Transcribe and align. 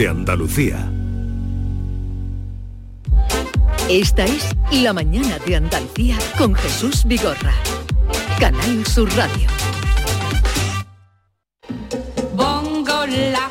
de 0.00 0.08
Andalucía. 0.08 0.90
Esta 3.90 4.24
es 4.24 4.48
La 4.72 4.94
Mañana 4.94 5.38
de 5.44 5.56
Andalucía 5.56 6.16
con 6.38 6.54
Jesús 6.54 7.04
Vigorra. 7.04 7.52
Canal 8.38 8.86
Sur 8.86 9.14
Radio. 9.14 9.46
Bongo 12.34 13.04
la, 13.04 13.50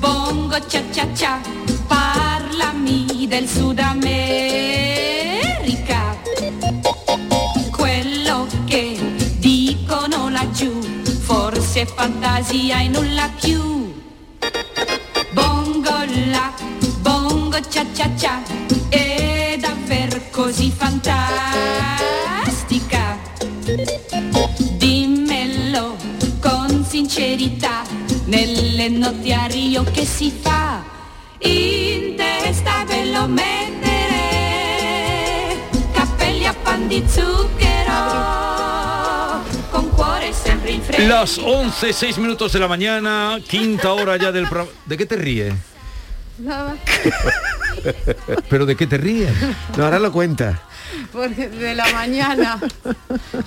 bongo 0.00 0.56
cha 0.68 0.80
cha 0.92 1.12
cha, 1.14 1.40
parlami 1.88 3.26
del 3.26 3.48
Sud 3.48 3.80
America. 3.80 4.16
Quello 7.76 8.46
che 8.66 8.96
dicono 9.40 10.28
laggiù, 10.28 10.80
forse 11.22 11.86
fantasia 11.86 12.82
e 12.82 12.88
nulla 12.88 13.28
più. 13.40 13.77
Bongo 17.58 17.68
cha 17.68 17.84
cha 17.92 18.08
cha, 18.14 18.42
è 18.88 19.56
davvero 19.58 20.20
così 20.30 20.70
fantastica. 20.70 21.26
Dimmelo 24.76 25.96
con 26.40 26.84
sincerità, 26.88 27.82
nelle 28.26 28.88
notti 28.88 29.32
a 29.32 29.46
Rio 29.46 29.82
che 29.84 30.04
si 30.06 30.30
fa, 30.30 30.84
in 31.40 32.14
testa 32.16 32.84
ve 32.86 33.06
lo 33.06 33.26
mettere, 33.26 34.06
cappelli 35.92 36.46
a 36.46 36.54
pan 36.54 36.86
di 36.86 37.02
zucchero. 37.06 37.56
Las 41.06 41.38
11, 41.38 41.92
6 41.92 42.18
minutos 42.18 42.52
de 42.52 42.58
la 42.58 42.66
mañana, 42.66 43.38
quinta 43.48 43.92
hora 43.92 44.16
ya 44.16 44.32
del 44.32 44.48
programa. 44.48 44.72
¿De 44.84 44.96
qué 44.96 45.06
te 45.06 45.16
ríes? 45.16 45.54
Nada, 46.38 46.76
¿Pero 48.50 48.66
de 48.66 48.76
qué 48.76 48.86
te 48.86 48.96
ríes? 48.98 49.30
No, 49.76 49.84
ahora 49.84 49.98
lo 49.98 50.12
cuenta. 50.12 50.60
porque 51.12 51.48
de 51.48 51.74
la 51.74 51.86
mañana. 51.92 52.58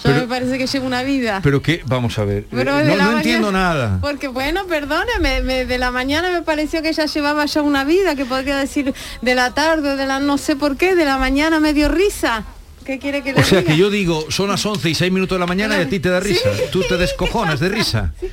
Yo 0.04 0.12
me 0.12 0.22
parece 0.28 0.58
que 0.58 0.68
llevo 0.68 0.86
una 0.88 1.04
vida. 1.04 1.40
Pero 1.44 1.62
qué, 1.62 1.82
vamos 1.86 2.18
a 2.20 2.26
ver. 2.26 2.46
Pero 2.52 2.80
eh, 2.80 2.86
no 2.86 2.96
no 2.98 3.18
entiendo 3.18 3.52
nada. 3.52 4.00
Porque 4.02 4.28
bueno, 4.28 4.66
perdóneme, 4.68 5.42
me- 5.42 5.66
de 5.66 5.78
la 5.78 5.92
mañana 5.92 6.32
me 6.32 6.42
pareció 6.42 6.82
que 6.82 6.92
ya 6.94 7.06
llevaba 7.06 7.46
ya 7.46 7.62
una 7.62 7.84
vida, 7.84 8.16
que 8.16 8.26
podría 8.26 8.58
decir 8.58 8.94
de 9.22 9.36
la 9.36 9.54
tarde, 9.54 9.96
de 9.96 10.06
la 10.06 10.20
no 10.20 10.38
sé 10.38 10.56
por 10.56 10.78
qué, 10.78 10.96
de 10.96 11.06
la 11.06 11.18
mañana 11.18 11.60
me 11.60 11.74
dio 11.74 11.90
risa. 11.90 12.44
¿Qué 12.86 13.00
quiere 13.00 13.22
que 13.22 13.34
le 13.34 13.42
O 13.42 13.44
sea 13.44 13.60
diga? 13.60 13.72
que 13.72 13.78
yo 13.78 13.90
digo, 13.90 14.26
son 14.30 14.50
las 14.50 14.66
11 14.66 14.90
y 14.90 14.96
6 14.96 15.12
minutos 15.12 15.36
de 15.36 15.40
la 15.40 15.46
mañana 15.48 15.78
y 15.78 15.82
a 15.82 15.90
ti 15.90 16.00
te 16.00 16.10
da 16.10 16.20
risa. 16.20 16.50
Tú 16.72 16.82
te 16.88 16.98
descojonas 16.98 17.60
de 17.60 17.70
risa. 17.70 18.14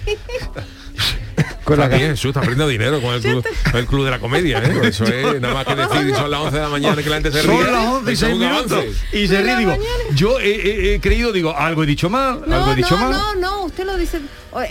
Con 1.69 1.78
la 1.78 1.84
Está 1.84 1.97
bien, 1.97 2.11
Jesús, 2.11 2.28
está 2.30 2.41
perdiendo 2.41 2.66
dinero 2.69 3.00
con 3.00 3.14
el 3.14 3.20
club, 3.20 3.44
el 3.74 3.86
club 3.86 4.05
de 4.06 4.11
la 4.11 4.19
comedia, 4.19 4.58
¿eh? 4.64 4.80
Eso 4.84 5.05
es 5.05 5.41
nada 5.41 5.55
más 5.55 5.66
que 5.66 5.74
decir, 5.77 6.14
son 6.16 6.30
las 6.30 6.41
11 6.41 6.56
de 6.56 6.62
la 6.62 6.69
mañana 6.69 7.02
que 7.02 7.08
la 7.11 7.16
gente 7.16 7.30
se 7.33 7.42
ríe. 7.42 7.62
Son 7.62 7.72
las 7.72 7.84
11 7.86 8.11
y 8.11 8.14
Eso 8.14 8.27
es 8.27 8.30
6 8.30 8.33
un 8.33 8.38
minutos. 8.41 8.84
Y 9.12 9.28
se 9.28 9.42
ríe, 9.42 9.56
digo, 9.56 9.77
yo 10.14 10.41
he, 10.41 10.50
he- 10.50 10.94
he 10.94 11.00
creído, 11.00 11.30
digo, 11.33 11.56
algo 11.56 11.83
he 11.84 11.86
dicho 11.86 12.08
mal, 12.11 12.42
algo 12.42 12.46
No, 12.46 12.72
he 12.72 12.77
dicho 12.77 12.96
no, 12.98 13.11
mal. 13.11 13.12
no, 13.12 13.34
no, 13.36 13.64
usted 13.64 13.84
lo 13.84 13.96
dice, 13.96 14.20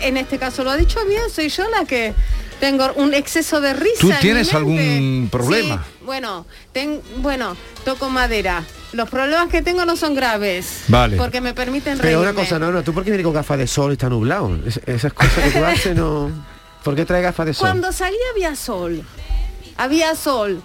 en 0.02 0.16
este 0.16 0.38
caso 0.38 0.64
lo 0.64 0.70
ha 0.70 0.76
dicho 0.76 0.98
bien, 1.06 1.22
soy 1.32 1.48
yo 1.48 1.68
la 1.70 1.84
que 1.84 2.12
tengo 2.60 2.92
un 2.96 3.14
exceso 3.14 3.60
de 3.60 3.72
risa. 3.74 4.00
¿Tú 4.00 4.10
tienes 4.20 4.52
algún 4.52 5.28
problema? 5.30 5.84
Sí, 5.86 6.04
bueno, 6.04 6.46
ten- 6.72 7.00
bueno, 7.18 7.56
toco 7.84 8.10
madera. 8.10 8.64
Los 8.92 9.08
problemas 9.10 9.48
que 9.50 9.60
tengo 9.62 9.84
no 9.84 9.96
son 9.96 10.14
graves. 10.14 10.84
Vale. 10.88 11.16
Porque 11.18 11.40
me 11.42 11.52
permiten 11.54 11.98
Pero 11.98 12.20
reírme. 12.20 12.22
una 12.22 12.32
cosa, 12.32 12.58
no, 12.58 12.72
no, 12.72 12.82
¿tú 12.82 12.92
por 12.94 13.04
qué 13.04 13.10
vienes 13.10 13.24
con 13.24 13.34
gafas 13.34 13.58
de 13.58 13.66
sol 13.66 13.90
y 13.90 13.92
está 13.92 14.08
nublado? 14.08 14.58
Es- 14.66 14.80
esas 14.86 15.12
cosas 15.12 15.44
que 15.44 15.50
tú 15.58 15.64
haces 15.64 15.94
no... 15.94 16.30
¿Por 16.82 16.94
qué 16.96 17.04
traes 17.04 17.22
gafas 17.24 17.46
de 17.46 17.54
sol? 17.54 17.68
Cuando 17.68 17.92
salí 17.92 18.16
había 18.34 18.54
sol. 18.56 19.02
Había 19.76 20.14
sol. 20.14 20.62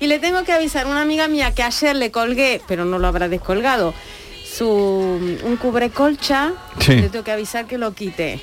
Y 0.00 0.06
le 0.06 0.18
tengo 0.18 0.44
que 0.44 0.52
avisar 0.52 0.86
a 0.86 0.88
una 0.88 1.02
amiga 1.02 1.28
mía 1.28 1.52
que 1.54 1.62
ayer 1.62 1.94
le 1.96 2.10
colgué, 2.10 2.60
pero 2.66 2.84
no 2.84 2.98
lo 2.98 3.06
habrá 3.06 3.28
descolgado, 3.28 3.92
su 4.56 4.66
un 4.66 5.56
cubrecolcha. 5.56 6.52
Sí. 6.80 6.96
Le 6.96 7.08
tengo 7.10 7.24
que 7.24 7.32
avisar 7.32 7.66
que 7.66 7.76
lo 7.78 7.92
quite. 7.92 8.42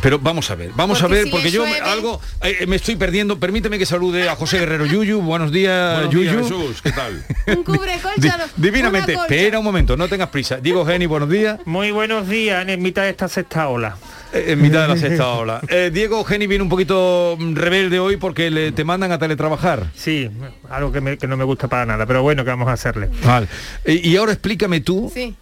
Pero 0.00 0.18
vamos 0.18 0.50
a 0.50 0.54
ver, 0.54 0.70
vamos 0.74 1.00
Porque 1.00 1.14
a 1.14 1.16
ver, 1.18 1.24
si 1.26 1.30
porque 1.30 1.50
yo 1.50 1.64
me- 1.64 1.78
algo 1.78 2.20
eh, 2.42 2.66
me 2.66 2.76
estoy 2.76 2.96
perdiendo. 2.96 3.38
Permíteme 3.38 3.78
que 3.78 3.86
salude 3.86 4.28
a 4.28 4.36
José 4.36 4.58
Guerrero 4.58 4.84
Yuyu. 4.86 5.20
Buenos 5.20 5.50
días, 5.52 5.94
Buenos 5.94 6.14
días, 6.14 6.32
Yuyu. 6.34 6.42
Jesús, 6.42 6.82
¿qué 6.82 6.92
tal? 6.92 7.24
Un 7.46 7.64
cubrecolcha. 7.64 8.48
Divinamente, 8.56 9.12
espera 9.14 9.58
un 9.58 9.64
momento, 9.64 9.96
no 9.96 10.08
tengas 10.08 10.28
prisa. 10.28 10.56
Diego 10.56 10.84
Geni, 10.86 11.06
buenos 11.06 11.28
días. 11.28 11.58
Muy 11.66 11.90
buenos 11.90 12.28
días 12.28 12.66
en 12.68 12.82
mitad 12.82 13.02
de 13.02 13.10
esta 13.10 13.28
sexta 13.28 13.68
ola. 13.68 13.96
Eh, 14.32 14.52
En 14.52 14.62
mitad 14.62 14.82
de 14.82 14.88
la 14.88 14.96
sexta 14.96 15.28
ola. 15.28 15.60
Eh, 15.68 15.90
Diego 15.92 16.24
Geni 16.24 16.46
viene 16.46 16.62
un 16.62 16.68
poquito 16.70 17.36
mm, 17.38 17.54
rebelde 17.54 17.98
hoy 17.98 18.16
porque 18.16 18.50
le, 18.50 18.72
te 18.72 18.84
mandan 18.84 19.12
a 19.12 19.18
teletrabajar. 19.18 19.86
Sí, 19.94 20.30
algo 20.70 20.90
que, 20.92 21.00
me- 21.00 21.18
que 21.18 21.26
no 21.26 21.36
me 21.36 21.44
gusta 21.44 21.68
para 21.68 21.84
nada, 21.86 22.06
pero 22.06 22.22
bueno, 22.22 22.44
¿qué 22.44 22.50
vamos 22.50 22.68
a 22.68 22.72
hacerle? 22.72 23.08
Vale. 23.24 23.46
Eh, 23.84 24.00
y 24.02 24.16
ahora 24.16 24.32
explícame 24.32 24.80
tú, 24.80 25.10
Sí. 25.12 25.34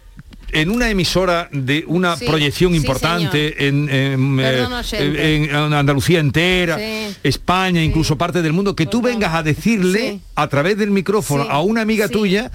En 0.53 0.69
una 0.69 0.89
emisora 0.89 1.49
de 1.51 1.83
una 1.87 2.15
Sí, 2.15 2.25
proyección 2.25 2.71
sí, 2.71 2.77
importante 2.77 3.67
en, 3.67 3.89
en, 3.89 4.39
eh, 4.39 4.67
en- 4.93 5.55
Andalucía 5.73 6.19
entera, 6.19 6.77
Sí. 6.77 7.15
España, 7.23 7.83
incluso 7.83 8.17
parte 8.17 8.41
del 8.41 8.53
mundo, 8.53 8.75
que 8.75 8.85
tú 8.85 9.01
vengas 9.01 9.33
a 9.33 9.43
decirle 9.43 10.19
a 10.35 10.47
través 10.47 10.77
del 10.77 10.91
micrófono 10.91 11.43
a 11.49 11.61
una 11.61 11.81
amiga 11.81 12.07
tuya 12.09 12.51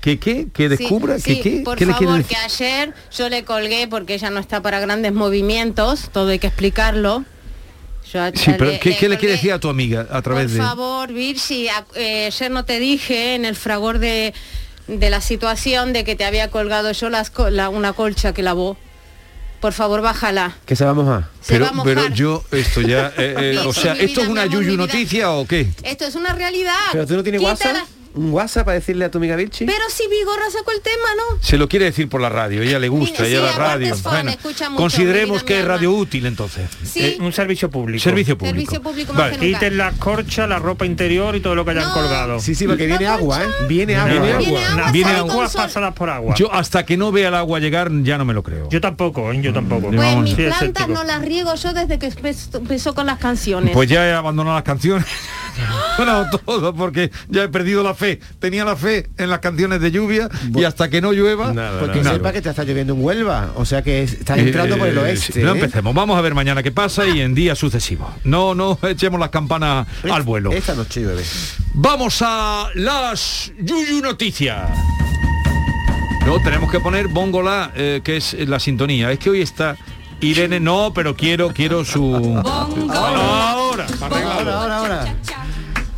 que 0.00 0.18
qué, 0.18 0.48
que 0.52 0.68
descubra, 0.68 1.16
que 1.18 1.40
qué, 1.40 1.62
por 1.64 1.76
qué 1.78 1.86
le 1.86 1.92
favor, 1.92 2.16
decir. 2.18 2.26
que 2.28 2.36
ayer 2.36 2.94
yo 3.16 3.28
le 3.28 3.44
colgué 3.44 3.86
porque 3.88 4.14
ella 4.14 4.30
no 4.30 4.40
está 4.40 4.62
para 4.62 4.80
grandes 4.80 5.12
movimientos, 5.12 6.10
todo 6.12 6.28
hay 6.30 6.38
que 6.38 6.46
explicarlo. 6.48 7.24
Yo 8.12 8.22
a- 8.22 8.30
Sí, 8.32 8.52
pero 8.56 8.70
le- 8.70 8.78
¿qué, 8.78 8.96
qué 8.96 9.08
le 9.08 9.18
quiere 9.18 9.32
decir 9.34 9.52
a 9.52 9.58
tu 9.58 9.68
amiga 9.68 10.06
a 10.10 10.22
través 10.22 10.44
Por 10.44 10.52
de...? 10.52 10.58
favor, 10.58 11.12
Virsi, 11.12 11.66
eh, 11.96 12.26
ayer 12.26 12.50
no 12.52 12.64
te 12.64 12.78
dije 12.78 13.34
en 13.34 13.44
el 13.44 13.56
fragor 13.56 13.98
de, 13.98 14.32
de 14.88 15.10
la 15.10 15.20
situación 15.20 15.92
de 15.92 16.04
que 16.04 16.14
te 16.16 16.24
había 16.24 16.50
colgado 16.50 16.92
yo 16.92 17.10
las 17.10 17.30
co- 17.30 17.50
la- 17.50 17.68
una 17.68 17.92
colcha 17.92 18.32
que 18.32 18.42
lavó. 18.42 18.76
Por 19.60 19.72
favor, 19.72 20.00
bájala. 20.02 20.54
Que 20.66 20.76
se 20.76 20.84
va 20.84 20.90
a 20.90 20.94
mojar. 20.94 21.28
Se 21.40 21.54
Pero, 21.54 21.64
va 21.64 21.70
a 21.70 21.74
mojar. 21.74 21.94
pero 21.94 22.08
yo, 22.14 22.44
esto 22.52 22.82
ya, 22.82 23.08
eh, 23.16 23.54
eh, 23.56 23.58
o 23.66 23.72
sea, 23.72 23.94
¿esto 23.94 24.20
es 24.22 24.28
una 24.28 24.46
yuyu 24.46 24.76
noticia 24.76 25.32
o 25.32 25.46
qué? 25.46 25.66
Esto 25.82 26.04
es 26.04 26.14
una 26.14 26.32
realidad. 26.34 26.74
¿Pero 26.92 27.06
tú 27.06 27.14
no 27.16 27.22
tienes 27.22 27.40
Quítala. 27.40 27.54
WhatsApp? 27.80 27.88
¿Un 28.16 28.32
WhatsApp 28.32 28.64
para 28.64 28.74
decirle 28.76 29.04
a 29.04 29.10
tu 29.10 29.18
amiga 29.18 29.36
Virchi? 29.36 29.66
Pero 29.66 29.84
si 29.90 30.04
Vigorra 30.08 30.50
sacó 30.50 30.72
el 30.72 30.80
tema, 30.80 31.08
¿no? 31.16 31.38
Se 31.42 31.58
lo 31.58 31.68
quiere 31.68 31.84
decir 31.84 32.08
por 32.08 32.20
la 32.20 32.28
radio, 32.30 32.62
ella 32.62 32.78
le 32.78 32.88
gusta, 32.88 33.24
Sí, 33.24 33.30
ella 33.32 33.42
la 33.42 33.52
radio. 33.52 33.94
es 33.94 34.00
fan, 34.02 34.28
escucha 34.30 34.70
mucho, 34.70 34.80
consideremos 34.82 35.42
que 35.42 35.60
es 35.60 35.64
radio 35.66 35.92
útil 35.92 36.24
entonces. 36.26 36.68
Sí. 36.82 37.00
Eh, 37.00 37.18
Un 37.20 37.32
servicio 37.32 37.70
público. 37.70 38.02
servicio 38.02 38.38
público. 38.38 38.54
Servicio 38.56 38.82
público 38.82 39.12
más 39.12 39.22
Vale. 39.22 39.38
que 39.38 39.46
nunca. 39.46 39.58
Quiten 39.60 39.76
la 39.78 39.92
corcha, 39.92 40.46
la 40.46 40.58
ropa 40.58 40.86
interior 40.86 41.36
y 41.36 41.40
todo 41.40 41.54
lo 41.54 41.64
que 41.64 41.72
hayan 41.72 41.88
No. 41.88 41.92
colgado. 41.94 42.40
Sí, 42.40 42.54
sí, 42.54 42.66
porque 42.66 42.86
viene 42.86 43.06
agua, 43.06 43.44
¿eh? 43.44 43.48
Viene 43.68 43.96
agua. 43.96 44.10
Viene 44.12 44.28
¿eh? 44.28 44.32
agua. 44.32 44.90
Viene 44.92 45.10
agua, 45.10 45.32
Viene 45.34 45.50
pasadas 45.54 45.94
por 45.94 46.08
agua. 46.08 46.34
Yo 46.36 46.52
hasta 46.52 46.86
que 46.86 46.96
no 46.96 47.12
vea 47.12 47.28
el 47.28 47.34
agua 47.34 47.58
llegar 47.60 47.90
ya 48.02 48.16
no 48.18 48.24
me 48.24 48.32
lo 48.32 48.42
creo. 48.42 48.68
Yo 48.70 48.80
tampoco, 48.80 49.30
¿eh? 49.30 49.40
yo 49.42 49.52
tampoco. 49.52 49.88
Pues 49.88 49.96
Vamos. 50.00 50.24
mis 50.24 50.36
Sí, 50.36 50.42
plantas 50.42 50.88
no 50.88 51.04
las 51.04 51.22
riego 51.22 51.54
yo 51.54 51.74
desde 51.74 51.98
que 51.98 52.08
empe- 52.10 52.56
empezó 52.56 52.94
con 52.94 53.04
las 53.06 53.18
canciones. 53.18 53.72
Pues 53.74 53.88
ya 53.90 54.06
he 54.08 54.12
abandonado 54.14 54.56
las 54.56 54.64
canciones. 54.64 55.06
bueno, 55.96 56.26
todo, 56.44 56.74
porque 56.74 57.10
ya 57.28 57.44
he 57.44 57.48
perdido 57.48 57.82
la 57.82 57.94
fe. 57.94 58.20
Tenía 58.38 58.64
la 58.64 58.76
fe 58.76 59.08
en 59.18 59.30
las 59.30 59.38
canciones 59.40 59.80
de 59.80 59.90
lluvia 59.90 60.28
y 60.54 60.64
hasta 60.64 60.88
que 60.88 61.00
no 61.00 61.12
llueva. 61.12 61.52
Nada, 61.52 61.80
Porque 61.80 62.00
nada. 62.02 62.16
sepa 62.16 62.32
que 62.32 62.42
te 62.42 62.50
está 62.50 62.64
lloviendo 62.64 62.94
en 62.94 63.02
Huelva. 63.04 63.52
O 63.56 63.64
sea 63.64 63.82
que 63.82 64.02
estás 64.02 64.38
entrando 64.38 64.76
por 64.78 64.88
el 64.88 64.96
Eh, 64.98 65.00
oeste. 65.00 65.32
sí, 65.34 65.40
No 65.42 65.50
¿eh? 65.50 65.58
empecemos, 65.58 65.94
vamos 65.94 66.18
a 66.18 66.20
ver 66.20 66.34
mañana 66.34 66.62
qué 66.62 66.72
pasa 66.72 67.06
y 67.06 67.20
en 67.20 67.34
días 67.34 67.58
sucesivos. 67.58 68.08
No, 68.24 68.54
no 68.54 68.78
echemos 68.82 69.18
las 69.20 69.30
campanas 69.30 69.86
al 70.10 70.22
vuelo. 70.22 70.52
Esta 70.52 70.74
noche 70.74 71.00
llueve. 71.02 71.22
Vamos 71.74 72.22
a 72.22 72.68
las 72.74 73.52
Yuyu 73.58 74.00
Noticias. 74.02 74.68
No, 76.26 76.42
tenemos 76.42 76.70
que 76.72 76.80
poner 76.80 77.06
Bongola, 77.08 77.70
eh, 77.76 78.00
que 78.02 78.16
es 78.16 78.34
la 78.48 78.58
sintonía. 78.58 79.12
Es 79.12 79.18
que 79.20 79.30
hoy 79.30 79.42
está 79.42 79.76
Irene, 80.20 80.58
no, 80.58 80.92
pero 80.94 81.14
quiero, 81.14 81.52
quiero 81.52 81.84
su... 81.84 82.40
Ahora, 82.44 83.86
Ahora, 84.00 84.56
ahora, 84.58 84.78
ahora. 84.78 85.14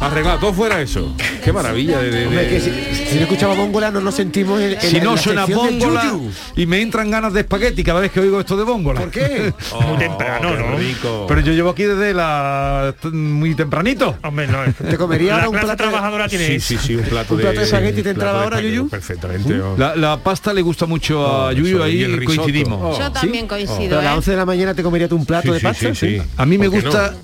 Arreglado, 0.00 0.38
todo 0.38 0.52
fuera 0.52 0.80
eso. 0.80 1.12
Qué 1.44 1.52
maravilla 1.52 1.98
de... 1.98 2.10
de- 2.10 2.26
Hombre, 2.26 2.42
de- 2.44 2.48
que 2.48 2.60
si, 2.60 2.70
si 3.10 3.14
no 3.16 3.22
escuchamos 3.22 3.56
Bóngola 3.56 3.90
no 3.90 4.00
nos 4.00 4.14
sentimos 4.14 4.60
en, 4.60 4.72
en 4.74 4.80
si 4.80 4.98
la- 4.98 5.04
no 5.04 5.10
en 5.10 5.16
la 5.16 5.22
suena 5.22 5.46
yuyu. 5.46 6.30
y 6.56 6.66
me 6.66 6.80
entran 6.80 7.10
ganas 7.10 7.32
de 7.32 7.40
espagueti 7.40 7.82
cada 7.82 8.00
vez 8.00 8.12
que 8.12 8.20
oigo 8.20 8.38
esto 8.38 8.56
de 8.56 8.62
Bongola. 8.64 9.00
¿Por 9.00 9.10
qué? 9.10 9.52
Oh, 9.72 9.82
Muy 9.82 9.98
temprano, 9.98 10.50
qué 10.56 10.62
¿no? 10.62 10.76
rico. 10.76 11.24
Pero 11.28 11.40
yo 11.40 11.52
llevo 11.52 11.70
aquí 11.70 11.82
desde 11.84 12.14
la... 12.14 12.94
muy 13.12 13.54
tempranito. 13.54 14.16
Hombre, 14.22 14.46
no. 14.46 14.58
¿Te 14.88 14.96
comería 14.96 15.34
ahora 15.34 15.48
un 15.48 15.52
plato 15.54 15.68
de- 15.68 15.76
trabajadora 15.76 16.28
tiene 16.28 16.46
Sí, 16.46 16.60
sí, 16.60 16.78
sí, 16.78 16.96
un 16.96 17.04
plato 17.04 17.34
¿Un 17.34 17.38
de... 17.38 17.42
plato 17.44 17.58
de 17.60 17.66
espagueti 17.66 18.02
te 18.02 18.08
un 18.10 18.14
entraba 18.14 18.38
de 18.38 18.44
ahora, 18.44 18.60
Yuyu? 18.60 18.88
Perfectamente. 18.88 19.60
oh. 19.60 19.76
La, 19.76 19.96
la 19.96 20.16
pasta 20.18 20.52
le 20.52 20.62
gusta 20.62 20.86
mucho 20.86 21.26
a 21.26 21.48
Oh, 21.48 21.52
Yuyu, 21.52 21.82
ahí 21.82 22.24
coincidimos. 22.24 22.78
Oh. 22.82 22.98
Yo 22.98 23.10
también 23.12 23.46
coincido, 23.46 23.78
Pero 23.88 23.98
a 24.00 24.02
las 24.04 24.12
¿eh? 24.12 24.16
11 24.18 24.30
de 24.30 24.36
la 24.36 24.46
mañana 24.46 24.74
te 24.74 24.82
comería 24.82 25.08
tú 25.08 25.16
un 25.16 25.26
plato 25.26 25.48
Sí, 25.48 25.54
de 25.54 25.60
pasta. 25.60 25.94
sí, 25.94 26.18
sí. 26.18 26.22
A 26.36 26.46
mí 26.46 26.56
me 26.58 26.70
¿Por 26.70 26.78
qué 26.80 26.86
gusta, 26.86 27.10
no? 27.12 27.18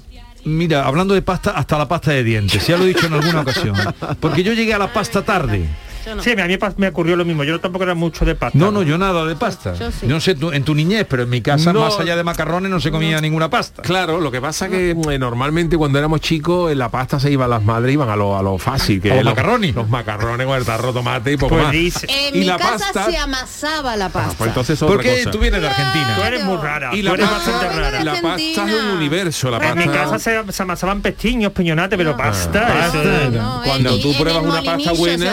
Mira, 0.44 0.86
hablando 0.86 1.14
de 1.14 1.22
pasta, 1.22 1.50
hasta 1.50 1.78
la 1.78 1.88
pasta 1.88 2.12
de 2.12 2.24
dientes. 2.24 2.66
Ya 2.66 2.76
lo 2.76 2.84
he 2.84 2.88
dicho 2.88 3.06
en 3.06 3.14
alguna 3.14 3.40
ocasión. 3.40 3.76
Porque 4.20 4.42
yo 4.42 4.52
llegué 4.52 4.74
a 4.74 4.78
la 4.78 4.92
pasta 4.92 5.22
tarde. 5.22 5.68
No. 6.14 6.22
Sí, 6.22 6.32
a 6.32 6.46
mí 6.46 6.56
me 6.76 6.88
ocurrió 6.88 7.16
lo 7.16 7.24
mismo. 7.24 7.44
Yo 7.44 7.60
tampoco 7.60 7.84
era 7.84 7.94
mucho 7.94 8.24
de 8.24 8.34
pasta. 8.34 8.58
No, 8.58 8.70
no, 8.70 8.82
yo 8.82 8.98
nada 8.98 9.24
de 9.24 9.36
pasta. 9.36 9.74
Yo 9.74 9.90
sí. 9.90 10.06
No 10.06 10.20
sé 10.20 10.34
tú, 10.34 10.52
en 10.52 10.64
tu 10.64 10.74
niñez, 10.74 11.06
pero 11.08 11.22
en 11.22 11.30
mi 11.30 11.40
casa, 11.40 11.72
No. 11.72 11.80
más 11.80 11.98
allá 11.98 12.16
de 12.16 12.24
macarrones, 12.24 12.70
no 12.70 12.80
se 12.80 12.90
comía 12.90 13.20
ninguna 13.20 13.48
pasta. 13.50 13.82
Claro, 13.82 14.20
lo 14.20 14.30
que 14.30 14.40
pasa 14.40 14.68
que 14.68 14.90
eh, 14.90 15.18
normalmente 15.18 15.76
cuando 15.76 15.98
éramos 15.98 16.20
chicos 16.20 16.70
en 16.72 16.78
la 16.78 16.88
pasta 16.90 17.18
se 17.20 17.30
iban 17.30 17.48
las 17.50 17.62
madres 17.62 17.92
iban 17.94 18.08
a 18.08 18.16
lo, 18.16 18.36
a 18.36 18.42
lo 18.42 18.58
fácil, 18.58 19.00
que 19.00 19.10
A 19.12 19.16
los 19.16 19.24
lo- 19.24 19.30
macarrones. 19.30 19.74
Los 19.74 19.88
macarrones 19.88 20.46
con 20.46 20.56
el 20.58 20.64
tarro 20.64 20.92
tomate 20.92 21.32
y 21.32 21.36
poco 21.36 21.54
Pues 21.54 21.64
más. 21.64 21.72
dice, 21.72 22.06
En 22.10 22.34
Y 22.36 22.38
mi 22.40 22.44
la 22.44 22.56
casa 22.58 22.78
pasta- 22.92 23.10
se 23.10 23.16
amasaba 23.18 23.96
la 23.96 24.08
pasta. 24.08 24.34
Pues 24.36 24.48
entonces 24.48 24.80
otra 24.82 24.94
Porque 24.96 25.16
cosa. 25.18 25.30
tú 25.30 25.38
vienes 25.38 25.60
de 25.60 25.68
Argentina. 25.68 26.14
tú 26.16 26.22
eres 26.22 26.44
muy 26.44 26.56
rara. 26.56 26.90
Y 26.94 26.98
tú 27.00 27.08
la 27.08 27.14
eres 27.14 27.28
pasta, 27.28 27.50
bastante 27.52 27.80
rara. 27.80 28.04
la 28.04 28.12
pasta 28.22 28.38
es 28.40 28.58
un 28.58 28.96
universo, 28.96 29.50
la 29.50 29.58
Pero 29.58 29.72
En 29.72 29.78
mi 29.78 29.84
pasta. 29.86 30.02
casa 30.02 30.18
se, 30.18 30.52
se 30.52 30.62
amasaban 30.62 31.00
pestiños, 31.02 31.52
peñonates, 31.52 31.96
pero 31.96 32.16
pasta. 32.16 32.66
Pasta. 32.66 33.30
No, 33.32 33.62
Cuando 33.64 33.98
tú 34.00 34.12
pruebas 34.14 34.42
una 34.42 34.62
pasta 34.62 34.92
buena. 34.92 35.32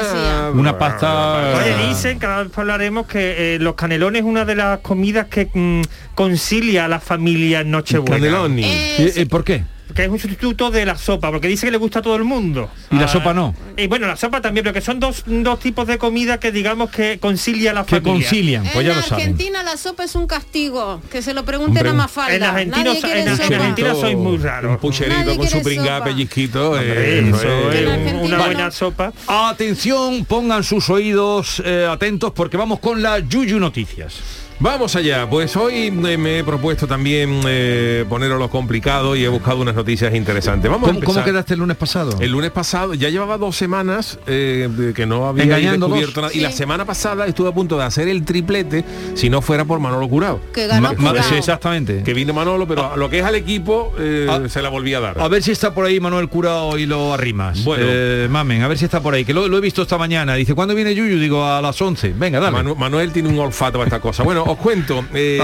Una 0.62 0.78
pasta- 0.78 1.56
Oye, 1.58 1.88
dicen, 1.88 2.20
cada 2.20 2.44
vez 2.44 2.58
hablaremos 2.58 3.08
que 3.08 3.56
eh, 3.56 3.60
los 3.60 3.76
canelones 3.76 4.22
es 4.22 4.26
una 4.28 4.46
de 4.46 4.56
las 4.56 4.80
comidas 4.80 5.28
que 5.28 5.50
mm, 5.54 5.82
concilia 6.16 6.86
a 6.86 6.88
la 6.88 7.00
familia 7.00 7.62
en 7.62 7.72
Nochebuena. 7.72 8.16
Caneloni. 8.18 8.64
Eh, 8.64 8.96
Eh, 9.00 9.12
sí. 9.14 9.20
eh, 9.22 9.26
¿Por 9.26 9.44
qué? 9.44 9.64
Que 9.94 10.04
es 10.06 10.10
un 10.10 10.20
sustituto 10.20 10.72
de 10.72 10.86
la 10.86 10.98
sopa, 10.98 11.32
porque 11.32 11.48
dice 11.48 11.66
que 11.68 11.72
le 11.72 11.78
gusta 11.78 12.00
a 12.00 12.02
todo 12.02 12.16
el 12.16 12.24
mundo. 12.24 12.70
Y 12.92 12.96
la 12.96 13.06
Ah, 13.06 13.08
sopa 13.08 13.34
no. 13.34 13.54
Y 13.78 13.88
bueno, 13.88 14.08
la 14.08 14.16
sopa 14.16 14.42
también, 14.42 14.64
pero 14.64 14.74
que 14.74 14.82
son 14.82 15.00
dos, 15.00 15.24
dos 15.26 15.60
tipos 15.60 15.88
de 15.88 15.98
comida 15.98 16.40
que 16.40 16.52
digamos 16.52 16.90
que 16.92 17.20
concilia 17.20 17.72
a 17.72 17.74
la 17.74 17.86
Que 17.86 17.98
familia. 18.02 18.14
concilian, 18.24 18.64
pues 18.74 18.78
en 18.86 18.92
ya 18.92 18.96
lo 18.96 19.02
saben. 19.02 19.24
Argentina 19.26 19.64
la 19.64 19.78
sopa 19.78 20.04
es 20.04 20.16
un 20.16 20.28
castigo. 20.28 21.02
Que 21.12 21.22
se 21.22 21.34
lo 21.34 21.44
pregunten 21.46 21.78
Hombre, 21.78 21.90
a 21.90 21.94
Mafalda. 21.94 22.36
En 22.36 22.44
Argentina, 22.44 22.84
Nadie 22.94 23.22
en. 23.22 23.28
Argentina 23.30 23.96
sois 23.96 24.16
muy 24.18 24.38
raro. 24.38 24.72
Un 24.72 24.78
pucherito 24.78 25.36
con 25.36 25.48
su 25.48 25.60
sopa. 25.62 26.04
pellizquito. 26.04 26.72
Hombre, 26.72 27.20
eh, 27.20 27.30
eso 27.30 27.72
eh, 27.72 28.20
una 28.22 28.38
buena 28.46 28.72
sopa. 28.72 29.12
Atención, 29.28 30.26
pongan 30.26 30.64
sus 30.64 30.90
oídos 30.90 31.62
eh, 31.66 31.88
atentos 31.90 32.32
porque 32.34 32.58
vamos 32.58 32.80
con 32.80 33.02
la 33.02 33.20
Yuyu 33.20 33.60
Noticias. 33.60 34.20
Vamos 34.64 34.96
allá, 34.96 35.28
pues 35.28 35.56
hoy 35.56 35.88
eh, 35.88 36.18
me 36.20 36.38
he 36.38 36.44
propuesto 36.44 36.86
también 36.86 37.42
eh, 37.48 38.06
ponerlo 38.08 38.38
lo 38.38 38.48
complicado 38.52 39.16
y 39.16 39.24
he 39.24 39.28
buscado 39.28 39.60
unas 39.60 39.74
noticias 39.74 40.14
interesantes. 40.14 40.70
Vamos 40.70 40.88
a 40.88 40.94
¿Cómo, 40.94 41.00
cómo 41.04 41.14
empezar. 41.14 41.24
quedaste 41.34 41.54
el 41.56 41.62
lunes 41.62 41.78
pasado? 41.78 42.16
El 42.20 42.30
lunes 42.32 42.52
pasado 42.52 42.94
ya 42.94 43.10
llevaba 43.10 43.40
dos 43.40 43.56
semanas 43.56 44.20
eh, 44.28 44.70
de 44.72 44.94
que 44.94 45.08
no 45.08 45.28
había 45.28 45.58
descubierto 45.58 46.22
nada. 46.22 46.32
Y 46.36 46.42
la 46.42 46.52
semana 46.52 46.86
pasada 46.86 47.26
estuve 47.26 47.50
a 47.50 47.52
punto 47.54 47.76
de 47.76 47.86
hacer 47.86 48.08
el 48.08 48.24
triplete 48.24 48.86
si 49.16 49.32
no 49.32 49.42
fuera 49.42 49.66
por 49.66 49.80
Manolo 49.80 50.08
Curado. 50.08 50.40
Que 50.54 50.68
ganó 50.68 50.94
Ma- 50.94 50.96
Curao. 50.96 51.24
sí, 51.24 51.34
exactamente. 51.36 52.04
Que 52.04 52.14
vino 52.14 52.32
Manolo, 52.32 52.68
pero 52.68 52.92
a 52.94 52.96
lo 52.98 53.10
que 53.10 53.18
es 53.18 53.26
al 53.26 53.34
equipo 53.34 53.94
eh, 53.98 54.28
Ah. 54.30 54.42
se 54.48 54.62
la 54.62 54.70
volví 54.70 54.94
a 54.94 55.00
dar. 55.00 55.20
A 55.20 55.28
ver 55.28 55.42
si 55.42 55.50
está 55.50 55.74
por 55.74 55.86
ahí 55.86 56.00
Manuel 56.00 56.30
Curao 56.30 56.78
y 56.78 56.86
lo 56.86 57.16
arrimas. 57.16 57.64
Bueno. 57.64 57.84
Eh, 57.88 58.28
mamen, 58.30 58.62
a 58.62 58.68
ver 58.68 58.78
si 58.78 58.86
está 58.86 59.02
por 59.02 59.16
ahí, 59.16 59.26
que 59.26 59.34
lo, 59.34 59.48
lo 59.48 59.58
he 59.58 59.62
visto 59.62 59.82
esta 59.82 59.98
mañana. 59.98 60.36
Dice, 60.36 60.54
¿cuándo 60.54 60.76
viene 60.76 60.94
Yuyu? 60.94 61.18
Digo, 61.18 61.44
a 61.44 61.60
las 61.64 61.82
11. 61.82 62.14
Venga, 62.16 62.40
dale. 62.40 62.56
Manu- 62.58 62.76
Manuel 62.76 63.12
tiene 63.12 63.28
un 63.30 63.40
olfato 63.40 63.80
para 63.80 63.86
esta 63.86 64.00
cosa. 64.00 64.22
Bueno, 64.22 64.51
os 64.52 64.58
cuento. 64.58 65.04
eh, 65.14 65.40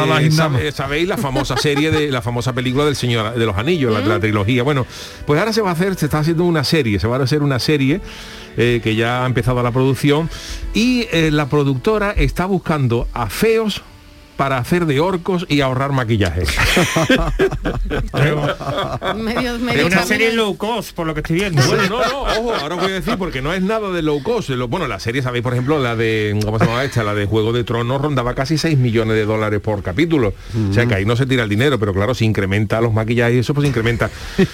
sabéis 0.73 1.07
la 1.07 1.17
famosa 1.17 1.57
serie 1.67 1.91
de 1.91 2.11
la 2.11 2.21
famosa 2.21 2.53
película 2.53 2.85
del 2.85 2.95
Señor 2.95 3.33
de 3.33 3.45
los 3.45 3.57
Anillos, 3.57 3.93
la, 3.93 3.99
la 4.01 4.19
trilogía. 4.19 4.63
Bueno, 4.63 4.85
pues 5.25 5.39
ahora 5.39 5.53
se 5.53 5.61
va 5.61 5.69
a 5.69 5.73
hacer, 5.73 5.95
se 5.95 6.05
está 6.05 6.19
haciendo 6.19 6.43
una 6.43 6.63
serie, 6.63 6.99
se 6.99 7.07
va 7.07 7.17
a 7.17 7.23
hacer 7.23 7.41
una 7.43 7.59
serie 7.59 8.01
eh, 8.57 8.81
que 8.83 8.95
ya 8.95 9.23
ha 9.23 9.25
empezado 9.27 9.61
la 9.61 9.71
producción 9.71 10.29
y 10.73 11.07
eh, 11.11 11.29
la 11.31 11.47
productora 11.47 12.11
está 12.11 12.45
buscando 12.45 13.07
a 13.13 13.29
feos 13.29 13.83
para 14.37 14.57
hacer 14.59 14.85
de 14.85 14.99
orcos 14.99 15.45
y 15.49 15.61
ahorrar 15.61 15.91
maquillaje. 15.91 16.43
Medio, 19.15 19.55
Es 19.55 19.61
medio 19.61 19.87
una 19.87 20.03
serie 20.03 20.31
low 20.33 20.55
cost, 20.57 20.93
por 20.95 21.07
lo 21.07 21.13
que 21.13 21.21
estoy 21.21 21.37
viendo. 21.37 21.61
Bueno, 21.65 21.83
no, 21.89 21.99
no, 22.07 22.21
ojo, 22.21 22.53
ahora 22.53 22.75
os 22.75 22.81
voy 22.81 22.91
a 22.91 22.95
decir 22.95 23.15
porque 23.17 23.41
no 23.41 23.53
es 23.53 23.61
nada 23.61 23.89
de 23.91 24.01
low 24.01 24.21
cost. 24.23 24.49
Lo- 24.49 24.67
bueno, 24.67 24.87
la 24.87 24.99
serie, 24.99 25.21
sabéis, 25.21 25.43
por 25.43 25.53
ejemplo, 25.53 25.79
la 25.79 25.95
de, 25.95 26.37
¿cómo 26.45 26.59
se 26.59 26.65
llama 26.65 26.83
esta? 26.83 27.03
La 27.03 27.13
de 27.13 27.25
Juego 27.25 27.51
de 27.53 27.63
Tronos 27.63 28.01
rondaba 28.01 28.33
casi 28.35 28.57
6 28.57 28.77
millones 28.77 29.15
de 29.15 29.25
dólares 29.25 29.59
por 29.61 29.81
capítulo. 29.83 30.33
O 30.69 30.73
sea 30.73 30.85
que 30.85 30.95
ahí 30.95 31.05
no 31.05 31.15
se 31.15 31.25
tira 31.25 31.43
el 31.43 31.49
dinero, 31.49 31.79
pero 31.79 31.93
claro, 31.93 32.13
si 32.13 32.25
incrementa 32.25 32.79
los 32.81 32.93
maquillajes 32.93 33.35
y 33.35 33.39
eso, 33.39 33.53
pues 33.53 33.67
incrementa. 33.67 34.09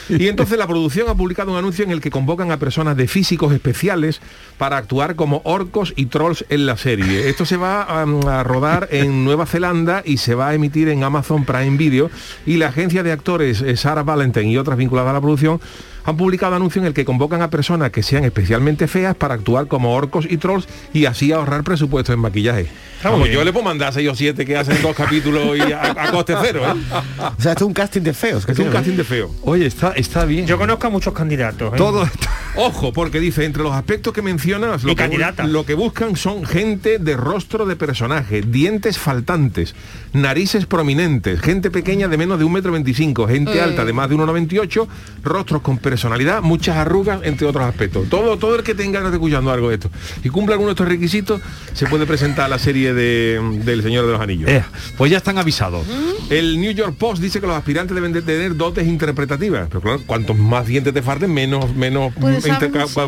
Y 0.10 0.28
entonces 0.28 0.58
la 0.58 0.68
producción 0.68 1.10
ha 1.10 1.16
publicado 1.16 1.52
un 1.52 1.58
anuncio 1.58 1.84
en 1.84 1.92
el 1.92 2.02
que 2.02 2.10
convocan 2.12 2.52
a 2.52 2.58
personas 2.58 2.96
de 2.98 3.08
físicos 3.08 3.54
especiales 3.54 4.22
para 4.58 4.78
actuar 4.78 5.16
como 5.16 5.42
orcos 5.44 5.94
y 5.96 6.06
trolls 6.06 6.46
en 6.50 6.66
la 6.66 6.78
serie. 6.78 7.30
Esto 7.30 7.46
se 7.46 7.58
va 7.58 7.82
a 7.84 8.44
rodar 8.44 8.88
en 8.92 9.26
Nueva 9.26 9.46
Zelanda 9.46 9.73
y 10.06 10.18
se 10.18 10.36
va 10.36 10.50
a 10.50 10.54
emitir 10.54 10.88
en 10.90 11.04
Amazon 11.04 11.46
Prime 11.46 11.78
Video. 11.78 12.12
Y 12.46 12.58
la 12.58 12.68
agencia 12.68 13.02
de 13.02 13.12
actores 13.12 13.62
eh, 13.62 13.76
Sarah 13.76 14.04
Valentine 14.04 14.52
y 14.52 14.58
otras 14.58 14.78
vinculadas 14.78 15.10
a 15.10 15.14
la 15.14 15.22
producción 15.22 15.60
han 16.06 16.18
publicado 16.18 16.56
anuncio 16.56 16.82
en 16.82 16.88
el 16.88 16.94
que 16.94 17.06
convocan 17.06 17.42
a 17.42 17.50
personas 17.50 17.92
que 17.92 18.04
sean 18.04 18.24
especialmente 18.26 18.88
feas 18.88 19.16
para 19.16 19.34
actuar 19.36 19.68
como 19.68 19.94
orcos 19.94 20.26
y 20.30 20.38
trolls 20.38 20.68
y 20.94 21.06
así 21.06 21.32
ahorrar 21.32 21.64
presupuesto 21.64 22.14
en 22.14 22.20
maquillaje. 22.20 22.68
Vamos, 23.04 23.30
yo 23.30 23.44
le 23.44 23.52
puedo 23.52 23.66
mandar 23.66 23.90
a 23.90 23.92
seis 23.92 24.10
o 24.10 24.16
siete 24.16 24.46
que 24.46 24.56
hacen 24.56 24.82
dos 24.82 24.96
capítulos 24.96 25.58
y 25.58 25.74
a, 25.74 25.92
a 25.92 26.12
coste 26.12 26.36
cero. 26.42 26.64
¿eh? 26.66 26.96
O 27.38 27.42
sea, 27.42 27.52
esto 27.52 27.66
es 27.66 27.68
un 27.68 27.74
casting 27.74 28.02
de 28.02 28.14
feos. 28.14 28.46
que 28.46 28.54
Es 28.54 28.60
un 28.60 28.70
casting 28.70 28.96
de 28.96 29.04
feo. 29.04 29.30
Oye, 29.42 29.66
está, 29.66 29.92
está 29.92 30.24
bien. 30.24 30.48
Yo 30.48 30.58
conozco 30.58 30.88
a 30.88 30.90
muchos 30.90 31.14
candidatos. 31.14 31.74
¿eh? 31.74 31.78
Todo 31.78 32.08
Ojo, 32.56 32.94
porque 32.94 33.20
dice, 33.20 33.46
entre 33.46 33.64
los 33.64 33.74
aspectos 33.74 34.14
que 34.14 34.22
mencionas, 34.22 34.84
lo 34.84 34.92
que, 34.96 35.04
candidata. 35.04 35.44
lo 35.46 35.66
que 35.66 35.74
buscan 35.74 36.16
son 36.16 36.46
gente 36.46 37.00
de 37.00 37.18
rostro 37.18 37.66
de 37.66 37.76
personaje, 37.76 38.42
dientes 38.42 39.00
faltantes, 39.00 39.74
narices 40.14 40.68
prominentes, 40.68 41.42
gente 41.42 41.72
pequeña 41.72 42.08
de 42.08 42.18
menos 42.18 42.38
de 42.38 42.46
un 42.46 42.54
metro 42.54 42.72
veinticinco, 42.72 43.28
gente 43.28 43.58
Eh. 43.58 43.62
alta 43.62 43.84
de 43.86 43.94
más 43.94 44.08
de 44.08 44.16
1,98, 44.16 44.88
rostros 45.24 45.62
con 45.64 45.80
personalidad, 45.98 46.42
muchas 46.42 46.76
arrugas, 46.76 47.20
entre 47.24 47.46
otros 47.46 47.64
aspectos. 47.66 48.10
Todo, 48.10 48.38
todo 48.38 48.56
el 48.56 48.64
que 48.64 48.74
tenga 48.74 48.98
ganas 49.00 49.12
de 49.12 49.18
escuchando 49.18 49.52
algo 49.52 49.70
de 49.70 49.76
esto 49.76 49.92
y 50.24 50.30
cumpla 50.30 50.56
alguno 50.56 50.70
de 50.70 50.74
estos 50.74 50.88
requisitos, 50.88 51.40
se 51.74 51.86
puede 51.86 52.08
presentar 52.08 52.46
a 52.46 52.48
la 52.48 52.58
serie 52.58 52.94
de, 52.96 53.40
del 53.64 53.84
Señor 53.84 54.08
de 54.08 54.12
los 54.14 54.20
Anillos. 54.22 54.50
Eh, 54.50 54.64
pues 54.98 55.12
ya 55.12 55.18
están 55.18 55.38
avisados. 55.38 55.86
El 56.32 56.60
New 56.60 56.72
York 56.72 56.96
Post 56.98 57.22
dice 57.22 57.40
que 57.40 57.46
los 57.46 57.56
aspirantes 57.56 57.94
deben 57.94 58.12
de 58.12 58.24
tener 58.24 58.56
dotes 58.56 58.88
interpretativas. 58.88 59.68
Pero 59.68 59.82
claro, 59.82 60.02
cuantos 60.08 60.36
más 60.38 60.66
dientes 60.66 60.94
te 60.96 61.02
falten, 61.04 61.32
menos, 61.32 61.76
menos 61.76 62.12
Pues, 62.20 62.44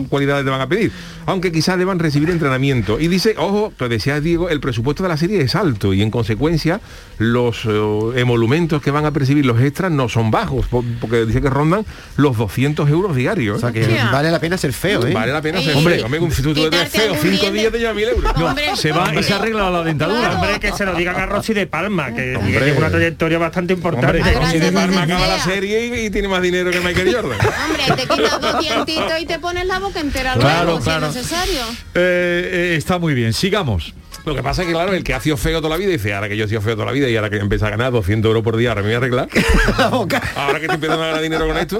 cualidades 0.09 0.45
te 0.45 0.51
van 0.51 0.61
a 0.61 0.67
pedir. 0.67 0.91
Aunque 1.25 1.51
quizás 1.51 1.77
deban 1.79 1.97
recibir 1.97 2.29
entrenamiento. 2.29 2.99
Y 2.99 3.07
dice, 3.07 3.33
ojo, 3.37 3.73
que 3.79 3.87
decía 3.89 4.19
Diego, 4.19 4.49
el 4.49 4.59
presupuesto 4.59 5.01
de 5.01 5.09
la 5.09 5.17
serie 5.17 5.41
es 5.41 5.55
alto 5.55 5.93
y 5.93 6.03
en 6.03 6.11
consecuencia 6.11 6.81
los 7.17 7.65
eh, 7.65 7.71
emolumentos 8.15 8.81
que 8.81 8.91
van 8.91 9.05
a 9.05 9.11
percibir 9.11 9.45
los 9.45 9.59
extras 9.59 9.91
no 9.91 10.07
son 10.09 10.29
bajos, 10.29 10.67
po- 10.67 10.83
porque 11.01 11.25
dice 11.25 11.41
que 11.41 11.49
rondan 11.49 11.85
los 12.17 12.37
200 12.37 12.74
euros 12.89 13.15
diarios. 13.15 13.57
O 13.57 13.59
sea, 13.59 13.71
que 13.71 13.81
Hostia. 13.81 14.09
vale 14.11 14.29
la 14.31 14.39
pena 14.39 14.57
ser 14.57 14.73
feo, 14.73 15.05
¿eh? 15.07 15.13
Vale 15.13 15.31
la 15.31 15.41
pena 15.41 15.61
ser 15.61 15.75
hombre, 15.75 15.95
feo. 15.95 16.05
Hombre, 16.05 16.19
un 16.19 16.29
sustituto 16.31 16.63
de 16.63 16.69
quitarte 16.69 16.99
feo, 16.99 17.15
cinco 17.21 17.51
días 17.51 17.71
te 17.71 17.79
lleva 17.79 17.93
mil 17.93 18.07
euros. 18.09 18.33
No, 18.37 18.45
hombre, 18.47 18.75
Se 18.75 18.91
va 18.91 19.05
y 19.05 19.07
hombre. 19.09 19.23
se 19.23 19.33
arregla 19.33 19.69
la 19.69 19.83
dentadura. 19.83 20.19
Claro. 20.19 20.35
Hombre, 20.35 20.59
que 20.59 20.71
se 20.71 20.85
lo 20.85 20.93
digan 20.95 21.15
a 21.15 21.25
Rosy 21.25 21.53
de 21.53 21.67
Palma, 21.67 22.13
que, 22.13 22.35
Hombre. 22.35 22.59
tiene 22.59 22.77
una 22.77 22.89
trayectoria 22.89 23.37
bastante 23.37 23.73
importante. 23.73 24.17
Hombre, 24.19 24.33
Rosy 24.33 24.59
de 24.59 24.71
Palma 24.71 25.03
acaba 25.03 25.27
la 25.27 25.39
serie 25.39 25.85
y, 25.87 26.05
y 26.05 26.09
tiene 26.09 26.27
más 26.27 26.41
dinero 26.41 26.71
que 26.71 26.79
Michael 26.81 27.13
Jordan. 27.15 27.39
Hombre, 27.65 27.83
te 28.03 28.07
quitas 28.13 28.41
dos 28.41 28.59
dientitos 28.59 29.19
y 29.19 29.25
te 29.25 29.39
pones 29.39 29.65
la 29.65 29.79
boca 29.79 29.99
entera 29.99 30.35
luego, 30.35 30.49
Claro, 30.49 30.77
si 30.77 30.83
claro. 30.83 31.07
es 31.07 31.15
necesario. 31.15 31.61
Eh, 31.95 32.49
eh, 32.73 32.75
está 32.77 32.97
muy 32.99 33.13
bien, 33.13 33.33
sigamos. 33.33 33.93
Lo 34.23 34.35
que 34.35 34.43
pasa 34.43 34.61
es 34.61 34.67
que, 34.67 34.73
claro, 34.73 34.93
el 34.93 35.03
que 35.03 35.13
ha 35.13 35.19
sido 35.19 35.37
feo 35.37 35.57
toda 35.59 35.71
la 35.71 35.77
vida 35.77 35.91
dice, 35.91 36.13
ahora 36.13 36.29
que 36.29 36.37
yo 36.37 36.45
he 36.45 36.47
sido 36.47 36.61
feo 36.61 36.73
toda 36.75 36.85
la 36.85 36.91
vida 36.91 37.09
y 37.09 37.15
ahora 37.15 37.29
que 37.29 37.37
empieza 37.37 37.67
a 37.67 37.69
ganar 37.71 37.91
200 37.91 38.29
euros 38.29 38.43
por 38.43 38.57
día, 38.57 38.69
ahora 38.69 38.81
me 38.81 38.87
voy 38.87 38.95
a 38.95 38.97
arreglar. 38.97 39.29
Ahora 40.35 40.59
que 40.59 40.65
estoy 40.65 40.75
empezando 40.75 41.03
a 41.03 41.07
ganar 41.07 41.21
dinero 41.21 41.47
con 41.47 41.57
esto. 41.57 41.79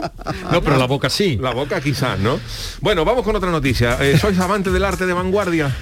No, 0.52 0.62
pero 0.62 0.78
la 0.78 0.86
boca 0.86 1.10
sí. 1.10 1.38
La 1.42 1.52
boca 1.52 1.80
quizás, 1.82 2.20
¿no? 2.20 2.40
Bueno, 2.82 3.06
vamos 3.06 3.24
con 3.24 3.36
otra 3.36 3.52
noticia. 3.52 3.98
Eh, 4.02 4.18
¿Sois 4.18 4.38
amantes 4.40 4.74
del 4.74 4.84
arte 4.84 5.06
de 5.06 5.14
vanguardia? 5.14 5.74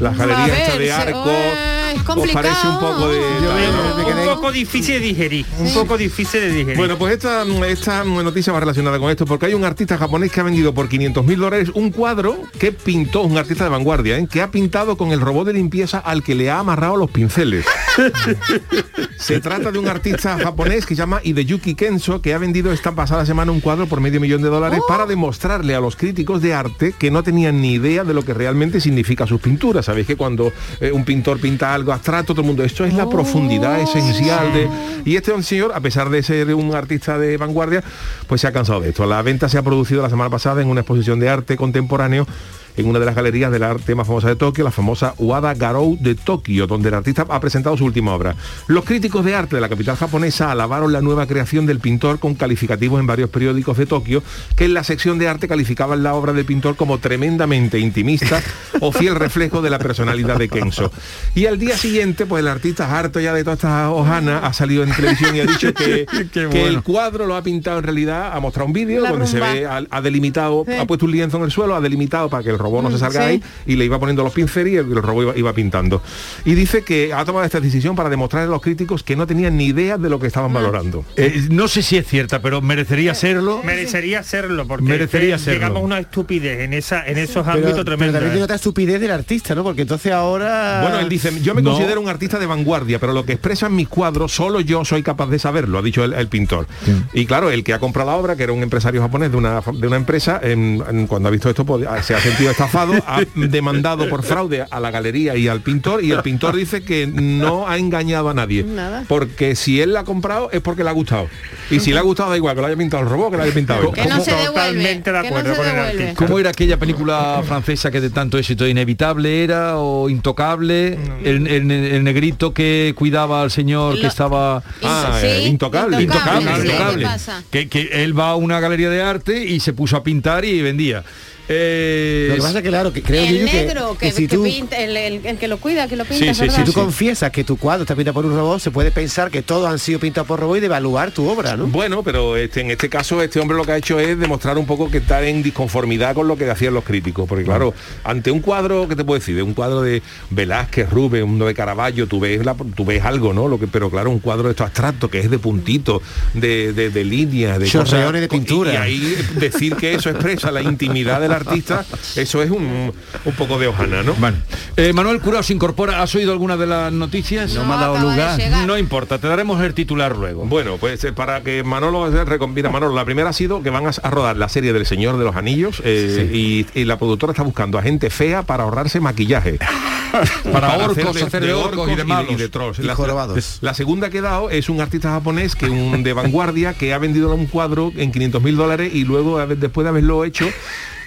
Las 0.00 0.14
A 0.18 0.26
galerías 0.26 0.68
ver, 0.70 0.78
de 0.78 0.86
se- 0.86 0.92
arco. 0.92 1.30
es 1.30 2.00
¿Os 2.08 2.30
parece 2.32 2.66
un 2.68 2.80
poco 2.80 3.08
de... 3.08 3.20
Yo 3.42 4.32
Un 4.32 4.36
poco 4.38 4.52
difícil 4.52 4.94
de 4.94 5.00
digerir, 5.00 5.44
un 5.58 5.72
poco 5.74 5.98
difícil 5.98 6.40
de 6.40 6.50
digerir. 6.50 6.76
Bueno, 6.76 6.96
pues 6.96 7.12
esta, 7.14 7.44
esta 7.68 8.02
noticia 8.04 8.52
va 8.52 8.60
relacionada 8.60 8.98
con 8.98 9.10
esto, 9.10 9.26
porque 9.26 9.46
hay 9.46 9.54
un 9.54 9.64
artista 9.64 9.98
japonés 9.98 10.32
que 10.32 10.40
ha 10.40 10.42
vendido 10.42 10.72
por 10.72 10.88
500 10.88 11.24
mil 11.24 11.38
dólares 11.38 11.70
un 11.74 11.90
cuadro 11.90 12.38
que 12.58 12.72
pintó, 12.72 13.22
un 13.22 13.36
artista 13.36 13.64
de 13.64 13.70
vanguardia, 13.70 14.16
¿eh? 14.18 14.26
que 14.30 14.40
ha 14.40 14.50
pintado 14.50 14.96
con 14.96 15.12
el 15.12 15.20
robot 15.20 15.46
de 15.48 15.52
limpieza 15.52 15.98
al 15.98 16.22
que 16.22 16.34
le 16.34 16.50
ha 16.50 16.58
amarrado 16.60 16.96
los 16.96 17.10
pinceles. 17.10 17.66
Se 19.16 19.40
trata 19.40 19.70
de 19.70 19.78
un 19.78 19.86
artista 19.86 20.36
japonés 20.38 20.84
que 20.84 20.94
se 20.96 20.98
llama 21.00 21.20
Hideyuki 21.22 21.74
Kenso, 21.76 22.20
que 22.20 22.34
ha 22.34 22.38
vendido 22.38 22.72
esta 22.72 22.92
pasada 22.92 23.24
semana 23.24 23.52
un 23.52 23.60
cuadro 23.60 23.86
por 23.86 24.00
medio 24.00 24.20
millón 24.20 24.42
de 24.42 24.48
dólares 24.48 24.80
para 24.88 25.06
demostrarle 25.06 25.74
a 25.76 25.80
los 25.80 25.94
críticos 25.94 26.42
de 26.42 26.54
arte 26.54 26.92
que 26.98 27.10
no 27.12 27.22
tenían 27.22 27.60
ni 27.60 27.74
idea 27.74 28.02
de 28.02 28.14
lo 28.14 28.24
que 28.24 28.34
realmente 28.34 28.80
significa 28.80 29.26
sus 29.26 29.40
pinturas. 29.40 29.81
Sabéis 29.82 30.06
que 30.06 30.16
cuando 30.16 30.52
eh, 30.80 30.92
un 30.92 31.04
pintor 31.04 31.38
pinta 31.40 31.74
algo 31.74 31.92
abstracto, 31.92 32.32
todo 32.32 32.42
el 32.42 32.46
mundo, 32.46 32.64
esto 32.64 32.84
es 32.84 32.94
la 32.94 33.08
profundidad 33.08 33.80
esencial 33.80 34.52
de... 34.52 34.68
Y 35.04 35.16
este 35.16 35.40
señor, 35.42 35.72
a 35.74 35.80
pesar 35.80 36.10
de 36.10 36.22
ser 36.22 36.54
un 36.54 36.74
artista 36.74 37.18
de 37.18 37.36
vanguardia, 37.36 37.82
pues 38.26 38.40
se 38.40 38.46
ha 38.46 38.52
cansado 38.52 38.80
de 38.80 38.90
esto. 38.90 39.06
La 39.06 39.22
venta 39.22 39.48
se 39.48 39.58
ha 39.58 39.62
producido 39.62 40.02
la 40.02 40.10
semana 40.10 40.30
pasada 40.30 40.62
en 40.62 40.68
una 40.68 40.80
exposición 40.80 41.20
de 41.20 41.28
arte 41.28 41.56
contemporáneo 41.56 42.26
en 42.76 42.86
una 42.86 42.98
de 42.98 43.06
las 43.06 43.14
galerías 43.14 43.50
del 43.52 43.62
arte 43.62 43.94
más 43.94 44.06
famosa 44.06 44.28
de 44.28 44.36
Tokio, 44.36 44.64
la 44.64 44.70
famosa 44.70 45.14
Wada 45.18 45.54
Garou 45.54 45.96
de 46.00 46.14
Tokio, 46.14 46.66
donde 46.66 46.88
el 46.88 46.94
artista 46.94 47.26
ha 47.28 47.40
presentado 47.40 47.76
su 47.76 47.84
última 47.84 48.14
obra. 48.14 48.34
Los 48.66 48.84
críticos 48.84 49.24
de 49.24 49.34
arte 49.34 49.56
de 49.56 49.60
la 49.62 49.68
capital 49.68 49.96
japonesa 49.96 50.50
alabaron 50.50 50.92
la 50.92 51.00
nueva 51.00 51.26
creación 51.26 51.66
del 51.66 51.80
pintor 51.80 52.18
con 52.18 52.34
calificativos 52.34 53.00
en 53.00 53.06
varios 53.06 53.30
periódicos 53.30 53.76
de 53.76 53.86
Tokio, 53.86 54.22
que 54.56 54.64
en 54.64 54.74
la 54.74 54.84
sección 54.84 55.18
de 55.18 55.28
arte 55.28 55.48
calificaban 55.48 56.02
la 56.02 56.14
obra 56.14 56.32
del 56.32 56.44
pintor 56.44 56.76
como 56.76 56.98
tremendamente 56.98 57.78
intimista 57.78 58.42
o 58.80 58.92
fiel 58.92 59.14
reflejo 59.16 59.62
de 59.62 59.70
la 59.70 59.78
personalidad 59.78 60.38
de 60.38 60.48
Kenzo. 60.48 60.90
Y 61.34 61.46
al 61.46 61.58
día 61.58 61.76
siguiente, 61.76 62.26
pues 62.26 62.40
el 62.42 62.48
artista 62.48 62.98
harto 62.98 63.20
ya 63.20 63.32
de 63.34 63.44
todas 63.44 63.58
estas 63.58 63.90
hojanas 63.90 64.42
ha 64.44 64.52
salido 64.52 64.82
en 64.82 64.92
televisión 64.92 65.36
y 65.36 65.40
ha 65.40 65.46
dicho 65.46 65.72
que, 65.74 66.06
que 66.32 66.66
el 66.66 66.82
cuadro 66.82 67.26
lo 67.26 67.36
ha 67.36 67.42
pintado 67.42 67.78
en 67.78 67.84
realidad, 67.84 68.32
ha 68.34 68.40
mostrado 68.40 68.66
un 68.66 68.72
vídeo 68.72 69.02
donde 69.06 69.26
se 69.26 69.40
ve, 69.40 69.66
ha, 69.66 69.82
ha 69.90 70.00
delimitado, 70.00 70.64
Sí. 70.66 70.72
ha 70.78 70.86
puesto 70.86 71.06
un 71.06 71.12
lienzo 71.12 71.36
en 71.38 71.44
el 71.44 71.50
suelo, 71.50 71.74
ha 71.74 71.80
delimitado 71.80 72.28
para 72.28 72.42
que 72.42 72.50
el 72.50 72.58
robot 72.62 72.84
no 72.84 72.90
se 72.90 72.98
salga 72.98 73.20
sí. 73.22 73.26
ahí 73.28 73.42
y 73.66 73.76
le 73.76 73.84
iba 73.84 73.98
poniendo 73.98 74.22
los 74.22 74.32
pinceles 74.32 74.72
y 74.72 74.76
el, 74.76 74.86
el 74.90 75.02
robot 75.02 75.22
iba, 75.24 75.36
iba 75.38 75.52
pintando. 75.52 76.02
Y 76.44 76.54
dice 76.54 76.82
que 76.82 77.12
ha 77.12 77.24
tomado 77.24 77.44
esta 77.44 77.60
decisión 77.60 77.96
para 77.96 78.08
demostrar 78.08 78.44
a 78.44 78.46
los 78.46 78.60
críticos 78.62 79.02
que 79.02 79.16
no 79.16 79.26
tenían 79.26 79.56
ni 79.56 79.66
idea 79.66 79.98
de 79.98 80.08
lo 80.08 80.18
que 80.18 80.26
estaban 80.28 80.52
valorando. 80.52 81.04
Eh, 81.16 81.48
no 81.50 81.68
sé 81.68 81.82
si 81.82 81.96
es 81.96 82.06
cierta, 82.06 82.40
pero 82.40 82.60
merecería 82.62 83.14
serlo. 83.14 83.62
Merecería 83.64 84.22
serlo, 84.22 84.66
porque 84.66 84.84
Merecería 84.84 85.38
serlo. 85.38 85.60
llegamos 85.60 85.82
a 85.82 85.84
una 85.84 85.98
estupidez 85.98 86.60
en 86.60 86.72
esa 86.74 87.06
en 87.06 87.18
esos 87.18 87.42
Pero, 87.44 87.50
ámbitos 87.52 87.72
pero 87.72 87.96
tremendos. 87.96 88.42
otra 88.42 88.56
estupidez 88.56 89.00
del 89.00 89.10
artista, 89.10 89.54
¿no? 89.54 89.62
Porque 89.64 89.82
entonces 89.82 90.12
ahora... 90.12 90.80
Bueno, 90.82 91.00
él 91.00 91.08
dice, 91.08 91.32
yo 91.42 91.54
me 91.54 91.62
No. 91.62 91.70
considero 91.72 92.00
un 92.00 92.08
artista 92.08 92.38
de 92.38 92.46
vanguardia, 92.46 92.98
pero 92.98 93.12
lo 93.12 93.24
que 93.24 93.32
expresan 93.32 93.74
mis 93.74 93.88
cuadros, 93.88 94.32
solo 94.32 94.60
yo 94.60 94.84
soy 94.84 95.02
capaz 95.02 95.26
de 95.28 95.38
saberlo, 95.38 95.78
ha 95.78 95.82
dicho 95.82 96.04
el, 96.04 96.12
el 96.12 96.28
pintor. 96.28 96.66
Y 97.12 97.26
claro, 97.26 97.50
el 97.50 97.64
que 97.64 97.72
ha 97.74 97.78
comprado 97.78 98.10
la 98.10 98.16
obra, 98.16 98.36
que 98.36 98.42
era 98.44 98.52
un 98.52 98.62
empresario 98.62 99.00
japonés 99.02 99.30
de 99.30 99.36
una, 99.36 99.60
de 99.60 99.86
una 99.86 99.96
empresa, 99.96 100.40
en- 100.42 100.82
en- 100.88 101.06
cuando 101.06 101.28
ha 101.28 101.32
visto 101.32 101.48
esto 101.50 101.64
pues, 101.64 101.86
se 102.04 102.14
ha 102.14 102.20
sentido 102.20 102.50
estafado, 102.52 102.94
ha 103.06 103.22
demandado 103.34 104.08
por 104.08 104.22
fraude 104.22 104.64
a 104.70 104.80
la 104.80 104.90
galería 104.90 105.36
y 105.36 105.48
al 105.48 105.60
pintor, 105.60 106.02
y 106.04 106.12
el 106.12 106.22
pintor 106.22 106.56
dice 106.56 106.82
que 106.82 107.06
no 107.06 107.68
ha 107.68 107.76
engañado 107.78 108.28
a 108.30 108.34
nadie. 108.34 108.62
Nada. 108.64 109.04
Porque 109.08 109.56
si 109.56 109.80
él 109.80 109.92
la 109.94 110.00
ha 110.00 110.04
comprado 110.04 110.50
es 110.52 110.60
porque 110.60 110.84
le 110.84 110.90
ha 110.90 110.92
gustado. 110.92 111.28
Y 111.70 111.80
si 111.80 111.92
le 111.92 111.98
ha 111.98 112.02
gustado 112.02 112.30
da 112.30 112.36
igual, 112.36 112.54
que 112.54 112.60
lo 112.60 112.66
haya 112.66 112.76
pintado 112.76 113.02
el 113.02 113.08
robot, 113.08 113.30
que 113.32 113.36
lo 113.38 113.42
haya 113.42 113.54
pintado 113.54 113.82
él. 113.88 113.92
Que 113.94 114.06
no 114.06 114.20
se 114.22 114.30
devuelve. 114.30 114.52
Totalmente 114.52 115.12
de 115.12 115.22
que 115.22 115.30
no 115.30 115.36
acuerdo 115.36 115.50
se 115.54 115.56
con 115.60 115.68
el 115.70 115.78
artista. 115.78 116.14
¿Cómo 116.14 116.38
era 116.38 116.50
aquella 116.50 116.76
película 116.78 117.42
francesa 117.46 117.90
que 117.90 118.00
de 118.00 118.10
tanto 118.10 118.38
éxito 118.38 118.66
inevitable 118.66 119.42
era 119.44 119.78
o 119.78 120.08
intocable? 120.08 120.98
El, 121.24 121.46
el- 121.46 121.70
el 121.70 122.04
negrito 122.04 122.52
que 122.52 122.94
cuidaba 122.96 123.42
al 123.42 123.50
señor 123.50 123.98
que 124.00 124.06
estaba 124.06 124.62
Ah, 124.82 125.18
Sí, 125.20 125.26
eh, 125.26 125.46
intocable. 125.48 126.02
intocable, 126.02 126.50
sí, 126.56 126.60
intocable. 126.66 126.98
¿qué 126.98 127.04
pasa? 127.04 127.42
Que, 127.50 127.68
que 127.68 127.88
él 128.04 128.18
va 128.18 128.30
a 128.30 128.36
una 128.36 128.60
galería 128.60 128.90
de 128.90 129.02
arte 129.02 129.44
y 129.44 129.60
se 129.60 129.72
puso 129.72 129.96
a 129.96 130.02
pintar 130.02 130.44
y 130.44 130.60
vendía. 130.62 131.02
Eh, 131.48 132.26
Lo 132.30 132.34
que 132.36 132.40
pasa 132.42 132.58
es 132.58 132.62
que, 132.62 132.68
claro, 132.68 132.92
que 132.92 133.02
creo 133.02 133.24
el 133.24 133.44
negro 133.44 133.96
que, 133.98 134.06
que 134.06 134.12
si 134.12 134.26
que 134.28 134.36
tú... 134.36 134.44
pinta, 134.44 134.76
el, 134.76 134.96
el- 134.96 135.26
el 135.26 135.38
que 135.38 135.48
lo 135.48 135.58
cuida, 135.58 135.88
que 135.88 135.96
lo 135.96 136.04
pinta, 136.04 136.32
Sí, 136.34 136.44
sí. 136.44 136.50
Si 136.50 136.62
tú 136.64 136.72
sí. 136.72 136.78
confiesas 136.80 137.30
que 137.30 137.44
tu 137.44 137.56
cuadro 137.56 137.82
está 137.82 137.94
pintado 137.96 138.14
por 138.14 138.24
un 138.26 138.34
robot, 138.34 138.60
se 138.60 138.70
puede 138.70 138.90
pensar 138.90 139.30
que 139.30 139.42
todos 139.42 139.68
han 139.68 139.78
sido 139.78 139.98
pintados 139.98 140.28
por 140.28 140.38
robot 140.40 140.58
y 140.58 140.60
devaluar 140.60 141.10
tu 141.10 141.28
obra, 141.28 141.56
¿no? 141.56 141.66
Bueno, 141.66 142.02
pero 142.02 142.36
este, 142.36 142.60
en 142.60 142.70
este 142.70 142.88
caso 142.88 143.20
este 143.22 143.40
hombre 143.40 143.56
lo 143.56 143.64
que 143.64 143.72
ha 143.72 143.76
hecho 143.76 143.98
es 143.98 144.18
demostrar 144.18 144.56
un 144.56 144.66
poco 144.66 144.90
que 144.90 144.98
está 144.98 145.26
en 145.26 145.42
disconformidad 145.42 146.14
con 146.14 146.28
lo 146.28 146.36
que 146.36 146.48
hacían 146.50 146.74
los 146.74 146.84
críticos. 146.84 147.28
Porque 147.28 147.44
claro, 147.44 147.74
ante 148.04 148.30
un 148.30 148.40
cuadro, 148.40 148.86
¿qué 148.88 148.96
te 148.96 149.04
puedo 149.04 149.18
decir? 149.18 149.34
De 149.36 149.42
un 149.42 149.54
cuadro 149.54 149.82
de 149.82 150.02
Velázquez, 150.30 150.88
Rubén, 150.90 151.24
uno 151.24 151.46
de 151.46 151.54
Caravaggio, 151.54 152.06
tú 152.06 152.20
ves, 152.20 152.44
la- 152.44 152.54
tú 152.76 152.84
ves 152.84 153.04
algo, 153.04 153.32
¿no? 153.32 153.48
Lo 153.48 153.58
que, 153.58 153.66
pero 153.66 153.90
claro, 153.90 154.10
un 154.10 154.20
cuadro 154.20 154.44
de 154.44 154.50
esto 154.50 154.64
abstracto, 154.64 155.10
que 155.10 155.18
es 155.20 155.30
de 155.30 155.38
puntitos, 155.38 156.02
de, 156.34 156.72
de, 156.72 156.90
de 156.90 157.04
líneas, 157.04 157.58
de 157.58 157.66
Chorreones 157.66 158.20
de 158.20 158.26
y- 158.26 158.28
pintura. 158.28 158.72
Y, 158.72 158.76
ahí 158.76 159.16
decir 159.38 159.74
que 159.76 159.94
eso 159.94 160.08
expresa 160.10 160.50
la 160.50 160.62
intimidad 160.62 161.20
del 161.38 161.48
artista, 161.48 161.84
eso 162.16 162.42
es 162.42 162.50
un, 162.50 162.92
un 163.24 163.32
poco 163.34 163.58
de 163.58 163.66
hojana, 163.68 164.02
¿no? 164.02 164.14
Bueno, 164.14 164.36
Eh, 164.76 164.92
Manuel 164.92 165.20
Curao 165.20 165.42
se 165.42 165.52
incorpora. 165.52 166.02
¿Has 166.02 166.14
oído 166.14 166.32
alguna 166.32 166.56
de 166.56 166.66
las 166.66 166.92
noticias? 166.92 167.52
No 167.54 167.64
me 167.64 167.74
ha 167.74 167.76
dado 167.76 167.94
de 167.94 168.00
lugar. 168.00 168.40
No 168.66 168.78
importa, 168.78 169.18
te 169.18 169.26
daremos 169.28 169.60
el 169.62 169.74
titular 169.74 170.16
luego. 170.16 170.44
Bueno, 170.46 170.76
pues 170.78 171.02
eh, 171.04 171.12
para 171.12 171.42
que 171.42 171.62
Manolo 171.62 172.10
se 172.10 172.24
recombina 172.24 172.70
Manolo, 172.70 172.94
la 172.94 173.04
primera 173.04 173.30
ha 173.30 173.32
sido 173.32 173.62
que 173.62 173.70
van 173.70 173.86
a, 173.86 173.90
a 174.02 174.10
rodar 174.10 174.36
la 174.36 174.48
serie 174.48 174.72
del 174.72 174.86
Señor 174.86 175.18
de 175.18 175.24
los 175.24 175.36
Anillos 175.36 175.82
eh, 175.84 176.30
y, 176.32 176.66
y 176.78 176.84
la 176.84 176.98
productora 176.98 177.32
está 177.32 177.42
buscando 177.42 177.78
a 177.78 177.82
gente 177.82 178.08
fea 178.10 178.42
para 178.42 178.64
ahorrarse 178.64 179.00
maquillaje. 179.00 179.58
Para 180.52 180.76
orcos, 180.76 181.22
hacer 181.22 181.42
de 181.42 181.54
orcos 181.54 181.90
y 181.90 181.94
de 181.94 182.04
malos. 182.04 182.32
y 182.32 182.34
de 182.36 182.50
trolls. 182.50 182.78
Y 182.78 182.82
La, 182.82 182.94
jorobados. 182.94 183.58
la 183.62 183.72
segunda 183.72 184.10
que 184.10 184.18
he 184.18 184.20
dado 184.20 184.50
es 184.50 184.68
un 184.68 184.78
artista 184.82 185.10
japonés 185.10 185.56
que 185.56 185.70
un 185.70 186.02
de 186.02 186.12
vanguardia 186.12 186.74
que 186.74 186.92
ha 186.92 186.98
vendido 186.98 187.34
un 187.34 187.46
cuadro 187.46 187.90
en 187.96 188.12
500 188.12 188.42
mil 188.42 188.56
dólares 188.56 188.92
y 188.94 189.04
luego 189.04 189.38
después 189.46 189.84
de 189.84 189.88
haberlo 189.88 190.24
hecho 190.26 190.46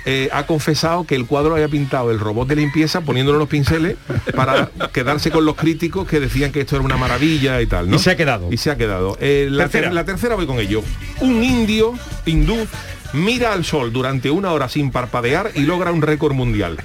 eh, 0.05 0.29
ha 0.31 0.45
confesado 0.45 1.05
que 1.05 1.15
el 1.15 1.25
cuadro 1.25 1.55
había 1.55 1.67
pintado 1.67 2.11
el 2.11 2.19
robot 2.19 2.47
de 2.47 2.55
limpieza 2.57 3.01
poniéndole 3.01 3.39
los 3.39 3.47
pinceles 3.49 3.95
para 4.35 4.69
quedarse 4.93 5.31
con 5.31 5.45
los 5.45 5.55
críticos 5.55 6.07
que 6.07 6.19
decían 6.19 6.51
que 6.51 6.61
esto 6.61 6.75
era 6.75 6.85
una 6.85 6.97
maravilla 6.97 7.61
y 7.61 7.65
tal. 7.65 7.89
¿no? 7.89 7.95
Y 7.95 7.99
se 7.99 8.11
ha 8.11 8.15
quedado. 8.15 8.47
Y 8.51 8.57
se 8.57 8.71
ha 8.71 8.77
quedado. 8.77 9.17
Eh, 9.19 9.47
la, 9.49 9.63
Tercera. 9.63 9.87
ter- 9.87 9.93
la 9.93 10.05
tercera 10.05 10.35
voy 10.35 10.45
con 10.45 10.59
ello. 10.59 10.83
Un 11.21 11.43
indio 11.43 11.93
hindú 12.25 12.55
mira 13.15 13.53
al 13.53 13.65
sol 13.65 13.91
durante 13.91 14.29
una 14.29 14.51
hora 14.51 14.69
sin 14.69 14.91
parpadear 14.91 15.51
y 15.55 15.61
logra 15.61 15.91
un 15.91 16.01
récord 16.01 16.33
mundial. 16.33 16.77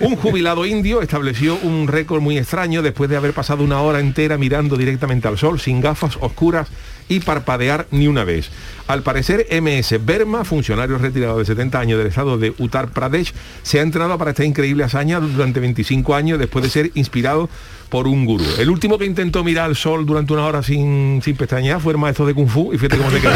Un 0.00 0.16
jubilado 0.16 0.66
indio 0.66 1.02
estableció 1.02 1.58
un 1.62 1.88
récord 1.88 2.20
muy 2.20 2.38
extraño 2.38 2.82
después 2.82 3.10
de 3.10 3.16
haber 3.16 3.32
pasado 3.32 3.64
una 3.64 3.80
hora 3.80 4.00
entera 4.00 4.38
mirando 4.38 4.76
directamente 4.76 5.26
al 5.26 5.38
sol 5.38 5.58
sin 5.58 5.80
gafas 5.80 6.16
oscuras 6.20 6.68
y 7.08 7.20
parpadear 7.20 7.86
ni 7.90 8.06
una 8.06 8.24
vez. 8.24 8.50
Al 8.86 9.02
parecer, 9.02 9.46
MS 9.50 10.04
Berma, 10.04 10.44
funcionario 10.44 10.98
retirado 10.98 11.38
de 11.38 11.44
70 11.44 11.80
años 11.80 11.98
del 11.98 12.08
estado 12.08 12.38
de 12.38 12.54
Uttar 12.58 12.90
Pradesh, 12.90 13.32
se 13.62 13.80
ha 13.80 13.82
entrenado 13.82 14.16
para 14.18 14.30
esta 14.30 14.44
increíble 14.44 14.84
hazaña 14.84 15.20
durante 15.20 15.60
25 15.60 16.14
años 16.14 16.38
después 16.38 16.62
de 16.62 16.70
ser 16.70 16.90
inspirado 16.94 17.48
por 17.88 18.06
un 18.06 18.26
gurú. 18.26 18.44
El 18.58 18.70
último 18.70 18.98
que 18.98 19.04
intentó 19.04 19.42
mirar 19.44 19.66
al 19.66 19.76
sol 19.76 20.04
durante 20.06 20.32
una 20.32 20.44
hora 20.44 20.62
sin, 20.62 21.20
sin 21.24 21.36
pestañear 21.36 21.80
fue 21.80 21.92
el 21.92 21.98
maestro 21.98 22.26
de 22.26 22.34
Kung 22.34 22.48
Fu 22.48 22.72
y 22.72 22.78
fíjate 22.78 22.98
cómo 22.98 23.10
se 23.10 23.20
quedó. 23.20 23.32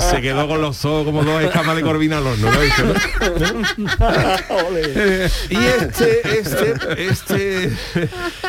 se 0.00 0.20
quedó 0.20 0.48
con 0.48 0.60
los 0.62 0.84
ojos 0.84 1.04
como 1.06 1.24
dos 1.24 1.42
escamas 1.42 1.76
de 1.76 1.82
corvina 1.82 2.18
al 2.18 2.26
horno, 2.26 2.48
y 5.50 5.56
este, 5.56 6.38
este, 6.38 6.74
este, 7.08 7.72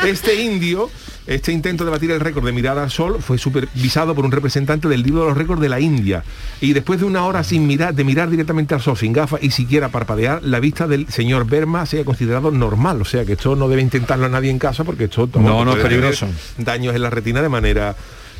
este 0.04 0.42
indio, 0.42 0.90
este 1.30 1.52
intento 1.52 1.84
de 1.84 1.92
batir 1.92 2.10
el 2.10 2.18
récord 2.18 2.44
de 2.44 2.50
mirar 2.50 2.76
al 2.76 2.90
sol 2.90 3.18
fue 3.20 3.38
supervisado 3.38 4.16
por 4.16 4.24
un 4.24 4.32
representante 4.32 4.88
del 4.88 5.04
libro 5.04 5.22
de 5.22 5.28
los 5.28 5.38
récords 5.38 5.60
de 5.62 5.68
la 5.68 5.78
India. 5.78 6.24
Y 6.60 6.72
después 6.72 6.98
de 6.98 7.06
una 7.06 7.24
hora 7.24 7.44
sin 7.44 7.68
mirar, 7.68 7.94
de 7.94 8.02
mirar 8.02 8.28
directamente 8.30 8.74
al 8.74 8.80
sol 8.80 8.96
sin 8.96 9.12
gafas 9.12 9.40
y 9.40 9.52
siquiera 9.52 9.90
parpadear, 9.90 10.42
la 10.42 10.58
vista 10.58 10.88
del 10.88 11.06
señor 11.08 11.46
Berma 11.46 11.86
se 11.86 12.00
ha 12.00 12.04
considerado 12.04 12.50
normal. 12.50 13.00
O 13.00 13.04
sea 13.04 13.24
que 13.24 13.34
esto 13.34 13.54
no 13.54 13.68
debe 13.68 13.80
intentarlo 13.80 14.28
nadie 14.28 14.50
en 14.50 14.58
casa 14.58 14.82
porque 14.82 15.04
esto 15.04 15.28
No, 15.34 15.64
no, 15.64 15.72
es 15.72 15.78
puede 15.78 15.88
tener 15.88 15.88
peligroso. 16.00 16.26
daños 16.58 16.96
en 16.96 17.02
la 17.02 17.10
retina 17.10 17.40
de 17.42 17.48
manera 17.48 17.94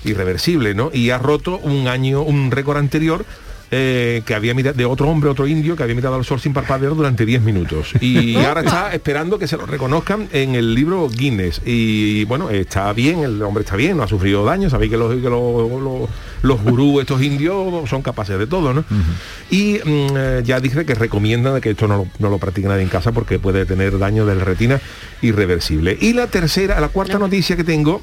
irreversible, 0.04 0.74
¿no? 0.74 0.90
Y 0.92 1.10
ha 1.10 1.18
roto 1.18 1.58
un 1.58 1.86
año, 1.86 2.22
un 2.22 2.50
récord 2.50 2.78
anterior 2.78 3.24
eh, 3.70 4.22
que 4.26 4.34
había 4.34 4.52
mirado 4.54 4.76
de 4.76 4.84
otro 4.84 5.08
hombre, 5.08 5.30
otro 5.30 5.46
indio, 5.46 5.76
que 5.76 5.82
había 5.82 5.94
mirado 5.94 6.16
al 6.16 6.24
sol 6.24 6.40
sin 6.40 6.52
parpadear 6.52 6.94
durante 6.94 7.24
10 7.24 7.42
minutos. 7.42 7.92
Y 8.00 8.36
ahora 8.44 8.62
está 8.62 8.92
esperando 8.94 9.38
que 9.38 9.46
se 9.46 9.56
lo 9.56 9.66
reconozcan 9.66 10.28
en 10.32 10.54
el 10.54 10.74
libro 10.74 11.08
Guinness. 11.08 11.60
Y 11.64 12.24
bueno, 12.24 12.50
está 12.50 12.92
bien, 12.92 13.20
el 13.20 13.40
hombre 13.42 13.62
está 13.64 13.76
bien, 13.76 13.96
no 13.96 14.02
ha 14.02 14.08
sufrido 14.08 14.44
daño, 14.44 14.68
sabéis 14.70 14.90
que 14.90 14.96
los, 14.96 15.14
que 15.14 15.20
los, 15.30 15.70
los- 15.70 16.08
los 16.42 16.62
gurús, 16.62 17.02
estos 17.02 17.20
indios, 17.20 17.88
son 17.90 18.00
capaces 18.00 18.38
de 18.38 18.46
todo, 18.46 18.72
¿no? 18.72 18.82
Y 19.50 19.74
mm, 19.84 20.06
eh, 20.16 20.42
ya 20.42 20.58
dije 20.58 20.86
que 20.86 20.94
recomiendan 20.94 21.60
que 21.60 21.70
esto 21.70 21.86
no 21.86 21.98
lo, 21.98 22.06
no 22.18 22.30
lo 22.30 22.38
practique 22.38 22.66
nadie 22.66 22.82
en 22.82 22.88
casa 22.88 23.12
porque 23.12 23.38
puede 23.38 23.66
tener 23.66 23.98
daño 23.98 24.24
de 24.24 24.34
la 24.36 24.42
retina 24.44 24.80
irreversible. 25.20 25.98
Y 26.00 26.14
la 26.14 26.28
tercera, 26.28 26.80
la 26.80 26.88
cuarta 26.88 27.18
noticia 27.18 27.56
que 27.56 27.64
tengo 27.64 28.02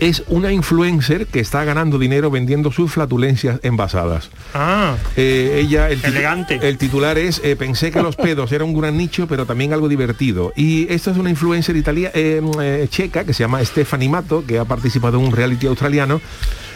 es 0.00 0.22
una 0.28 0.52
influencer 0.52 1.26
que 1.26 1.40
está 1.40 1.64
ganando 1.64 1.98
dinero 1.98 2.30
vendiendo 2.30 2.70
sus 2.72 2.92
flatulencias 2.92 3.60
envasadas. 3.62 4.30
Ah, 4.54 4.96
Eh, 5.16 5.60
ella, 5.62 5.90
el, 5.90 6.00
titu- 6.00 6.06
Elegante. 6.08 6.60
el 6.62 6.78
titular 6.78 7.18
es 7.18 7.40
eh, 7.44 7.56
Pensé 7.56 7.90
que 7.90 8.02
los 8.02 8.16
pedos 8.16 8.52
era 8.52 8.64
un 8.64 8.78
gran 8.78 8.96
nicho, 8.96 9.26
pero 9.26 9.46
también 9.46 9.72
algo 9.72 9.88
divertido. 9.88 10.52
Y 10.56 10.86
esta 10.92 11.10
es 11.10 11.16
una 11.18 11.30
influencer 11.30 11.76
italia, 11.76 12.10
eh, 12.14 12.40
eh, 12.62 12.86
checa 12.90 13.24
que 13.24 13.32
se 13.34 13.42
llama 13.42 13.64
Stephanie 13.64 14.08
Mato, 14.08 14.44
que 14.46 14.58
ha 14.58 14.64
participado 14.64 15.18
en 15.18 15.24
un 15.26 15.32
reality 15.32 15.66
australiano 15.66 16.20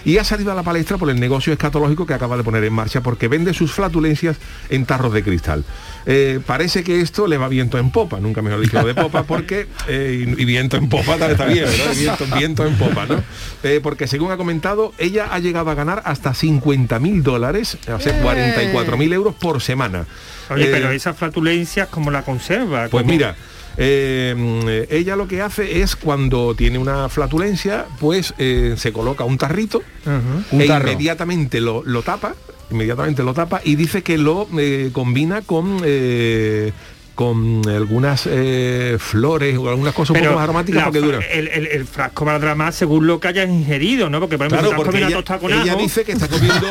y 0.04 0.18
ha 0.18 0.24
salido 0.24 0.52
a 0.52 0.54
la 0.54 0.62
palestra 0.62 0.98
por 0.98 1.10
el 1.10 1.18
negocio 1.20 1.52
escatológico 1.52 2.06
que 2.06 2.14
acaba 2.14 2.36
de 2.36 2.42
poner 2.44 2.64
en 2.64 2.72
marcha 2.72 3.00
porque 3.02 3.28
vende 3.28 3.54
sus 3.54 3.72
flatulencias 3.72 4.36
en 4.70 4.84
tarros 4.86 5.12
de 5.12 5.22
cristal. 5.22 5.64
Eh, 6.06 6.40
parece 6.46 6.82
que 6.82 7.00
esto 7.00 7.26
le 7.28 7.38
va 7.38 7.48
viento 7.48 7.78
en 7.78 7.90
popa, 7.90 8.18
nunca 8.20 8.42
mejor 8.42 8.60
dicho 8.60 8.82
de 8.84 8.94
popa, 8.94 9.22
porque 9.22 9.68
eh, 9.88 10.24
y, 10.36 10.42
y 10.42 10.44
viento 10.44 10.76
en 10.76 10.88
popa 10.88 11.16
también 11.16 11.30
está 11.32 11.44
bien, 11.46 11.64
¿verdad? 11.64 11.94
Viento, 11.96 12.26
viento 12.36 12.66
en 12.66 12.74
popa, 12.76 13.06
¿no? 13.06 13.22
Eh, 13.62 13.80
porque 13.82 14.06
según 14.08 14.32
ha 14.32 14.36
comentado, 14.36 14.92
ella 14.98 15.28
ha 15.30 15.38
llegado 15.38 15.70
a 15.70 15.74
ganar 15.74 16.02
hasta 16.04 16.34
50 16.34 16.98
mil 16.98 17.22
dólares, 17.22 17.78
o 17.88 18.00
sea, 18.00 18.20
44 18.20 18.96
mil 18.96 19.12
euros 19.12 19.34
por 19.34 19.60
semana. 19.62 20.06
oye, 20.50 20.64
Eh, 20.64 20.68
pero 20.72 20.90
esas 20.90 21.16
flatulencias, 21.16 21.88
¿cómo 21.88 22.10
la 22.10 22.22
conserva? 22.22 22.88
pues 22.90 23.02
¿Cómo? 23.02 23.12
mira, 23.12 23.36
eh, 23.76 24.86
ella 24.90 25.16
lo 25.16 25.28
que 25.28 25.42
hace 25.42 25.82
es 25.82 25.96
cuando 25.96 26.54
tiene 26.54 26.78
una 26.78 27.08
flatulencia, 27.08 27.86
pues 28.00 28.34
eh, 28.38 28.74
se 28.76 28.92
coloca 28.92 29.24
un 29.24 29.38
tarrito. 29.38 29.82
Un 30.04 30.60
e 30.60 30.66
tarro. 30.66 30.88
inmediatamente 30.90 31.60
lo, 31.60 31.82
lo 31.84 32.02
tapa 32.02 32.34
inmediatamente 32.72 33.22
lo 33.22 33.34
tapa 33.34 33.60
y 33.62 33.76
dice 33.76 34.02
que 34.02 34.18
lo 34.18 34.48
eh, 34.58 34.90
combina 34.92 35.42
con 35.42 35.82
eh, 35.84 36.72
con 37.14 37.62
algunas 37.68 38.26
eh, 38.30 38.96
flores 38.98 39.56
o 39.58 39.68
algunas 39.68 39.94
cosas 39.94 40.10
un 40.10 40.14
Pero 40.14 40.30
poco 40.30 40.36
más 40.36 40.44
aromáticas 40.44 40.76
la 40.76 40.82
para 40.84 40.92
que 40.92 40.98
fra- 40.98 41.06
duren. 41.06 41.22
El, 41.30 41.48
el- 41.48 41.66
el 41.66 41.84
frasco 41.86 42.24
valdrá 42.24 42.54
más 42.54 42.74
según 42.74 43.06
lo 43.06 43.20
que 43.20 43.28
hayas 43.28 43.48
ingerido, 43.48 44.08
¿no? 44.10 44.18
Porque 44.20 44.38
por 44.38 44.46
ejemplo, 44.46 44.68
Claro, 44.70 44.82
porque 44.82 44.98
ella, 44.98 45.38
con 45.38 45.52
ella 45.52 45.72
ajo, 45.72 45.82
dice 45.82 46.04
que 46.04 46.12
está 46.12 46.28
comiendo 46.28 46.66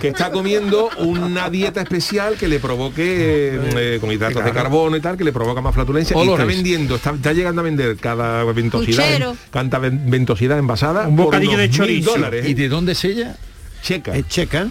que 0.00 0.08
está 0.08 0.30
comiendo 0.30 0.90
una 0.98 1.48
dieta 1.50 1.80
especial 1.80 2.36
que 2.36 2.48
le 2.48 2.58
provoque 2.60 3.58
eh, 3.76 3.98
con 4.00 4.10
hidratos 4.12 4.44
de 4.44 4.52
carbono 4.52 4.96
y 4.96 5.00
tal, 5.00 5.16
que 5.16 5.24
le 5.24 5.32
provoca 5.32 5.60
más 5.60 5.74
flatulencia 5.74 6.14
y 6.16 6.20
está 6.20 6.32
Olores. 6.32 6.46
vendiendo, 6.46 6.96
está, 6.96 7.10
está 7.10 7.32
llegando 7.32 7.60
a 7.60 7.64
vender 7.64 7.96
cada 7.96 8.44
ventosidad, 8.44 9.04
Puchero. 9.04 9.36
canta 9.50 9.78
ven- 9.78 10.10
ventosidad 10.10 10.58
envasada 10.58 11.06
Un 11.08 11.16
por 11.16 11.26
bocadillo 11.26 11.52
unos 11.52 11.62
de 11.62 11.68
mil 11.68 11.76
chorizo. 11.76 12.10
dólares. 12.12 12.44
¿Y 12.48 12.52
¿eh? 12.52 12.54
de 12.54 12.68
dónde 12.68 12.92
es 12.92 13.04
ella? 13.04 13.36
Checa. 13.82 14.16
Es 14.16 14.26
checa. 14.28 14.68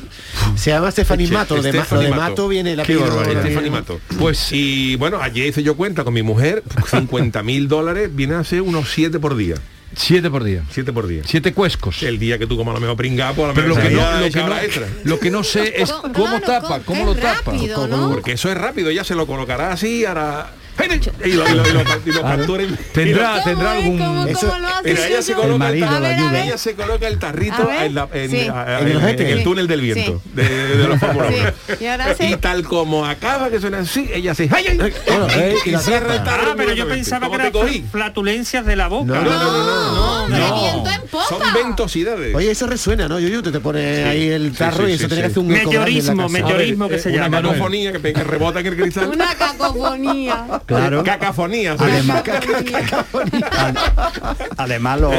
Se 0.55 0.71
llama 0.71 0.91
Stephanie 0.91 1.27
Che- 1.27 1.33
Mato. 1.33 1.55
Lo 1.55 1.61
de, 1.63 1.73
Ma- 1.73 1.87
lo 1.91 1.99
de 1.99 2.09
Mato. 2.09 2.47
Viene 2.47 2.75
la 2.75 2.83
Qué 2.83 2.95
barbaridad. 2.97 3.41
Stephanie 3.41 3.69
Mato. 3.71 3.99
Pues 4.19 4.51
Y 4.51 4.95
bueno, 4.97 5.21
ayer 5.21 5.47
hice 5.47 5.63
yo 5.63 5.75
cuenta 5.75 6.03
con 6.03 6.13
mi 6.13 6.23
mujer, 6.23 6.63
50 6.89 7.41
mil 7.43 7.67
dólares, 7.67 8.09
viene 8.13 8.35
a 8.35 8.43
ser 8.43 8.61
unos 8.61 8.91
7 8.91 9.19
por 9.19 9.35
día. 9.35 9.55
siete 9.95 10.29
por 10.29 10.43
día. 10.43 10.63
7 10.69 10.91
por 10.93 11.07
día. 11.07 11.23
Siete 11.25 11.53
cuescos. 11.53 12.03
El 12.03 12.19
día 12.19 12.37
que 12.37 12.45
tú 12.45 12.57
comas 12.57 12.75
lo 12.75 12.81
mejor 12.81 12.97
pringado, 12.97 13.33
pues 13.35 13.45
a 13.45 13.47
lo 13.49 13.53
Pero 13.55 13.67
lo 13.69 13.75
que, 13.75 13.95
ya 13.95 14.11
no, 14.15 14.19
lo, 14.21 14.29
que 14.31 14.39
no, 14.39 14.47
la 14.49 14.63
extra. 14.63 14.87
lo 15.05 15.19
que 15.19 15.31
no 15.31 15.43
sé 15.43 15.81
es 15.81 15.91
Claro, 15.91 16.11
cómo 16.13 16.39
tapa, 16.41 16.79
cómo 16.81 17.05
lo 17.05 17.15
tapa. 17.15 17.53
Porque 18.11 18.33
eso 18.33 18.51
es 18.51 18.57
rápido, 18.57 18.89
ella 18.89 19.03
se 19.03 19.15
lo 19.15 19.25
colocará 19.25 19.71
así, 19.71 20.05
ahora... 20.05 20.51
Y 21.25 21.31
lo, 21.33 21.47
y 21.47 21.53
lo- 21.53 21.67
y 21.67 21.71
lo- 21.71 21.81
y 22.05 22.11
lo 22.11 22.21
captura 22.37 22.63
y- 22.63 22.75
Tendrá, 22.93 23.31
¿Cómo 23.31 23.43
tendrá 23.43 23.71
algún... 23.73 23.97
¿Cómo, 23.97 24.25
Eso- 24.27 24.47
cómo 24.47 24.59
lo 24.59 24.67
hace 24.67 24.89
Mira, 24.93 25.07
ella 25.07 25.21
se 25.21 25.33
coloca 25.33 25.53
El 25.53 25.59
marido 25.59 25.89
ver, 25.99 26.05
a 26.05 26.15
ayuda. 26.15 26.31
ver. 26.31 26.45
Ella 26.45 26.57
se 26.57 26.75
coloca 26.75 27.07
el 27.07 27.19
tarrito 27.19 27.69
en, 27.71 27.95
la- 27.95 28.09
en- 28.13 28.31
Sí. 28.31 28.47
a- 28.47 28.61
a- 28.63 28.79
En 28.81 28.87
el 28.89 28.97
en- 29.03 29.21
el 29.27 29.43
túnel 29.43 29.67
del 29.67 29.81
viento 29.81 30.21
Sí. 30.23 30.29
de, 30.33 30.43
de 30.77 30.87
los 30.87 30.99
Sí. 30.99 31.05
1. 31.13 31.25
Y 31.81 31.85
ahora 31.87 32.15
sí. 32.15 32.23
Y 32.25 32.35
tal 32.37 32.63
como 32.63 33.05
acaba 33.05 33.49
que 33.49 33.59
suena 33.59 33.79
así, 33.79 34.09
ella 34.13 34.35
se 34.35 34.49
¡ay, 34.53 34.65
ay! 34.69 34.77
Bueno, 34.77 35.27
eh, 35.35 35.55
y 35.65 35.71
la 35.71 35.79
cierra 35.79 36.15
el 36.15 36.23
tarro 36.23 36.51
Ah, 36.51 36.53
pero 36.55 36.73
yo 36.73 36.87
pensaba 36.87 37.27
que 37.29 37.51
¿Cómo 37.51 37.67
eran 37.67 37.83
flatulencias 37.89 38.65
de 38.65 38.75
la 38.75 38.87
boca. 38.87 39.05
No, 39.13 39.21
no, 39.23 39.31
no, 39.31 40.27
no, 40.27 40.27
No. 40.29 40.83
Son 41.27 41.39
ventosidades. 41.53 42.35
Oye, 42.35 42.51
eso 42.51 42.67
resuena, 42.67 43.07
¿no? 43.07 43.19
Yuyu, 43.19 43.41
te, 43.41 43.51
te 43.51 43.59
pone 43.59 44.03
ahí 44.03 44.27
el 44.29 44.51
tarro 44.53 44.85
sí, 44.85 44.91
y 44.91 44.95
eso 44.95 45.03
sí, 45.03 45.07
tiene 45.09 45.23
que 45.23 45.27
sí. 45.29 45.31
hacer 45.31 45.39
un 45.39 45.47
Meteorismo, 45.47 46.29
meteorismo 46.29 46.89
que 46.89 46.99
se 46.99 47.09
una 47.09 47.23
llama. 47.23 47.41
cacofonía 47.41 47.91
que, 47.91 47.99
pe- 47.99 48.13
que 48.13 48.23
rebota 48.23 48.59
en 48.59 48.67
el 48.67 48.77
cristal. 48.77 49.09
Una 49.13 49.33
cacofonía. 49.35 50.45
Claro. 50.67 51.03
Cacafonía. 51.03 51.77
sí. 51.77 51.83
Además, 51.83 52.21
Cacofonía. 52.91 53.73
además 54.57 54.99
lo, 55.01 55.11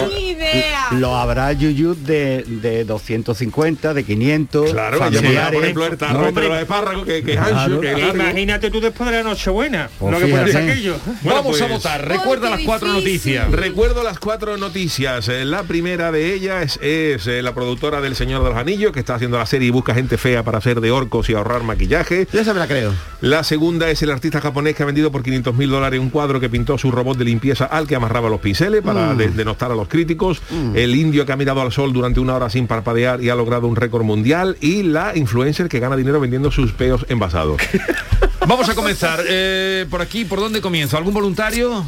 lo 0.92 1.16
habrá 1.16 1.52
Yuyu 1.52 1.94
de, 1.94 2.44
de 2.46 2.84
250, 2.84 3.94
de 3.94 4.04
500, 4.04 4.70
Claro, 4.72 4.98
familiares. 4.98 5.52
por 5.54 5.62
ejemplo, 5.64 5.86
el 5.86 5.96
tarro 5.98 6.20
No, 6.20 6.28
entre 6.28 6.48
los 6.48 6.58
espárragos, 6.58 7.04
que, 7.06 7.22
que 7.22 7.32
es 7.32 7.38
ancho, 7.38 7.50
Claro. 7.54 7.80
que 7.80 7.92
es 7.92 7.98
largo. 7.98 8.14
Imagínate 8.22 8.70
tú 8.70 8.80
después 8.80 9.10
de 9.10 9.16
la 9.16 9.22
Nochebuena, 9.22 9.88
Pues 9.98 10.12
lo 10.12 10.18
que 10.18 10.26
puede 10.26 10.44
fíjate. 10.46 10.62
ser 10.64 10.70
aquello. 10.72 10.96
Bueno, 11.22 11.38
Vamos 11.42 11.60
a 11.62 11.66
pues, 11.66 11.76
votar. 11.82 12.08
Recuerda 12.08 12.50
las 12.50 12.60
cuatro 12.60 12.88
difícil. 12.94 13.36
noticias. 13.36 13.50
Recuerdo 13.50 14.02
las 14.04 14.18
cuatro 14.18 14.56
noticias. 14.56 15.28
Eh, 15.28 15.44
La 15.44 15.62
primera 15.62 16.12
de 16.12 16.34
ellas 16.34 16.78
es 16.82 17.26
eh, 17.26 17.42
la 17.42 17.54
productora 17.54 18.00
del 18.00 18.14
Señor 18.16 18.42
de 18.42 18.50
los 18.50 18.58
Anillos, 18.58 18.92
que 18.92 19.00
está 19.00 19.14
haciendo 19.14 19.38
la 19.38 19.46
serie 19.46 19.68
y 19.68 19.70
busca 19.70 19.94
gente 19.94 20.18
fea 20.18 20.42
para 20.42 20.58
hacer 20.58 20.80
de 20.80 20.90
orcos 20.90 21.28
y 21.30 21.34
ahorrar 21.34 21.62
maquillaje. 21.62 22.26
Yo 22.32 22.40
esa 22.40 22.52
me 22.52 22.60
la 22.60 22.66
creo. 22.66 22.92
La 23.20 23.42
segunda 23.44 23.88
es 23.90 24.02
el 24.02 24.10
artista 24.10 24.40
japonés 24.40 24.74
que 24.76 24.82
ha 24.82 24.86
vendido 24.86 25.10
por 25.10 25.22
500 25.22 25.37
mil 25.56 25.70
dólares 25.70 26.00
un 26.00 26.10
cuadro 26.10 26.40
que 26.40 26.48
pintó 26.48 26.76
su 26.78 26.90
robot 26.90 27.16
de 27.18 27.24
limpieza 27.24 27.64
al 27.66 27.86
que 27.86 27.94
amarraba 27.96 28.28
los 28.28 28.40
pinceles 28.40 28.82
para 28.82 29.14
de- 29.14 29.28
denostar 29.28 29.70
a 29.72 29.74
los 29.74 29.88
críticos. 29.88 30.40
El 30.74 30.94
indio 30.94 31.24
que 31.26 31.32
ha 31.32 31.36
mirado 31.36 31.60
al 31.60 31.72
sol 31.72 31.92
durante 31.92 32.20
una 32.20 32.34
hora 32.36 32.50
sin 32.50 32.66
parpadear 32.66 33.22
y 33.22 33.30
ha 33.30 33.34
logrado 33.34 33.66
un 33.66 33.76
récord 33.76 34.02
mundial. 34.04 34.56
Y 34.60 34.82
la 34.82 35.16
influencer 35.16 35.68
que 35.68 35.78
gana 35.80 35.96
dinero 35.96 36.20
vendiendo 36.20 36.50
sus 36.50 36.72
peos 36.72 37.06
envasados. 37.08 37.60
Vamos 38.46 38.68
a 38.68 38.74
comenzar. 38.74 39.20
Eh, 39.28 39.86
por 39.90 40.00
aquí, 40.02 40.24
¿por 40.24 40.40
dónde 40.40 40.60
comienzo? 40.60 40.96
¿Algún 40.96 41.14
voluntario? 41.14 41.84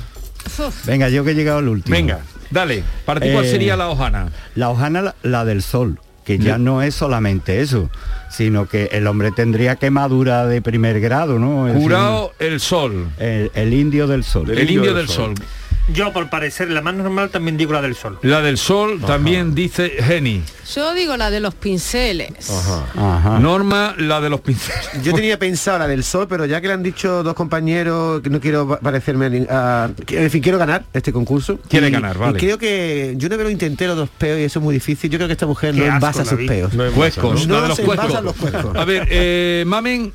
Venga, 0.85 1.09
yo 1.09 1.25
que 1.25 1.31
he 1.31 1.35
llegado 1.35 1.59
al 1.59 1.69
último. 1.69 1.95
Venga, 1.97 2.21
dale. 2.51 2.83
Para 3.05 3.21
ti, 3.21 3.29
¿cuál 3.33 3.45
Eh, 3.45 3.51
sería 3.51 3.77
la 3.77 3.89
hojana? 3.89 4.31
La 4.55 4.69
hojana, 4.69 5.01
la, 5.03 5.15
la 5.23 5.45
del 5.45 5.63
sol, 5.63 5.99
que 6.39 6.45
ya 6.45 6.59
no 6.59 6.81
es 6.81 6.95
solamente 6.95 7.61
eso, 7.61 7.91
sino 8.29 8.69
que 8.69 8.91
el 8.93 9.09
hombre 9.09 9.33
tendría 9.33 9.77
quemadura 9.77 10.47
de 10.47 10.63
primer 10.63 11.01
grado, 11.01 11.41
¿no? 11.41 11.67
Es 11.67 11.75
Jurado 11.75 12.33
el 12.39 12.61
sol. 12.61 13.09
el 13.19 13.75
indio 13.75 14.07
del 14.07 14.23
sol. 14.23 14.49
El, 14.51 14.71
indio 14.71 14.95
del 14.95 15.09
sol. 15.09 15.35
Yo, 15.93 16.13
por 16.13 16.29
parecer, 16.31 16.71
la 16.71 16.81
más 16.83 16.95
normal 16.95 17.31
también 17.31 17.57
digo 17.57 17.73
la 17.73 17.83
del 17.83 17.95
sol. 17.95 18.19
La 18.23 18.41
del 18.41 18.59
sol 18.59 19.01
también 19.07 19.55
dice 19.55 19.91
Geni. 20.01 20.43
Yo 20.75 20.95
digo 20.95 21.17
la 21.17 21.31
de 21.31 21.41
los 21.41 21.55
pinceles. 21.55 22.49
Ajá. 22.51 23.39
Norma, 23.41 23.95
la 23.99 24.21
de 24.21 24.31
los 24.31 24.41
pinceles. 24.41 24.89
Yo 25.03 25.13
tenía 25.13 25.39
pensado 25.39 25.79
la 25.81 25.89
del 25.89 26.05
sol, 26.05 26.27
pero 26.29 26.47
ya 26.47 26.61
que 26.61 26.69
le 26.69 26.75
han 26.75 26.83
dicho 26.83 27.23
dos 27.23 27.35
compañeros, 27.35 28.21
que 28.23 28.31
no 28.31 28.41
quiero 28.41 28.69
pa- 28.69 28.79
parecerme 28.81 29.47
a, 29.51 29.91
en 30.09 30.31
fin, 30.31 30.41
quiero 30.43 30.59
ganar 30.59 30.85
este 30.93 31.13
concurso. 31.13 31.59
Quiere 31.69 31.89
Y- 31.89 31.91
ganar, 31.91 32.17
vale. 32.19 32.39
Y 32.39 32.41
creo 32.41 32.59
que 32.59 33.15
yo 33.17 33.27
una 33.27 33.37
vez 33.37 33.45
lo 33.47 33.51
intenté 33.51 33.87
los 33.89 33.97
dos 33.97 34.09
peos 34.11 34.39
y 34.39 34.45
eso 34.45 34.59
es 34.61 34.63
muy 34.65 34.75
difícil. 34.75 35.11
Yo 35.11 35.19
creo 35.19 35.27
que 35.27 35.33
esta 35.33 35.47
mujer 35.47 35.75
Qué 35.75 35.81
no 35.81 35.87
envasa 35.95 36.25
sus 36.25 36.39
peos. 36.47 36.73
No 36.75 36.85
es 36.87 36.93
Cuescos, 36.93 37.47
No 37.49 37.57
la 37.57 37.63
de 37.63 37.69
los 37.69 37.77
se 37.77 37.83
envasan 37.83 38.25
los 38.25 38.37
cuescos. 38.37 38.77
A 38.77 38.85
ver, 38.85 39.09
eh, 39.11 39.65
Mamen, 39.67 40.13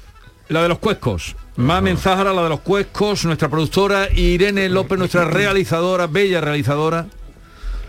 la 0.49 0.63
de 0.63 0.69
los 0.69 0.79
cuescos. 0.79 1.36
Mamen 1.55 1.97
Zahara, 1.97 2.34
la 2.34 2.43
de 2.43 2.49
los 2.49 2.60
cuescos, 2.60 3.25
nuestra 3.25 3.49
productora, 3.49 4.10
Irene 4.13 4.69
López, 4.69 4.97
nuestra 4.97 5.25
realizadora, 5.25 6.08
bella 6.08 6.41
realizadora. 6.41 7.08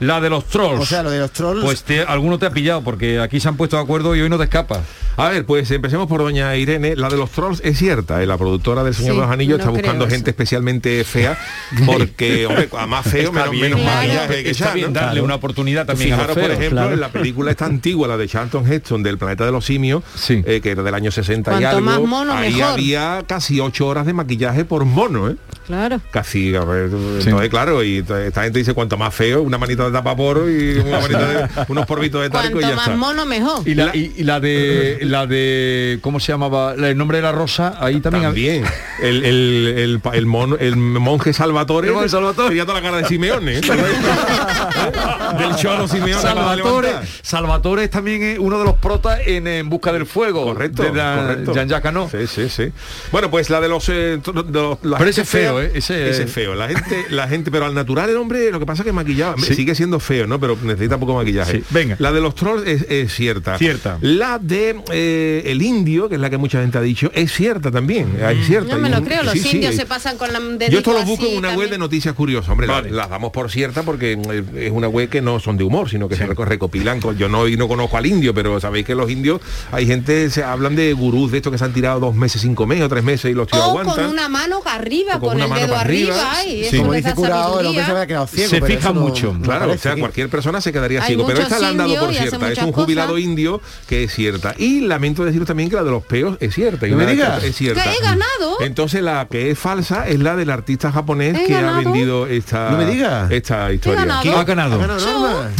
La 0.01 0.21
de 0.21 0.29
los 0.31 0.45
trolls. 0.47 0.81
O 0.81 0.87
sea, 0.87 1.03
lo 1.03 1.11
de 1.11 1.19
los 1.19 1.31
trolls. 1.31 1.65
Pues 1.65 1.83
te- 1.83 2.03
alguno 2.03 2.39
te 2.39 2.47
ha 2.47 2.51
pillado, 2.51 2.83
porque 2.83 3.19
aquí 3.21 3.41
se 3.41 3.49
han 3.49 3.57
puesto 3.57 3.77
de 3.77 3.83
acuerdo 3.83 4.15
y 4.15 4.21
hoy 4.21 4.29
no 4.29 4.37
te 4.39 4.45
escapas. 4.45 4.81
A 5.17 5.31
ver, 5.31 5.47
pues 5.47 5.71
empecemos 5.71 6.07
por 6.09 6.21
doña 6.21 6.55
Irene. 6.57 6.95
La 6.97 7.09
de 7.09 7.17
los 7.17 7.31
trolls 7.31 7.61
es 7.65 7.79
cierta. 7.79 8.23
eh, 8.23 8.27
La 8.27 8.37
productora 8.37 8.85
del 8.85 8.95
Señor 8.95 9.13
Sí, 9.13 9.17
de 9.17 9.23
los 9.25 9.33
Anillos 9.33 9.57
no 9.59 9.65
está 9.65 9.71
buscando 9.71 10.05
creo 10.05 10.15
gente 10.15 10.31
eso. 10.31 10.35
especialmente 10.35 11.03
fea, 11.05 11.39
porque, 11.87 12.47
hombre, 12.47 12.69
a 12.79 12.87
más 12.87 13.07
feo, 13.07 13.29
Está 13.31 13.33
menos, 13.33 13.51
bien, 13.51 13.63
menos 13.63 13.81
claro. 13.81 13.97
maquillaje 14.09 14.45
que 14.45 14.51
Está 14.51 14.65
ya, 14.69 14.75
bien 14.75 14.93
¿no? 14.93 15.01
darle 15.01 15.21
una 15.23 15.35
oportunidad 15.37 15.87
también 15.87 16.13
a 16.13 16.17
los 16.19 16.27
Fijaros, 16.27 16.37
por 16.37 16.47
feos. 16.47 16.59
ejemplo, 16.59 16.81
claro. 16.83 16.95
en 16.95 17.01
la 17.01 17.09
película 17.09 17.51
esta 17.51 17.65
antigua, 17.67 18.09
la 18.09 18.17
de 18.19 18.29
Charlton 18.29 18.71
Heston, 18.71 19.03
del 19.03 19.17
Planeta 19.19 19.47
de 19.47 19.53
los 19.53 19.65
Simios, 19.65 20.03
Sí. 20.15 20.43
eh, 20.47 20.61
que 20.61 20.73
era 20.73 20.83
del 20.83 20.95
año 20.95 21.11
60 21.11 21.51
y 21.53 21.55
Cuanto 21.63 21.69
algo, 21.69 21.81
más 21.81 22.01
mono, 22.01 22.33
ahí 22.35 22.55
mejor. 22.55 22.73
había 22.73 23.25
casi 23.27 23.59
ocho 23.61 23.87
horas 23.87 24.05
de 24.07 24.13
maquillaje 24.13 24.65
por 24.67 24.85
mono, 24.85 25.31
¿eh? 25.31 25.37
Claro. 25.67 26.01
Casi, 26.11 26.55
a 26.55 26.61
ver, 26.65 26.85
entonces 26.93 27.49
claro, 27.51 27.83
y 27.83 27.99
esta 27.99 28.43
gente 28.45 28.59
dice 28.59 28.73
cuanto 28.75 28.97
más 28.97 29.13
feo, 29.15 29.43
una 29.43 29.59
manita 29.59 29.86
de 29.87 29.93
tapaporo 29.93 30.51
y 30.51 30.79
una 30.79 30.99
de, 31.09 31.49
unos 31.69 31.87
porbitos 31.87 32.23
de 32.23 32.31
talco 32.31 32.59
y 32.59 32.63
Cuanto 32.63 32.69
ya 32.71 32.77
más 32.77 32.87
está. 32.87 32.97
mono, 32.97 33.27
mejor. 33.27 33.67
Y 33.69 33.75
la, 33.75 33.95
y- 33.97 34.13
y 34.17 34.23
la 34.25 34.41
de 34.41 34.99
la 35.03 35.27
de 35.27 35.99
¿cómo 36.03 36.21
se 36.21 36.33
llamaba? 36.33 36.75
La- 36.77 36.91
El 36.91 36.97
nombre 36.99 37.19
de 37.19 37.23
la 37.23 37.33
rosa, 37.33 37.77
ahí 37.81 38.01
también. 38.01 38.25
También. 38.25 38.65
El, 39.03 39.25
el, 39.25 39.75
el, 39.79 40.01
pa- 40.01 40.15
el, 40.15 40.27
monje 40.27 41.33
Salvatore. 41.33 41.89
El 41.89 41.95
monje 41.95 42.09
Salvatore. 42.09 42.49
Tenía 42.49 42.65
toda 42.67 42.81
la 42.81 42.85
cara 42.87 42.99
de 43.03 43.05
Simeone. 43.09 43.59
¿eh? 43.59 43.61
Del 45.39 45.57
cholo 45.57 45.87
Simeone. 45.89 46.21
Salvatore. 46.23 46.89
Salvatore 47.23 47.85
es 47.85 47.91
también 47.91 48.23
eh, 48.23 48.39
uno 48.39 48.59
de 48.59 48.65
los 48.65 48.75
protas 48.77 49.21
en, 49.27 49.47
En 49.47 49.69
Busca 49.69 49.93
del 49.93 50.07
Fuego. 50.07 50.45
Correcto, 50.45 50.83
De 50.83 50.93
la- 50.93 51.17
correcto. 51.45 51.87
Hano. 51.89 52.09
Sí, 52.11 52.27
sí, 52.27 52.49
sí. 52.49 52.73
Bueno, 53.13 53.31
pues 53.31 53.51
la 53.51 53.61
de 53.61 53.69
los... 53.69 53.89
eh, 53.89 54.19
to- 54.23 54.33
de 54.33 54.53
los- 54.53 54.79
la 54.83 54.99
Pero 54.99 55.11
ese 55.11 55.23
es 55.23 55.29
feo, 55.29 55.59
fea- 55.59 55.65
¿eh? 55.67 55.73
Ese- 55.75 56.11
Ese 56.11 56.23
es 56.25 56.31
feo. 56.33 56.55
La 56.55 56.69
gente, 56.69 57.07
la 57.11 57.29
gente, 57.29 57.51
pero 57.51 57.67
al 57.67 57.75
natural 57.75 58.11
el 58.11 58.17
hombre, 58.17 58.51
lo 58.51 58.59
que 58.59 58.67
pasa 58.67 58.83
es 58.83 58.87
que 58.87 58.93
maquillado, 58.93 59.37
Sí. 59.39 59.55
sigue 59.55 59.75
siendo 59.77 60.01
feo, 60.01 60.27
¿no? 60.27 60.41
Pero 60.41 60.57
necesita 60.63 60.99
poco 60.99 61.15
maquillaje. 61.15 61.59
Sí, 61.59 61.65
venga. 61.71 61.97
La 61.99 62.13
de 62.13 62.21
los 62.21 62.35
trolls 62.35 62.67
es, 62.67 62.87
es 62.89 63.13
cierta. 63.15 63.59
Cierta. 63.59 63.99
La 64.01 64.39
de 64.39 64.77
eh, 64.93 65.43
el 65.47 65.63
indio, 65.63 66.09
que 66.09 66.17
es 66.17 66.21
la 66.21 66.31
que 66.31 66.39
mucha 66.39 66.61
gente 66.61 66.79
ha 66.79 66.83
dicho, 66.83 67.11
es 67.15 67.33
cierta 67.33 67.71
también. 67.71 68.17
Es 68.21 68.47
cierta. 68.47 68.75
No 68.75 68.81
me 68.81 68.89
lo 68.91 69.03
creo, 69.05 69.23
los 69.23 69.35
sí, 69.35 69.51
indios 69.57 69.75
se 69.75 69.87
pasan 69.87 70.17
con 70.17 70.33
la 70.33 70.41
yo 70.71 70.79
esto 70.79 70.93
lo 70.93 71.03
busco 71.05 71.27
en 71.27 71.39
una 71.39 71.55
web 71.55 71.71
de 71.71 71.79
noticias 71.79 72.15
curiosas. 72.15 72.51
Hombre, 72.51 72.67
Vale. 72.67 72.91
las 72.91 73.09
damos 73.11 73.33
por 73.33 73.51
cierta 73.51 73.83
porque 73.83 74.13
eh, 74.13 74.45
es 74.67 74.71
una 74.73 74.89
web 74.89 75.09
que 75.09 75.21
no 75.21 75.41
son 75.41 75.57
de 75.57 75.65
humor, 75.65 75.89
sino 75.91 76.09
que 76.09 76.17
se 76.17 76.27
reco- 76.27 76.45
recopilan. 76.45 77.01
con- 77.01 77.17
yo 77.17 77.29
no, 77.29 77.49
y 77.49 77.57
no 77.57 77.69
conozco 77.69 77.97
al 77.97 78.07
indio, 78.07 78.33
pero 78.35 78.61
sabéis 78.61 78.87
que 78.87 78.95
los 78.95 79.11
indios, 79.11 79.41
hay 79.73 79.87
gente, 79.87 80.31
se 80.31 80.43
hablan 80.43 80.77
de 80.77 80.93
gurús 80.93 81.31
de 81.33 81.39
estos 81.39 81.51
que 81.53 81.59
se 81.59 81.65
han 81.65 81.73
tirado 81.73 82.01
dos 82.01 82.15
meses 82.15 82.43
sin 82.43 82.55
comer 82.55 82.83
o 82.83 82.89
tres 82.89 83.03
meses 83.05 83.31
y 83.31 83.35
los 83.35 83.49
tíos 83.49 83.63
O 83.63 83.71
aguantan. 83.71 83.95
con 83.97 84.05
una 84.07 84.29
mano 84.29 84.61
arriba, 84.67 85.19
con 85.19 85.31
con, 85.31 85.41
el 85.41 85.49
dedo 85.61 85.77
arriba. 85.77 86.15
arriba. 86.33 86.45
y 86.45 86.65
Sí. 86.65 86.67
eso 86.67 86.77
Como 86.79 86.93
les 86.93 87.03
dice 87.03 87.09
da 87.11 87.15
curado, 87.15 87.61
el 87.61 87.67
hombre 87.67 87.85
se 87.85 87.91
había 87.91 88.07
quedado 88.07 88.27
ciego. 88.27 88.67
No- 88.87 88.95
mucho. 88.95 89.37
Claro, 89.67 89.79
o 89.79 89.83
sea, 89.83 89.97
cualquier 89.97 90.29
persona 90.29 90.61
se 90.61 90.73
quedaría 90.73 91.01
Hay 91.01 91.09
ciego, 91.09 91.27
pero 91.27 91.41
esta 91.41 91.59
la 91.59 91.69
han 91.69 91.77
dado 91.77 91.95
por 91.99 92.15
cierta. 92.15 92.53
Es 92.53 92.59
un 92.59 92.73
jubilado 92.73 93.11
cosas. 93.11 93.25
indio 93.25 93.61
que 93.89 94.05
es 94.05 94.15
cierta. 94.15 94.55
Y 94.59 94.81
lamento 94.81 95.25
decir 95.25 95.45
también 95.45 95.69
que 95.71 95.77
la 95.77 95.85
de 95.85 95.91
los 95.91 96.05
peos 96.05 96.37
es 96.41 96.55
cierta. 96.55 96.87
y 96.87 96.91
No 96.91 96.97
me 96.97 97.07
digas. 97.07 97.43
Es 97.43 97.57
cierta. 97.57 97.83
Que 97.83 97.91
he 97.91 98.01
ganado. 98.01 98.61
Entonces 98.61 99.03
la 99.03 99.27
que 99.31 99.51
es 99.51 99.59
falsa 99.59 100.07
es 100.09 100.19
la 100.21 100.37
del 100.37 100.51
artista 100.51 100.91
japonés 100.93 101.37
He 101.37 101.45
que 101.47 101.53
ganado. 101.53 101.77
ha 101.77 101.81
vendido 101.81 102.27
esta, 102.27 102.71
No 102.71 102.79
me 102.79 102.87
digas. 102.87 103.31
esta 103.31 103.73
historia. 103.73 104.01
ganado. 104.01 104.23
¿Quién? 104.23 104.35
Ha 104.35 104.45
ganado. 104.45 104.81
Ha 104.81 104.87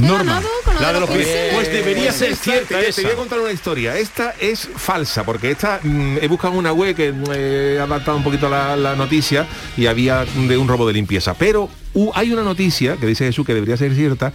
Norma. 0.03 0.41
ganado 0.41 0.49
La 0.81 0.93
de 0.93 1.01
los 1.01 1.11
pies. 1.11 1.29
Pues 1.55 1.73
debería 1.73 2.13
ser 2.13 2.37
cierta 2.37 2.79
te, 2.81 3.03
voy 3.03 3.11
a 3.13 3.17
contar 3.17 3.41
una 3.41 3.53
historia. 3.53 3.97
Esta 3.97 4.35
es 4.41 4.69
falsa, 4.77 5.25
porque 5.25 5.51
esta 5.51 5.81
mm, 5.83 6.19
he 6.21 6.29
buscado 6.29 6.55
una 6.55 6.73
web 6.73 6.95
que 6.95 7.13
mm, 7.13 7.25
he 7.35 7.79
adaptado 7.81 8.17
un 8.17 8.25
poquito 8.25 8.49
la 8.49 8.95
noticia 8.97 9.47
y 9.77 9.87
había 9.87 10.25
de 10.25 10.57
un 10.57 10.69
robo 10.69 10.87
de 10.87 10.93
limpieza. 10.95 11.35
Pero 11.35 11.69
uh, 11.97 12.13
hay 12.15 12.33
una 12.33 12.43
noticia 12.43 12.97
que 12.97 13.07
dice 13.07 13.25
Jesús 13.27 13.45
que 13.45 13.53
debería 13.55 13.77
ser 13.77 13.93
cierta 13.95 14.33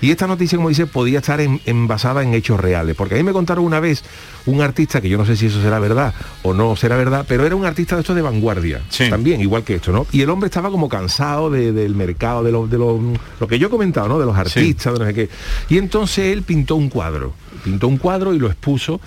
Y 0.00 0.10
esta 0.10 0.26
noticia, 0.26 0.56
como 0.56 0.68
dice, 0.68 0.86
podía 0.86 1.20
estar 1.20 1.40
en, 1.40 1.60
en- 1.64 1.86
basada 1.86 2.24
en 2.24 2.34
hechos 2.34 2.58
reales. 2.58 2.96
Porque 2.96 3.14
a 3.14 3.18
mí 3.18 3.22
me 3.22 3.32
contaron 3.32 3.64
una 3.64 3.78
vez 3.78 4.02
un 4.46 4.60
artista, 4.60 5.00
que 5.00 5.08
yo 5.08 5.16
no 5.16 5.24
sé 5.24 5.36
si 5.36 5.46
eso 5.46 5.62
será 5.62 5.78
verdad 5.78 6.12
o 6.42 6.52
no 6.54 6.74
será 6.74 6.96
verdad, 6.96 7.24
pero 7.28 7.46
era 7.46 7.54
un 7.54 7.64
artista 7.64 7.94
de 7.94 8.00
estos 8.00 8.16
de 8.16 8.22
vanguardia. 8.22 8.80
Sí. 8.88 9.08
También, 9.08 9.40
igual 9.40 9.62
que 9.62 9.76
esto, 9.76 9.92
¿no? 9.92 10.04
Y 10.10 10.22
el 10.22 10.30
hombre 10.30 10.46
estaba 10.48 10.70
como 10.70 10.88
cansado 10.88 11.50
de- 11.50 11.70
del 11.70 11.94
mercado, 11.94 12.42
de, 12.42 12.50
lo, 12.50 12.66
de 12.66 12.78
lo, 12.78 12.98
lo 13.38 13.46
que 13.46 13.60
yo 13.60 13.68
he 13.68 13.70
comentado, 13.70 14.08
¿no? 14.08 14.18
De 14.18 14.26
los 14.26 14.36
artistas, 14.36 14.92
de 14.94 14.98
no 14.98 15.06
sé 15.06 15.14
qué. 15.14 15.28
Y 15.68 15.78
entonces 15.78 16.32
él 16.32 16.42
pintó 16.42 16.74
un 16.74 16.88
cuadro. 16.88 17.34
Pintó 17.62 17.86
un 17.86 17.96
cuadro 17.98 18.34
y 18.34 18.40
lo 18.40 18.48
expuso 18.48 19.00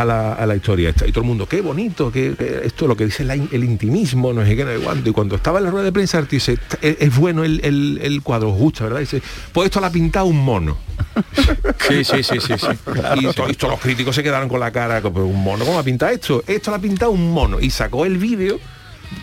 a 0.00 0.04
la, 0.04 0.32
a 0.34 0.46
la 0.46 0.54
historia 0.56 0.90
esta. 0.90 1.06
Y 1.06 1.12
todo 1.12 1.22
el 1.22 1.28
mundo, 1.28 1.46
qué 1.48 1.60
bonito, 1.60 2.10
que 2.12 2.34
esto 2.64 2.86
lo 2.86 2.96
que 2.96 3.04
dice 3.06 3.24
la 3.24 3.34
el 3.34 3.64
intimismo, 3.64 4.32
no 4.32 4.44
sé 4.44 4.54
qué, 4.56 4.64
no 4.64 4.72
sé 4.72 4.78
cuánto. 4.78 5.08
Y 5.10 5.12
cuando 5.12 5.36
estaba 5.36 5.58
en 5.58 5.64
la 5.64 5.70
rueda 5.70 5.84
de 5.86 5.92
prensa, 5.92 6.18
tío 6.22 6.36
dice, 6.38 6.58
es, 6.82 6.96
es 7.00 7.16
bueno 7.16 7.44
el, 7.44 7.60
el- 7.64 7.98
el 8.02 8.22
cuadro, 8.22 8.50
gusta, 8.50 8.84
¿verdad? 8.84 9.00
Dice, 9.00 9.22
pues 9.52 9.66
esto 9.66 9.80
lo 9.80 9.86
ha 9.86 9.90
pintado 9.90 10.26
un 10.26 10.38
mono. 10.44 10.76
Sí, 11.88 12.04
sí, 12.04 12.22
sí, 12.22 12.38
sí, 12.40 12.54
sí. 12.58 12.66
Y 13.20 13.26
to- 13.32 13.48
y 13.48 13.54
todos 13.54 13.72
los 13.74 13.80
críticos 13.80 14.14
se 14.14 14.22
quedaron 14.22 14.48
con 14.48 14.58
la 14.60 14.70
cara, 14.72 15.00
como, 15.02 15.24
¿un 15.24 15.42
mono? 15.42 15.64
¿Cómo 15.64 15.78
ha 15.78 15.82
pintado 15.82 16.12
esto? 16.12 16.42
Esto 16.46 16.70
lo 16.70 16.76
ha 16.76 16.80
pintado 16.80 17.10
un 17.12 17.30
mono. 17.32 17.60
Y 17.60 17.70
sacó 17.70 18.04
el 18.04 18.18
vídeo 18.18 18.58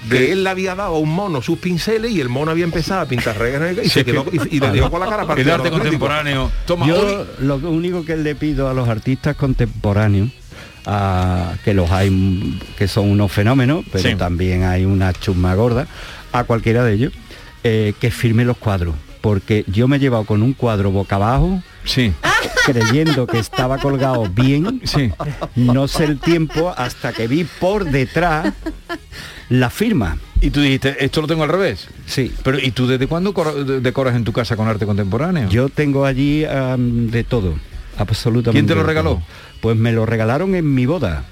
que 0.09 0.31
él 0.31 0.45
le 0.45 0.49
había 0.49 0.75
dado 0.75 0.95
a 0.95 0.99
un 0.99 1.09
mono 1.13 1.41
sus 1.41 1.59
pinceles 1.59 2.11
y 2.11 2.21
el 2.21 2.29
mono 2.29 2.51
había 2.51 2.63
empezado 2.63 3.01
a 3.01 3.05
pintar 3.05 3.37
reglas 3.37 3.85
y, 3.85 3.89
se 3.89 4.05
quedó, 4.05 4.25
y, 4.31 4.55
y 4.55 4.59
le 4.61 4.71
dio 4.71 4.89
con 4.89 5.01
la 5.01 5.07
cara 5.07 5.25
El 5.35 5.49
arte 5.49 5.69
contemporáneo. 5.69 6.49
Toma, 6.65 6.87
Yo 6.87 6.99
hoy- 7.19 7.25
lo 7.45 7.57
único 7.57 8.05
que 8.05 8.15
le 8.15 8.33
pido 8.35 8.69
a 8.69 8.73
los 8.73 8.87
artistas 8.87 9.35
contemporáneos, 9.35 10.29
a- 10.85 11.53
que 11.63 11.73
los 11.73 11.89
hay 11.91 12.59
que 12.77 12.87
son 12.87 13.09
unos 13.09 13.31
fenómenos, 13.31 13.85
pero 13.91 14.09
Sí. 14.09 14.15
también 14.15 14.63
hay 14.63 14.85
una 14.85 15.13
chusma 15.13 15.53
gorda, 15.55 15.87
a 16.31 16.43
cualquiera 16.43 16.83
de 16.83 16.93
ellos, 16.93 17.13
eh, 17.63 17.93
que 17.99 18.11
firme 18.11 18.45
los 18.45 18.57
cuadros. 18.57 18.95
Porque 19.21 19.63
yo 19.67 19.87
me 19.87 19.95
he 19.95 19.99
llevado 19.99 20.25
con 20.25 20.43
un 20.43 20.53
cuadro 20.53 20.91
boca 20.91 21.15
abajo, 21.15 21.63
Sí. 21.85 22.11
creyendo 22.65 23.25
que 23.25 23.39
estaba 23.39 23.77
colgado 23.77 24.27
bien, 24.29 24.81
Sí. 24.83 25.11
no 25.55 25.87
sé 25.87 26.03
el 26.05 26.19
tiempo, 26.19 26.73
hasta 26.75 27.13
que 27.13 27.27
vi 27.27 27.45
por 27.45 27.85
detrás 27.85 28.51
la 29.49 29.69
firma. 29.69 30.17
Y 30.41 30.49
tú 30.49 30.59
dijiste, 30.59 31.03
esto 31.05 31.21
lo 31.21 31.27
tengo 31.27 31.43
al 31.43 31.49
revés. 31.49 31.87
Sí. 32.05 32.33
Pero 32.43 32.59
¿y 32.59 32.71
tú 32.71 32.85
desde 32.85 33.07
cuándo 33.07 33.33
cor- 33.33 33.63
de- 33.65 33.79
decoras 33.79 34.13
en 34.15 34.25
tu 34.25 34.33
casa 34.33 34.57
con 34.57 34.67
arte 34.67 34.85
contemporáneo? 34.85 35.47
Yo 35.47 35.69
tengo 35.69 36.05
allí 36.05 36.41
de 36.41 37.23
todo, 37.23 37.53
absolutamente. 37.97 38.57
¿Quién 38.59 38.67
te 38.67 38.75
lo 38.75 38.83
regaló? 38.83 39.21
Pues 39.61 39.77
me 39.77 39.91
lo 39.91 40.05
regalaron 40.05 40.55
en 40.55 40.73
mi 40.73 40.85
boda. 40.85 41.25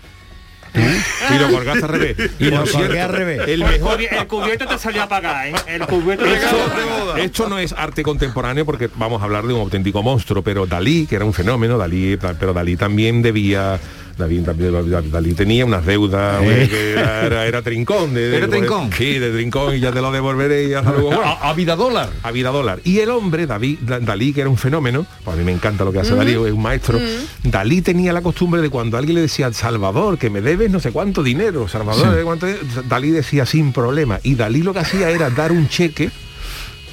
Y 0.73 1.37
lo 1.37 1.51
colgaste 1.51 1.83
al 1.83 1.89
revés. 1.89 2.17
Y 2.39 2.45
lo 2.45 2.63
colgué 2.65 3.01
al 3.01 3.11
revés. 3.11 3.41
El 3.47 3.59
mejor 3.63 4.01
el 4.01 4.27
cubierto 4.27 4.65
te 4.67 4.77
salió 4.77 5.03
a 5.03 5.07
pagar, 5.09 5.47
¿eh? 5.47 5.53
El 5.67 5.85
cubierto 5.85 6.23
te 6.23 6.33
Esto, 6.33 6.47
salió 6.47 6.63
a 6.63 6.99
pagar. 7.05 7.19
esto 7.19 7.49
no 7.49 7.59
es 7.59 7.73
arte 7.73 8.03
contemporáneo 8.03 8.65
porque 8.65 8.89
vamos 8.95 9.21
a 9.21 9.25
hablar 9.25 9.45
de 9.45 9.53
un 9.53 9.59
auténtico 9.59 10.01
monstruo, 10.01 10.43
pero 10.43 10.65
Dalí, 10.65 11.07
que 11.07 11.15
era 11.15 11.25
un 11.25 11.33
fenómeno, 11.33 11.77
Dalí, 11.77 12.17
pero 12.39 12.53
Dalí 12.53 12.77
también 12.77 13.21
debía, 13.21 13.79
Dalí, 14.17 14.39
también- 14.41 15.11
Dalí 15.11 15.33
tenía 15.33 15.65
unas 15.65 15.85
deudas, 15.85 16.41
que 16.41 16.91
era, 16.93 17.25
era- 17.25 17.45
era 17.47 17.61
trincón. 17.61 18.13
De, 18.13 18.29
de- 18.29 18.37
¿Era 18.37 18.47
trincón? 18.47 18.89
Sí, 18.97 19.17
de 19.19 19.31
trincón 19.31 19.75
y 19.75 19.79
ya 19.79 19.91
te 19.91 20.01
lo 20.01 20.11
devolveré 20.11 20.65
y 20.67 20.73
hasta 20.73 20.91
luego. 20.91 21.07
Bueno, 21.07 21.23
A, 21.23 21.49
a 21.49 21.53
vida 21.53 21.75
dólar. 21.75 22.09
a 22.23 22.31
vida 22.31 22.49
dólar. 22.51 22.79
Y 22.83 22.99
el 22.99 23.09
hombre, 23.09 23.47
David, 23.47 23.79
Da- 23.81 23.99
Dalí, 23.99 24.33
que 24.33 24.41
era 24.41 24.49
un 24.49 24.57
fenómeno, 24.57 25.05
pues 25.23 25.35
a 25.35 25.37
mí 25.39 25.43
me 25.45 25.51
encanta 25.51 25.83
lo 25.83 25.91
que 25.91 25.99
hace 25.99 26.15
Dalí, 26.15 26.31
es 26.33 26.37
un 26.51 26.61
maestro, 26.61 26.99
Dalí 27.43 27.81
tenía 27.81 28.13
la 28.13 28.21
costumbre 28.21 28.61
de 28.61 28.69
cuando 28.69 28.97
alguien 28.97 29.15
le 29.15 29.21
decía, 29.21 29.51
Salvador, 29.53 30.17
que 30.17 30.29
me 30.29 30.41
debes 30.41 30.69
no 30.71 30.79
sé 30.79 30.91
cuánto 30.91 31.23
dinero, 31.23 31.67
Salvador, 31.67 32.07
no 32.07 32.15
sé 32.15 32.23
cuánto 32.23 32.45
dinero", 32.45 32.63
Dalí 32.87 33.11
decía 33.11 33.45
sin 33.45 33.71
problema. 33.73 34.19
Y 34.23 34.35
Dalí 34.35 34.61
lo 34.61 34.73
que 34.73 34.79
hacía 34.79 35.09
era 35.09 35.29
dar 35.29 35.51
un 35.51 35.67
cheque 35.67 36.09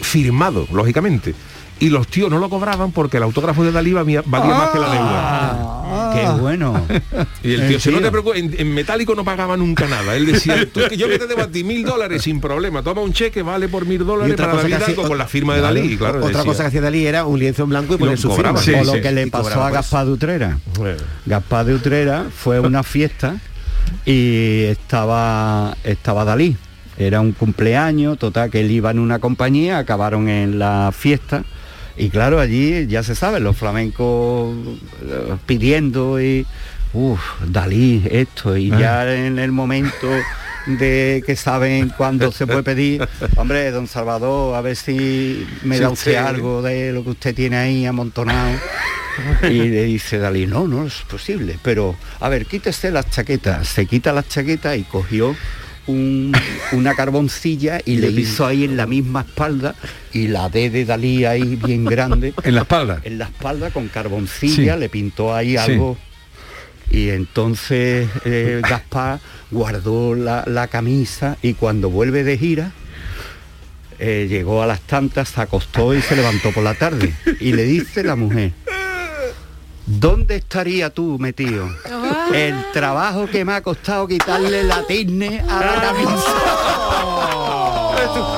firmado, 0.01 0.67
lógicamente. 0.73 1.35
Y 1.81 1.91
los 1.91 2.09
tíos 2.09 2.29
no 2.29 2.39
lo 2.41 2.49
cobraban 2.51 2.91
porque 2.91 3.19
el 3.19 3.23
autógrafo 3.23 3.63
de 3.65 3.71
Dalí 3.71 3.93
valía, 3.93 4.23
valía 4.27 4.53
más 4.55 4.71
que 4.71 4.79
la 4.81 4.91
deuda. 4.91 6.13
Qué 6.15 6.41
bueno. 6.41 6.85
Y 7.43 7.53
el 7.55 7.61
El 7.63 7.69
tío, 7.69 7.81
si 7.81 7.91
no 7.91 8.01
te 8.01 8.11
preocupes, 8.11 8.43
en, 8.43 8.55
en 8.59 8.75
metálico 8.75 9.15
no 9.15 9.25
pagaba 9.25 9.57
nunca 9.57 9.87
nada. 9.87 10.17
Él 10.17 10.27
decía, 10.27 10.67
tú, 10.73 10.81
que 10.89 10.97
yo 10.97 11.09
que 11.09 11.19
te 11.19 11.27
debo 11.29 11.43
a 11.43 11.47
ti 11.49 11.63
mil 11.63 11.85
dólares 11.85 12.23
sin 12.23 12.41
problema, 12.41 12.83
toma 12.83 13.01
un 13.03 13.13
cheque, 13.13 13.43
vale 13.43 13.69
por 13.69 13.87
mil 13.87 14.05
dólares 14.05 14.35
para 14.37 14.55
David 14.57 14.73
hacía- 14.75 14.87
Alco 14.89 15.03
con 15.07 15.17
la 15.19 15.27
firma 15.29 15.55
de 15.55 15.61
Dalí. 15.61 15.97
Claro, 15.97 16.19
Otra 16.19 16.29
decía, 16.29 16.45
cosa 16.45 16.63
que 16.65 16.69
hacía 16.69 16.81
Dalí 16.81 17.07
era 17.07 17.25
un 17.27 17.39
lienzo 17.39 17.63
en 17.63 17.69
blanco 17.71 17.95
y 17.95 17.99
poner 17.99 18.19
su 18.19 18.29
cobraba. 18.29 18.59
firma. 18.59 18.81
Sí, 18.83 18.89
o 18.89 18.93
lo 18.93 18.99
sí. 18.99 19.01
que 19.03 19.13
le 19.13 19.27
pasó 19.29 19.45
cobraba 19.45 19.67
a 19.67 19.69
por 19.69 19.73
eso. 19.79 19.83
Gaspar 19.83 20.07
de 20.07 20.13
Utrera. 20.13 20.59
Bueno. 20.77 20.99
Gaspar 21.27 21.65
de 21.67 21.75
Utrera 21.75 22.27
fue 22.37 22.57
a 22.57 22.61
una 22.63 22.83
fiesta 22.83 23.37
y 24.05 24.65
estaba, 24.65 25.77
estaba 25.85 26.25
Dalí. 26.25 26.57
Era 26.97 27.21
un 27.21 27.33
cumpleaños, 27.33 28.19
total, 28.19 28.51
que 28.51 28.61
él 28.61 28.71
iba 28.73 28.91
en 28.91 28.99
una 28.99 29.21
compañía, 29.21 29.79
acabaron 29.79 30.29
en 30.29 30.59
la 30.59 30.91
fiesta. 30.93 31.45
Y 31.99 32.11
claro, 32.11 32.39
allí 32.41 32.87
ya 32.87 33.03
se 33.03 33.15
sabe, 33.15 33.41
los 33.41 33.57
flamencos 33.57 34.55
eh, 35.03 35.37
pidiendo 35.47 36.21
y... 36.21 36.47
Uf, 36.95 37.21
Dalí, 37.47 38.03
esto, 38.11 38.57
y 38.57 38.71
ya 38.71 39.15
en 39.15 39.39
el 39.39 39.53
momento 39.53 40.09
de 40.67 41.23
que 41.27 41.37
saben 41.37 41.91
cuándo 41.91 42.33
se 42.33 42.47
puede 42.47 42.63
pedir, 42.63 43.07
hombre, 43.37 43.71
don 43.71 43.87
Salvador, 43.87 44.57
a 44.57 44.63
ver 44.63 44.75
si 44.75 45.47
me 45.65 45.79
da 45.79 45.91
usted 45.91 46.13
usted- 46.13 46.25
algo 46.27 46.63
de 46.63 46.93
lo 46.93 47.05
que 47.05 47.11
usted 47.11 47.35
tiene 47.35 47.57
ahí 47.59 47.85
amontonado. 47.85 48.59
Y 49.43 49.49
le 49.69 49.83
dice 49.85 50.19
Dalí, 50.19 50.47
no, 50.47 50.69
no 50.69 50.87
es 50.87 50.95
posible, 51.11 51.59
pero 51.63 51.97
a 52.21 52.29
ver, 52.29 52.47
quítese 52.47 52.91
las 52.93 53.11
chaquetas. 53.11 53.67
Se 53.69 53.85
quita 53.87 54.13
las 54.13 54.29
chaquetas 54.29 54.77
y 54.79 54.85
cogió 54.85 55.35
un- 55.89 56.33
una 56.73 56.95
carboncilla 56.95 57.81
y 57.85 57.97
le 57.97 58.09
hizo 58.21 58.47
ahí 58.47 58.63
en 58.65 58.77
la 58.77 58.87
misma 58.87 59.23
espalda 59.23 59.75
y 60.13 60.29
la 60.29 60.49
D 60.49 60.71
de 60.71 60.85
Dalí 60.85 61.25
ahí 61.25 61.57
bien 61.57 61.85
grande. 61.97 62.33
En 62.45 62.55
la 62.55 62.61
espalda. 62.63 63.01
En 63.05 63.19
la 63.19 63.25
espalda 63.25 63.71
con 63.71 63.89
carboncilla, 63.89 64.75
Sí. 64.75 64.81
le 64.81 64.89
pintó 64.89 65.35
ahí 65.35 65.57
algo. 65.57 65.97
Y 66.91 67.11
entonces 67.11 68.09
eh, 68.25 68.61
Gaspar 68.69 69.21
guardó 69.51 70.15
la, 70.15 70.45
la 70.47 70.69
camisa 70.69 71.37
y 71.43 71.55
cuando 71.55 71.91
vuelve 71.91 72.23
de 72.25 72.39
gira, 72.39 72.73
eh, 73.99 74.27
llegó 74.31 74.63
a 74.63 74.67
las 74.67 74.81
tantas, 74.83 75.29
se 75.31 75.41
acostó 75.41 75.93
y 75.95 76.01
se 76.01 76.15
levantó 76.17 76.53
por 76.53 76.63
la 76.63 76.75
tarde. 76.75 77.13
Y 77.41 77.53
le 77.53 77.65
dice 77.65 78.05
la 78.05 78.15
mujer, 78.15 78.53
¿dónde 79.87 80.37
estaría 80.37 80.91
tú 80.91 81.19
metido? 81.19 81.69
El 82.33 82.65
trabajo 82.73 83.27
que 83.27 83.45
me 83.45 83.55
ha 83.55 83.63
costado 83.63 84.07
quitarle 84.07 84.63
la 84.65 84.83
tizne 84.83 85.45
a 85.49 85.61
la 85.61 85.81
camisa. 85.81 86.35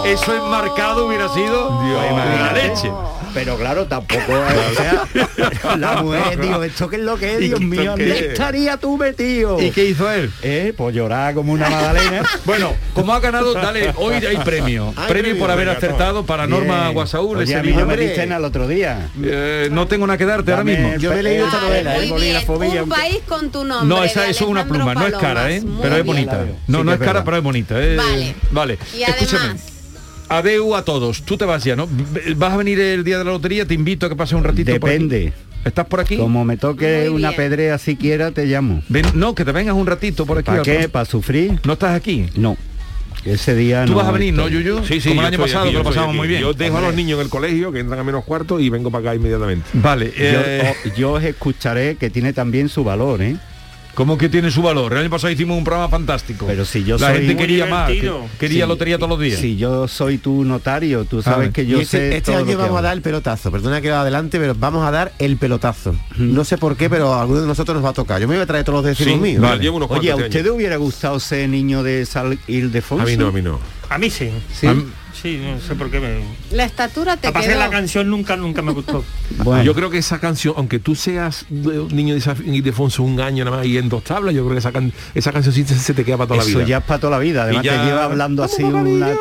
Eso 0.04 0.34
enmarcado 0.34 1.06
hubiera 1.06 1.28
sido 1.28 1.78
Pues 1.78 2.40
la 2.40 2.52
leche. 2.52 2.90
Pero 3.32 3.56
claro, 3.56 3.86
tampoco, 3.86 4.32
o 4.32 4.74
sea, 4.74 5.76
la 5.76 6.02
mujer, 6.02 6.40
digo, 6.40 6.62
¿esto 6.64 6.88
qué 6.88 6.96
es 6.96 7.02
lo 7.02 7.16
que 7.16 7.36
es, 7.36 7.42
¿Y 7.42 7.48
Dios 7.48 7.60
mío? 7.60 7.90
¿Dónde 7.92 8.10
es? 8.10 8.22
estaría 8.32 8.76
tú 8.76 8.96
metido? 8.96 9.60
¿Y 9.60 9.70
qué 9.70 9.84
hizo 9.84 10.10
él? 10.10 10.30
Eh, 10.42 10.74
pues 10.76 10.94
llorar 10.94 11.34
como 11.34 11.52
una 11.52 11.68
magdalena. 11.68 12.22
Bueno, 12.44 12.74
como 12.94 13.12
ha 13.12 13.20
ganado, 13.20 13.52
dale, 13.54 13.92
hoy 13.96 14.14
hay 14.14 14.36
premio. 14.38 14.92
Premio 15.06 15.38
por 15.38 15.50
haber 15.50 15.68
acertado 15.68 16.24
para 16.24 16.46
Norma. 16.46 16.88
Guasaúl. 16.88 17.36
Oye, 17.36 17.44
ese 17.44 17.56
a 17.56 17.62
mí 17.62 17.72
no 17.72 17.86
me 17.86 17.94
al 18.34 18.44
otro 18.44 18.66
día. 18.66 19.08
Eh, 19.22 19.68
no 19.70 19.86
tengo 19.86 20.06
nada 20.06 20.18
que 20.18 20.24
darte 20.26 20.50
ahora 20.50 20.64
mismo. 20.64 20.92
el 20.92 21.00
Yo 21.00 21.12
he 21.12 21.22
leído 21.22 21.46
esta 21.46 21.58
Vale, 21.58 21.82
novela, 21.84 21.90
muy 22.08 22.22
¿eh? 22.22 22.70
Bien. 22.70 22.82
Un 22.84 22.88
país 22.88 23.18
con 23.26 23.50
tu 23.50 23.64
nombre. 23.64 23.88
No, 23.88 24.04
esa 24.04 24.28
es 24.28 24.40
una 24.40 24.66
pluma, 24.66 24.94
no 24.94 25.06
es 25.06 25.14
cara. 25.14 25.50
¿eh? 25.50 25.60
Muy 25.60 25.82
Pero 25.82 25.96
es 25.96 26.04
bonita. 26.04 26.44
No, 26.66 26.78
Sí 26.78 26.84
no 26.84 26.90
que 26.98 27.04
es 27.04 27.08
cara, 27.08 27.24
pero 27.24 27.36
es 27.36 27.42
bonita. 27.42 27.74
eh. 27.82 27.96
Vale. 27.96 28.34
Vale. 28.50 28.78
Y 28.96 29.02
Escúchame. 29.02 29.54
Adeu 30.30 30.74
a 30.76 30.84
todos. 30.84 31.22
Tú 31.22 31.36
te 31.36 31.44
vas 31.44 31.64
ya, 31.64 31.74
¿no? 31.76 31.88
¿Vas 32.36 32.52
a 32.52 32.56
venir 32.56 32.78
el 32.80 33.02
día 33.04 33.18
de 33.18 33.24
la 33.24 33.32
lotería? 33.32 33.66
Te 33.66 33.74
invito 33.74 34.06
a 34.06 34.08
que 34.08 34.14
pases 34.16 34.34
un 34.34 34.44
ratito 34.44 34.70
por 34.78 34.88
aquí. 34.88 34.98
Depende. 34.98 35.32
¿Estás 35.64 35.86
por 35.86 36.00
aquí? 36.00 36.16
Como 36.16 36.44
me 36.44 36.56
toque 36.56 37.10
una 37.10 37.32
pedrea 37.32 37.76
siquiera, 37.78 38.30
te 38.30 38.46
llamo. 38.46 38.82
Ven- 38.88 39.04
no, 39.14 39.34
que 39.34 39.44
te 39.44 39.52
vengas 39.52 39.74
un 39.74 39.86
ratito 39.86 40.24
por 40.24 40.38
aquí. 40.38 40.46
¿Para 40.46 40.62
qué? 40.62 40.88
¿Para 40.88 41.04
sufrir? 41.04 41.58
¿No 41.64 41.72
estás 41.74 41.94
aquí? 41.96 42.26
No. 42.36 42.56
Ese 43.24 43.54
día 43.54 43.84
Tú 43.84 43.90
no 43.92 43.98
vas 43.98 44.06
a 44.06 44.12
venir, 44.12 44.32
¿no. 44.32 44.48
Yuyu? 44.48 44.82
Sí, 44.84 44.98
sí, 45.00 45.10
Como 45.10 45.20
el 45.20 45.26
año 45.26 45.38
pasado, 45.38 45.60
aquí, 45.64 45.68
que 45.70 45.74
yo 45.74 45.78
lo 45.80 45.84
pasamos 45.84 46.08
aquí. 46.10 46.16
muy 46.16 46.28
bien. 46.28 46.40
Yo 46.40 46.54
dejo 46.54 46.78
a 46.78 46.80
los 46.80 46.94
niños 46.94 47.18
en 47.18 47.24
el 47.26 47.30
colegio, 47.30 47.70
que 47.72 47.80
entran 47.80 47.98
a 48.00 48.04
menos 48.04 48.24
cuarto 48.24 48.58
y 48.60 48.70
vengo 48.70 48.90
para 48.90 49.10
acá 49.10 49.14
inmediatamente. 49.16 49.66
Vale. 49.74 50.06
Yo, 50.06 50.12
eh, 50.22 50.74
o- 50.86 50.94
yo 50.96 51.12
os 51.12 51.24
escucharé 51.24 51.96
que 51.96 52.08
tiene 52.08 52.32
también 52.32 52.70
su 52.70 52.82
valor, 52.82 53.20
¿eh? 53.20 53.36
¿Cómo 54.00 54.16
que 54.16 54.30
tiene 54.30 54.50
su 54.50 54.62
valor? 54.62 54.92
El 54.94 54.98
año 55.00 55.10
pasado 55.10 55.30
hicimos 55.30 55.58
un 55.58 55.62
programa 55.64 55.90
fantástico. 55.90 56.46
Pero 56.46 56.64
si 56.64 56.84
yo 56.84 56.96
La 56.96 57.08
soy- 57.08 57.16
gente 57.18 57.34
Muy 57.34 57.42
quería 57.42 57.66
más, 57.66 57.90
que- 57.90 58.10
quería 58.38 58.64
Sí. 58.64 58.68
lotería 58.70 58.96
todos 58.96 59.10
los 59.10 59.20
días. 59.20 59.38
Si 59.38 59.56
yo 59.58 59.86
soy 59.88 60.16
tu 60.16 60.42
notario, 60.42 61.04
tú 61.04 61.20
sabes 61.20 61.50
que 61.50 61.64
Y 61.64 61.66
yo 61.66 61.80
este, 61.82 61.98
sé 61.98 62.08
este 62.16 62.20
todo 62.22 62.36
lo 62.36 62.38
año 62.38 62.46
que 62.48 62.56
vamos 62.56 62.78
a 62.78 62.82
dar 62.82 62.94
el 62.94 63.02
pelotazo. 63.02 63.50
Perdona 63.52 63.82
que 63.82 63.90
va 63.90 64.00
adelante, 64.00 64.38
pero 64.40 64.54
vamos 64.58 64.86
a 64.86 64.90
dar 64.90 65.12
el 65.18 65.36
pelotazo. 65.36 65.94
No 66.16 66.44
sé 66.44 66.56
por 66.56 66.78
qué, 66.78 66.88
pero 66.88 67.12
a 67.12 67.20
alguno 67.20 67.42
de 67.42 67.46
nosotros 67.46 67.74
nos 67.74 67.84
va 67.84 67.90
a 67.90 67.92
tocar. 67.92 68.18
Yo 68.22 68.26
me 68.26 68.36
voy 68.36 68.42
a 68.42 68.46
traer 68.46 68.64
todos 68.64 68.78
los 68.78 68.86
vecinos 68.86 69.12
Sí, 69.16 69.20
míos. 69.20 69.42
vale. 69.42 69.60
llevo 69.62 69.76
unos 69.76 69.90
Oye, 69.90 70.10
¿a 70.12 70.16
usted 70.16 70.44
le 70.44 70.50
hubiera 70.50 70.76
gustado 70.78 71.20
ser 71.20 71.46
niño 71.50 71.82
de 71.82 72.06
Sal 72.06 72.38
Ildefonso? 72.46 73.02
A 73.02 73.06
mí 73.06 73.18
no, 73.18 73.26
a 73.26 73.32
mí 73.32 73.42
no. 73.42 73.58
A 73.90 73.98
mí 73.98 74.08
sí. 74.08 74.30
Sí. 74.58 74.66
A 74.66 74.72
mí- 74.72 74.84
Sí, 75.12 75.40
no 75.42 75.60
sé 75.60 75.74
por 75.74 75.90
qué 75.90 76.00
me... 76.00 76.20
La 76.56 76.64
estatura 76.64 77.16
te 77.16 77.28
Aparte 77.28 77.48
quedó. 77.48 77.58
la 77.58 77.70
canción 77.70 78.08
nunca, 78.08 78.36
nunca 78.36 78.62
me 78.62 78.72
gustó. 78.72 79.04
Bueno, 79.42 79.62
Yo 79.62 79.74
creo 79.74 79.90
que 79.90 79.98
esa 79.98 80.18
canción, 80.18 80.54
aunque 80.56 80.78
tú 80.80 80.94
seas 80.94 81.46
un 81.50 81.88
niño 81.94 82.14
de 82.14 82.20
Ildefonso 82.44 83.02
un 83.02 83.20
año 83.20 83.44
nada 83.44 83.58
más 83.58 83.66
y 83.66 83.78
en 83.78 83.88
dos 83.88 84.02
tablas, 84.04 84.34
yo 84.34 84.42
creo 84.42 84.52
que 84.54 84.58
esa, 84.58 84.72
can- 84.72 84.92
esa 85.14 85.32
canción 85.32 85.54
sí 85.54 85.64
se, 85.64 85.78
se 85.78 85.94
te 85.94 86.04
queda 86.04 86.16
para 86.18 86.28
toda 86.28 86.40
eso 86.42 86.50
la 86.50 86.56
vida. 86.58 86.66
ya 86.68 86.78
es 86.78 86.84
para 86.84 87.00
toda 87.00 87.10
la 87.12 87.18
vida. 87.20 87.44
Además 87.44 87.64
ya- 87.64 87.80
te 87.80 87.86
lleva 87.86 88.04
hablando 88.04 88.42
así 88.44 88.62
una... 88.64 89.10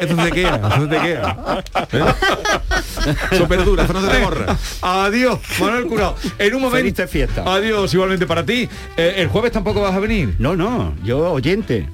Eso 0.00 0.16
te 0.16 0.30
queda, 0.32 0.56
eso 0.68 0.80
se 0.82 0.86
te 0.88 1.00
queda. 1.00 1.62
¿Eh? 1.92 3.36
Súper 3.36 3.64
dura, 3.64 3.84
eso 3.84 3.92
no 3.92 4.00
se 4.02 4.08
te 4.08 4.18
borra. 4.22 4.56
Adiós, 4.82 5.38
Manuel 5.60 5.86
Curao. 5.86 6.14
En 6.38 6.54
un 6.54 6.62
momento. 6.62 7.06
Fiestas. 7.08 7.46
Adiós, 7.46 7.92
igualmente 7.94 8.26
para 8.26 8.44
ti. 8.44 8.68
Eh, 8.96 9.14
el 9.18 9.28
jueves 9.28 9.52
tampoco 9.52 9.80
vas 9.80 9.94
a 9.94 10.00
venir. 10.00 10.34
No, 10.38 10.56
no, 10.56 10.94
yo 11.04 11.32
oyente, 11.32 11.88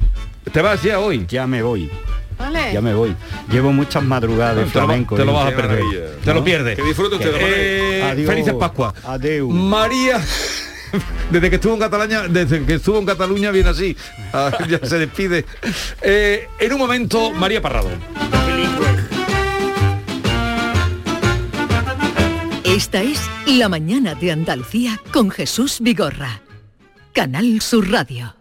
Te 0.53 0.63
vas 0.63 0.83
ya 0.83 0.99
hoy. 0.99 1.27
ya 1.29 1.47
me 1.47 1.63
voy, 1.63 1.91
Vale. 2.39 2.73
ya 2.73 2.81
me 2.81 2.95
voy. 2.95 3.15
Llevo 3.51 3.73
muchas 3.73 4.03
madrugadas 4.03 4.57
de 4.57 4.63
Te 4.65 4.69
lo, 4.75 4.81
va- 4.81 4.87
flamenco. 4.87 5.17
te 5.17 5.25
lo 5.25 5.33
vas 5.35 5.53
a 5.53 5.57
perder. 5.57 6.19
Te 6.25 6.35
lo 6.35 6.43
pierdes. 6.45 6.77
Que 6.77 6.83
disfrute 6.83 7.17
usted 7.17 7.33
de 7.33 7.99
Eh, 7.99 8.03
Adiós. 8.03 8.27
felices 8.31 8.55
Pascua. 8.55 8.95
Adeu. 9.05 9.51
María. 9.51 10.21
Desde 11.31 11.51
que 11.51 11.57
estuvo 11.57 11.75
en 11.75 11.81
Cataluña, 11.81 12.23
desde 12.29 12.65
que 12.65 12.75
estuvo 12.75 12.99
en 12.99 13.05
Cataluña 13.05 13.51
viene 13.51 13.69
así. 13.69 13.95
Ah, 14.33 14.51
ya 14.69 14.79
se 14.83 14.99
despide. 14.99 15.45
Eh, 16.01 16.49
en 16.59 16.73
un 16.73 16.79
momento, 16.79 17.31
María 17.33 17.61
Parrado. 17.61 17.91
Esta 22.65 23.03
es 23.03 23.21
La 23.47 23.69
mañana 23.69 24.15
de 24.15 24.33
Andalucía 24.33 24.99
con 25.13 25.31
Jesús 25.31 25.79
Vigorra. 25.81 26.41
Canal 27.13 27.61
Sur 27.61 27.91
Radio. 27.91 28.35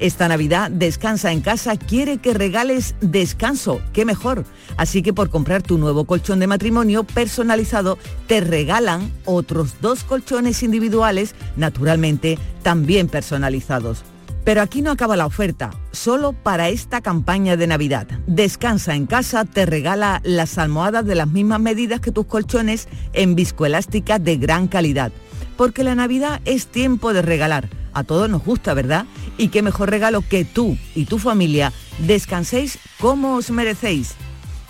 Esta 0.00 0.28
Navidad 0.28 0.70
Descansa 0.70 1.32
en 1.32 1.40
casa 1.40 1.76
quiere 1.76 2.18
que 2.18 2.34
regales 2.34 2.94
descanso, 3.00 3.80
qué 3.92 4.04
mejor. 4.04 4.44
Así 4.76 5.02
que 5.02 5.12
por 5.12 5.30
comprar 5.30 5.62
tu 5.62 5.78
nuevo 5.78 6.04
colchón 6.04 6.40
de 6.40 6.46
matrimonio 6.46 7.04
personalizado 7.04 7.98
te 8.26 8.40
regalan 8.40 9.12
otros 9.24 9.80
dos 9.80 10.04
colchones 10.04 10.62
individuales, 10.62 11.34
naturalmente 11.56 12.38
también 12.62 13.08
personalizados. 13.08 14.04
Pero 14.44 14.62
aquí 14.62 14.80
no 14.80 14.90
acaba 14.90 15.16
la 15.16 15.26
oferta, 15.26 15.72
solo 15.92 16.32
para 16.32 16.70
esta 16.70 17.02
campaña 17.02 17.56
de 17.56 17.66
Navidad. 17.66 18.06
Descansa 18.26 18.94
en 18.94 19.04
casa 19.04 19.44
te 19.44 19.66
regala 19.66 20.22
las 20.24 20.56
almohadas 20.56 21.04
de 21.04 21.14
las 21.14 21.28
mismas 21.28 21.60
medidas 21.60 22.00
que 22.00 22.12
tus 22.12 22.24
colchones 22.24 22.88
en 23.12 23.34
viscoelástica 23.34 24.18
de 24.18 24.38
gran 24.38 24.66
calidad. 24.66 25.12
Porque 25.58 25.84
la 25.84 25.94
Navidad 25.94 26.40
es 26.46 26.66
tiempo 26.66 27.12
de 27.12 27.20
regalar. 27.20 27.68
A 27.98 28.04
todos 28.04 28.30
nos 28.30 28.44
gusta, 28.44 28.74
¿verdad? 28.74 29.06
Y 29.38 29.48
qué 29.48 29.60
mejor 29.60 29.90
regalo 29.90 30.22
que 30.22 30.44
tú 30.44 30.78
y 30.94 31.06
tu 31.06 31.18
familia 31.18 31.72
descanséis 32.06 32.78
como 33.00 33.34
os 33.34 33.50
merecéis. 33.50 34.14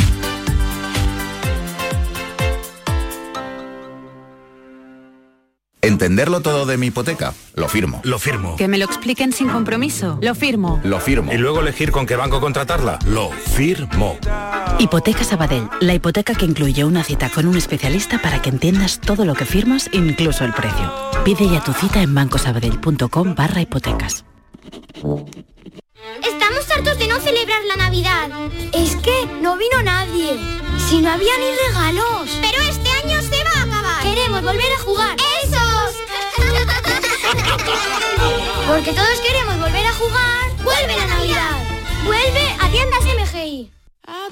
¿Entenderlo 5.81 6.41
todo 6.41 6.67
de 6.67 6.77
mi 6.77 6.87
hipoteca? 6.87 7.35
Lo 7.55 7.69
firmo. 7.69 8.01
Lo 8.03 8.19
firmo. 8.19 8.57
Que 8.57 8.67
me 8.67 8.79
lo 8.79 8.85
expliquen 8.85 9.33
sin 9.33 9.49
compromiso. 9.49 10.19
Lo 10.21 10.35
firmo. 10.35 10.81
Lo 10.83 10.99
firmo. 10.99 11.33
Y 11.33 11.39
luego 11.39 11.61
elegir 11.61 11.93
con 11.93 12.05
qué 12.05 12.17
banco 12.17 12.41
contratarla. 12.41 12.99
Lo 13.07 13.31
firmo. 13.31 14.19
Hipoteca 14.81 15.23
Sabadell, 15.23 15.69
la 15.81 15.95
hipoteca 15.95 16.35
que 16.35 16.47
incluye 16.47 16.85
una 16.85 17.05
cita 17.05 17.31
con 17.31 17.47
un 17.47 17.57
especialista 17.57 18.21
para 18.21 18.43
que 18.43 18.51
entiendas 18.51 19.01
todo 19.01 19.25
lo 19.25 19.35
que 19.35 19.45
firmas, 19.45 19.89
incluso 19.93 20.45
el 20.45 20.53
precio. 20.53 20.93
Pide 21.25 21.49
ya 21.49 21.63
tu 21.63 21.73
cita 21.73 22.03
en 22.03 22.13
bancosabadell.com 22.13 23.35
barra 23.37 23.61
hipotecas. 23.61 24.25
Estamos 26.25 26.71
hartos 26.75 26.99
de 26.99 27.07
no 27.07 27.21
celebrar 27.21 27.65
la 27.67 27.77
Navidad. 27.77 28.29
Es 28.73 28.97
que 28.97 29.27
no 29.41 29.57
vino 29.57 29.83
nadie. 29.85 30.39
Si 30.89 31.01
no 31.01 31.11
había 31.11 31.33
ni 31.39 31.69
regalos. 31.69 32.39
Pero 32.41 32.63
este 32.63 32.89
año 32.91 33.21
se 33.23 33.45
va 33.45 33.61
a 33.61 33.63
acabar. 33.65 34.03
Queremos 34.03 34.43
volver 34.43 34.73
a 34.77 34.83
jugar. 34.83 35.17
¡Esos! 35.17 35.38
Porque 38.67 38.93
todos 38.93 39.21
queremos 39.27 39.59
volver 39.59 39.87
a 39.87 39.93
jugar. 39.93 40.51
¡Vuelve 40.63 40.97
la 40.97 41.07
Navidad! 41.07 41.57
¡Vuelve 42.05 42.57
a 42.61 42.71
tiendas 42.71 43.03
MGI! 43.05 43.71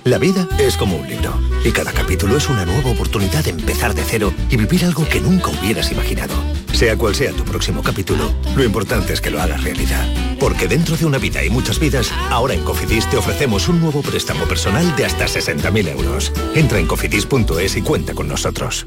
La 0.04 0.18
vida 0.18 0.46
es 0.58 0.76
como 0.76 0.96
un 0.96 1.08
libro 1.08 1.38
y 1.64 1.72
cada 1.72 1.92
capítulo 1.92 2.36
es 2.36 2.48
una 2.48 2.64
nueva 2.64 2.90
oportunidad 2.90 3.44
de 3.44 3.50
empezar 3.50 3.94
de 3.94 4.04
cero 4.04 4.32
y 4.48 4.56
vivir 4.56 4.84
algo 4.84 5.06
que 5.08 5.20
nunca 5.20 5.50
hubieras 5.50 5.90
imaginado. 5.90 6.34
Sea 6.72 6.96
cual 6.96 7.14
sea 7.14 7.32
tu 7.32 7.44
próximo 7.44 7.82
capítulo, 7.82 8.32
lo 8.54 8.62
importante 8.62 9.12
es 9.12 9.20
que 9.20 9.30
lo 9.30 9.40
hagas 9.40 9.64
realidad. 9.64 10.06
Porque 10.38 10.68
dentro 10.68 10.96
de 10.96 11.06
una 11.06 11.18
vida 11.18 11.44
y 11.44 11.50
muchas 11.50 11.80
vidas, 11.80 12.12
ahora 12.30 12.54
en 12.54 12.62
Cofidis 12.62 13.08
te 13.10 13.16
ofrecemos 13.16 13.68
un 13.68 13.80
nuevo 13.80 14.02
préstamo 14.02 14.44
personal 14.44 14.94
de 14.96 15.06
hasta 15.06 15.26
60.000 15.26 15.88
euros. 15.88 16.32
Entra 16.54 16.78
en 16.78 16.86
cofidis.es 16.86 17.76
y 17.76 17.82
cuenta 17.82 18.14
con 18.14 18.28
nosotros. 18.28 18.86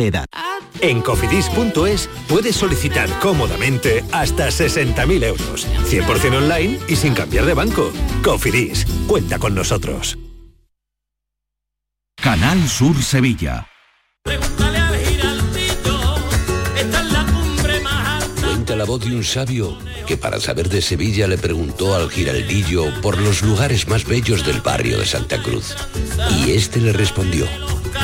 edad. 0.07 0.25
En 0.81 1.01
cofidis.es 1.01 2.09
puedes 2.27 2.55
solicitar 2.55 3.09
cómodamente 3.19 4.03
hasta 4.11 4.47
60.000 4.47 5.23
euros. 5.23 5.67
100% 5.89 6.37
online 6.37 6.79
y 6.87 6.95
sin 6.95 7.13
cambiar 7.13 7.45
de 7.45 7.53
banco. 7.53 7.91
Cofidis, 8.23 8.85
cuenta 9.07 9.37
con 9.39 9.53
nosotros. 9.53 10.17
Canal 12.21 12.67
Sur 12.69 13.01
Sevilla. 13.01 13.67
Cuenta 18.43 18.75
la 18.75 18.85
voz 18.85 19.01
de 19.01 19.15
un 19.15 19.23
sabio 19.23 19.77
que 20.05 20.17
para 20.17 20.39
saber 20.39 20.69
de 20.69 20.81
Sevilla 20.81 21.27
le 21.27 21.37
preguntó 21.37 21.95
al 21.95 22.11
giraldillo 22.11 22.85
por 23.01 23.19
los 23.19 23.41
lugares 23.41 23.87
más 23.87 24.05
bellos 24.05 24.45
del 24.45 24.61
barrio 24.61 24.99
de 24.99 25.05
Santa 25.05 25.41
Cruz. 25.41 25.75
Y 26.37 26.51
este 26.51 26.79
le 26.79 26.93
respondió, 26.93 27.47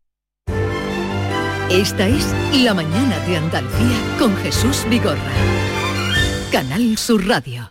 Esta 1.70 2.06
es 2.06 2.26
La 2.62 2.74
Mañana 2.74 3.18
de 3.20 3.38
Andalucía 3.38 3.96
con 4.18 4.36
Jesús 4.36 4.84
Vigorra. 4.90 5.69
Canal 6.50 6.98
Sur 6.98 7.28
Radio. 7.28 7.70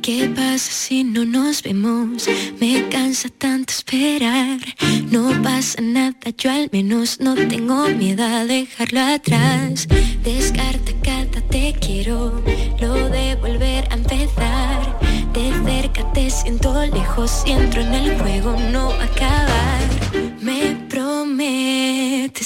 ¿Qué 0.00 0.32
pasa 0.34 0.70
si 0.70 1.04
no 1.04 1.26
nos 1.26 1.62
vemos? 1.62 2.26
Me 2.58 2.88
cansa 2.88 3.28
tanto 3.28 3.74
esperar. 3.74 4.58
No 5.10 5.30
pasa 5.42 5.82
nada, 5.82 6.16
yo 6.38 6.50
al 6.50 6.70
menos 6.72 7.20
no 7.20 7.34
tengo 7.34 7.88
miedo 7.88 8.24
a 8.24 8.46
dejarlo 8.46 9.00
atrás. 9.02 9.86
Descarta 10.24 10.92
cada 11.02 11.40
te 11.50 11.74
quiero, 11.78 12.42
lo 12.80 12.94
de 13.10 13.36
volver 13.36 13.86
a 13.90 13.94
empezar. 13.94 14.98
De 15.34 15.52
cerca 15.66 16.10
te 16.14 16.30
siento 16.30 16.86
lejos 16.86 17.42
y 17.44 17.50
entro 17.50 17.82
en 17.82 17.92
el 17.92 18.18
juego, 18.18 18.56
no 18.72 18.92
acabar. 18.92 19.95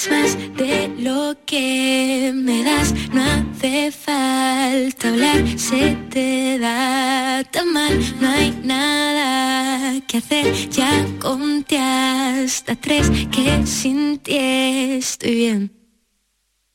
Prometes 0.01 0.09
más 0.09 0.57
de 0.57 0.87
lo 0.99 1.35
que 1.45 2.31
me 2.33 2.63
das. 2.63 2.93
No 3.13 3.23
hace 3.23 3.91
falta 3.91 5.09
hablar, 5.09 5.59
se 5.59 5.95
te 6.09 6.59
da 6.59 7.43
tan 7.51 7.73
mal. 7.73 7.99
No 8.19 8.29
hay 8.29 8.51
nada 8.63 9.99
que 10.07 10.17
hacer. 10.17 10.69
Ya 10.69 11.05
conté 11.19 11.77
hasta 11.77 12.75
tres 12.75 13.09
que 13.31 13.65
sin 13.65 14.19
ti 14.19 14.37
estoy 14.37 15.35
bien. 15.35 15.71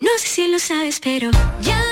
No 0.00 0.10
sé 0.18 0.28
si 0.28 0.48
lo 0.48 0.58
sabes, 0.58 1.00
pero 1.00 1.30
ya 1.62 1.82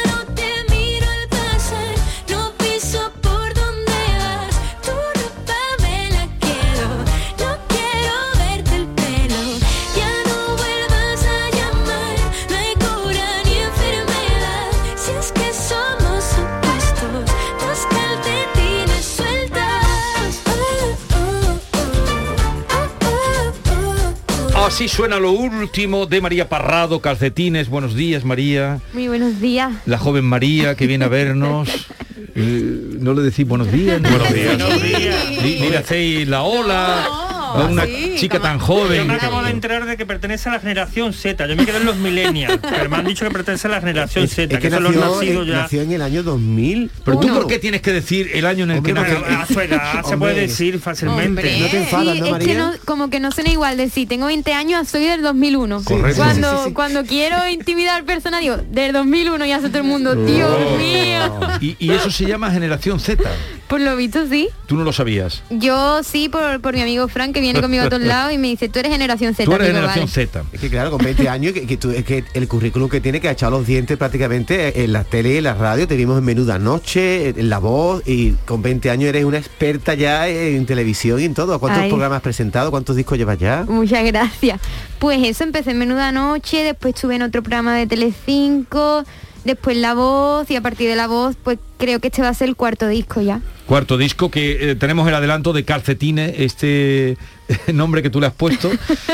Así 24.67 24.89
suena 24.89 25.19
lo 25.19 25.31
último 25.33 26.07
de 26.07 26.23
María 26.23 26.49
Parrado, 26.49 27.01
calcetines. 27.01 27.69
Buenos 27.69 27.95
días, 27.95 28.25
María. 28.25 28.81
Muy 28.95 29.09
buenos 29.09 29.39
días. 29.39 29.71
La 29.85 29.99
joven 29.99 30.25
María 30.25 30.75
que 30.75 30.87
viene 30.87 31.05
a 31.05 31.09
vernos. 31.09 31.69
Eh, 32.37 32.97
no 32.99 33.15
le 33.15 33.23
decís 33.23 33.47
buenos 33.47 33.71
días. 33.71 34.03
Buenos 34.03 34.35
días. 34.35 34.59
Buenos 34.59 34.83
días. 34.83 35.17
Ni, 35.41 35.61
ni 35.61 35.69
le 35.69 35.77
hacéis 35.77 36.27
la 36.27 36.43
ola 36.43 37.34
una 37.55 37.85
chica 38.17 38.41
tan 38.41 38.59
Yo 38.59 38.65
joven. 38.67 39.07
me 39.07 39.15
acabo 39.15 39.43
de 39.43 39.51
enterar 39.51 39.87
de 39.87 39.97
que 39.97 40.07
pertenece 40.07 40.49
a 40.49 40.53
la 40.53 40.61
generación 40.61 41.13
Z. 41.13 41.47
Yo 41.47 41.57
me 41.57 41.65
quedé 41.67 41.79
en 41.79 41.85
los 41.87 41.97
millennials, 41.97 42.59
pero 42.63 42.89
me 42.91 42.97
han 42.97 43.05
dicho 43.05 43.25
que 43.25 43.31
pertenece 43.31 43.69
a 43.69 43.71
la 43.71 43.81
generación 43.81 44.29
Z, 44.29 44.43
Es 44.43 44.49
que, 44.61 44.69
que 44.69 44.71
son 44.71 44.83
los 44.83 44.95
nacidos 44.97 45.47
ya. 45.47 45.55
nació 45.63 45.83
en 45.83 45.93
el 45.93 46.03
año 46.03 46.23
2000. 46.23 46.91
Pero 47.05 47.21
tú 47.21 47.29
por 47.29 47.47
qué 47.47 47.59
tienes 47.59 47.81
que 47.83 47.93
decir 47.93 48.31
el 48.35 48.47
año 48.47 48.65
en 48.65 48.71
el 48.73 48.83
que 48.83 48.93
nació? 48.93 49.19
a 49.25 49.47
su 49.47 49.61
edad 49.61 50.05
se 50.05 50.17
puede 50.17 50.33
Hombre. 50.33 50.47
decir 50.47 50.81
fácilmente. 50.81 51.29
Hombre, 51.29 51.59
¿No 51.61 51.67
te 51.69 51.79
enfadas, 51.79 52.15
sí, 52.15 52.21
no, 52.21 52.37
es 52.37 52.45
que 52.47 52.55
no, 52.55 52.73
como 52.85 53.11
que 53.11 53.21
no 53.21 53.31
suena 53.33 53.51
igual 53.51 53.77
decir, 53.77 54.09
tengo 54.09 54.27
20 54.27 54.53
años, 54.53 54.89
soy 54.89 55.05
del 55.05 55.23
2001. 55.23 55.83
Correcto. 55.85 56.17
Cuando, 56.23 56.51
Sí, 56.51 56.57
sí, 56.59 56.69
sí. 56.69 56.73
cuando 56.75 57.05
quiero 57.05 57.49
intimidar 57.49 58.05
personas, 58.05 58.41
digo, 58.41 58.57
del 58.57 58.93
2001 58.93 59.45
ya 59.47 59.57
hace 59.57 59.69
todo 59.69 59.79
el 59.79 59.85
mundo, 59.85 60.15
Dios 60.15 60.51
Oh. 60.55 60.77
mío. 60.77 61.41
Y, 61.61 61.77
y 61.79 61.91
eso 61.93 62.11
se 62.11 62.25
llama 62.27 62.51
generación 62.51 63.01
Z. 63.01 63.23
Por 63.69 63.81
lo 63.81 63.97
visto, 63.97 64.27
sí. 64.29 64.49
Tú 64.67 64.77
no 64.77 64.85
lo 64.85 64.93
sabías. 64.93 65.43
Yo 65.51 66.03
sí, 66.03 66.29
por, 66.29 66.61
por 66.61 66.75
mi 66.75 66.83
amigo 66.83 67.09
Frank, 67.09 67.33
que 67.35 67.41
viene 67.45 67.61
conmigo 67.61 67.85
a 67.85 67.89
todos 67.89 68.03
lados 68.07 68.33
y 68.33 68.39
me 68.39 68.49
dice, 68.49 68.69
tú 68.69 68.79
eres 68.81 68.93
generación 68.93 69.35
Z. 69.35 69.45
Tú 69.45 69.55
eres 69.55 69.69
Digo, 69.69 69.79
generación 69.79 70.07
"Vale". 70.07 70.27
Z. 70.27 70.45
Es 70.53 70.61
que 70.61 70.69
claro, 70.71 70.91
con 70.91 71.05
20 71.05 71.29
años, 71.29 71.53
que, 71.53 71.67
que 71.67 71.77
tú- 71.77 71.91
es 71.91 72.05
que 72.05 72.25
el 72.35 72.49
currículum 72.49 72.89
que 72.89 73.01
tiene 73.01 73.21
que 73.21 73.29
ha 73.29 73.33
echado 73.33 73.53
los 73.59 73.67
dientes 73.67 73.97
prácticamente 73.97 74.83
en 74.85 74.93
la 74.93 75.05
tele 75.05 75.35
y 75.35 75.37
en 75.39 75.45
la 75.45 75.55
radio, 75.55 75.87
te 75.87 75.97
vimos 75.97 76.19
en 76.19 76.25
Menuda 76.25 76.59
Noche, 76.59 77.29
en 77.31 77.49
La 77.49 77.59
Voz, 77.59 78.03
y 78.07 78.33
con 78.47 78.63
20 78.63 78.91
años 78.91 79.09
eres 79.09 79.25
una 79.25 79.39
experta 79.39 79.95
ya 79.95 80.29
en 80.29 80.67
televisión 80.67 81.21
y 81.21 81.25
en 81.25 81.35
todo. 81.35 81.59
¿Cuántos 81.59 81.83
Ay. 81.83 81.89
programas 81.91 82.17
has 82.17 82.23
presentado? 82.23 82.71
¿Cuántos 82.71 82.97
discos 82.97 83.17
llevas 83.19 83.39
ya? 83.39 83.65
Muchas 83.69 84.05
gracias. 84.05 84.61
Pues 84.99 85.21
eso, 85.23 85.45
empecé 85.45 85.73
en 85.73 85.79
Menuda 85.79 86.13
Noche, 86.13 86.63
después 86.65 86.95
estuve 86.95 87.17
en 87.17 87.23
otro 87.23 87.43
programa 87.43 87.77
de 87.77 87.87
Telecinco, 87.87 89.05
después 89.45 89.77
La 89.77 89.95
Voz 89.95 90.51
y 90.51 90.57
a 90.57 90.61
partir 90.63 90.89
de 90.89 90.97
La 90.97 91.07
Voz, 91.07 91.37
pues 91.43 91.59
creo 91.79 92.01
que 92.01 92.09
este 92.09 92.23
va 92.23 92.29
a 92.29 92.35
ser 92.35 92.49
el 92.49 92.57
cuarto 92.57 92.89
disco 92.89 93.21
ya. 93.21 93.41
Cuarto 93.67 93.97
disco 93.99 94.31
que 94.31 94.71
eh, 94.71 94.75
tenemos 94.75 95.07
el 95.09 95.15
adelanto 95.15 95.53
de 95.53 95.65
Calcetines, 95.65 96.35
este 96.39 97.17
nombre 97.73 98.03
que 98.03 98.11
tú 98.11 98.21
le 98.21 98.27
has 98.27 98.35
puesto. 98.35 98.71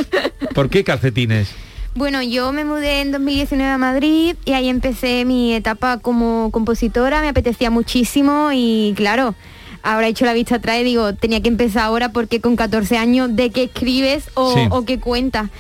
¿Por 0.55 0.69
qué 0.71 0.85
Calcetines? 0.85 1.49
Bueno, 1.95 2.23
yo 2.23 2.53
me 2.53 2.65
mudé 2.65 3.01
en 3.01 3.11
2019 3.13 3.71
a 3.73 3.79
Madrid 3.79 4.37
y 4.45 4.53
ahí 4.53 4.69
empecé 4.69 5.25
mi 5.25 5.55
etapa 5.55 5.99
como 5.99 6.51
compositora, 6.53 7.21
me 7.21 7.29
apetecía 7.29 7.69
muchísimo 7.71 8.51
y 8.53 8.95
claro, 8.97 9.35
ahora 9.83 10.07
he 10.07 10.11
hecho 10.11 10.25
la 10.25 10.33
vista 10.33 10.57
atrás 10.57 10.79
y 10.81 10.85
digo, 10.85 11.15
tenía 11.15 11.41
que 11.43 11.49
empezar 11.49 11.83
ahora 11.83 12.11
porque 12.13 12.41
con 12.41 12.55
14 12.55 12.97
años 12.97 13.35
de 13.35 13.51
qué 13.51 13.65
escribes 13.65 14.25
o, 14.35 14.55
Sí. 14.55 14.61
o 14.71 14.85
qué 14.85 15.01
cuentas. 15.01 15.51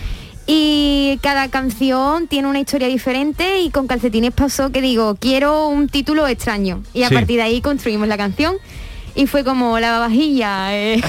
Y 0.47 1.19
cada 1.23 1.49
canción 1.49 2.27
tiene 2.27 2.49
una 2.49 2.61
historia 2.61 2.89
diferente 2.89 3.61
y 3.61 3.71
con 3.71 3.87
Calcetines 3.87 4.33
pasó 4.33 4.71
que 4.71 4.81
digo, 4.81 5.17
quiero 5.17 5.69
un 5.69 5.89
título 5.89 6.27
extraño. 6.27 6.83
Y 6.95 7.03
a 7.05 7.09
Sí. 7.09 7.15
partir 7.15 7.37
de 7.37 7.43
ahí 7.43 7.61
construimos 7.61 8.09
la 8.09 8.17
canción. 8.17 8.55
Y 9.15 9.27
fue 9.27 9.45
como 9.45 9.79
la 9.79 9.99
vajilla. 9.99 10.77
eh. 10.77 11.01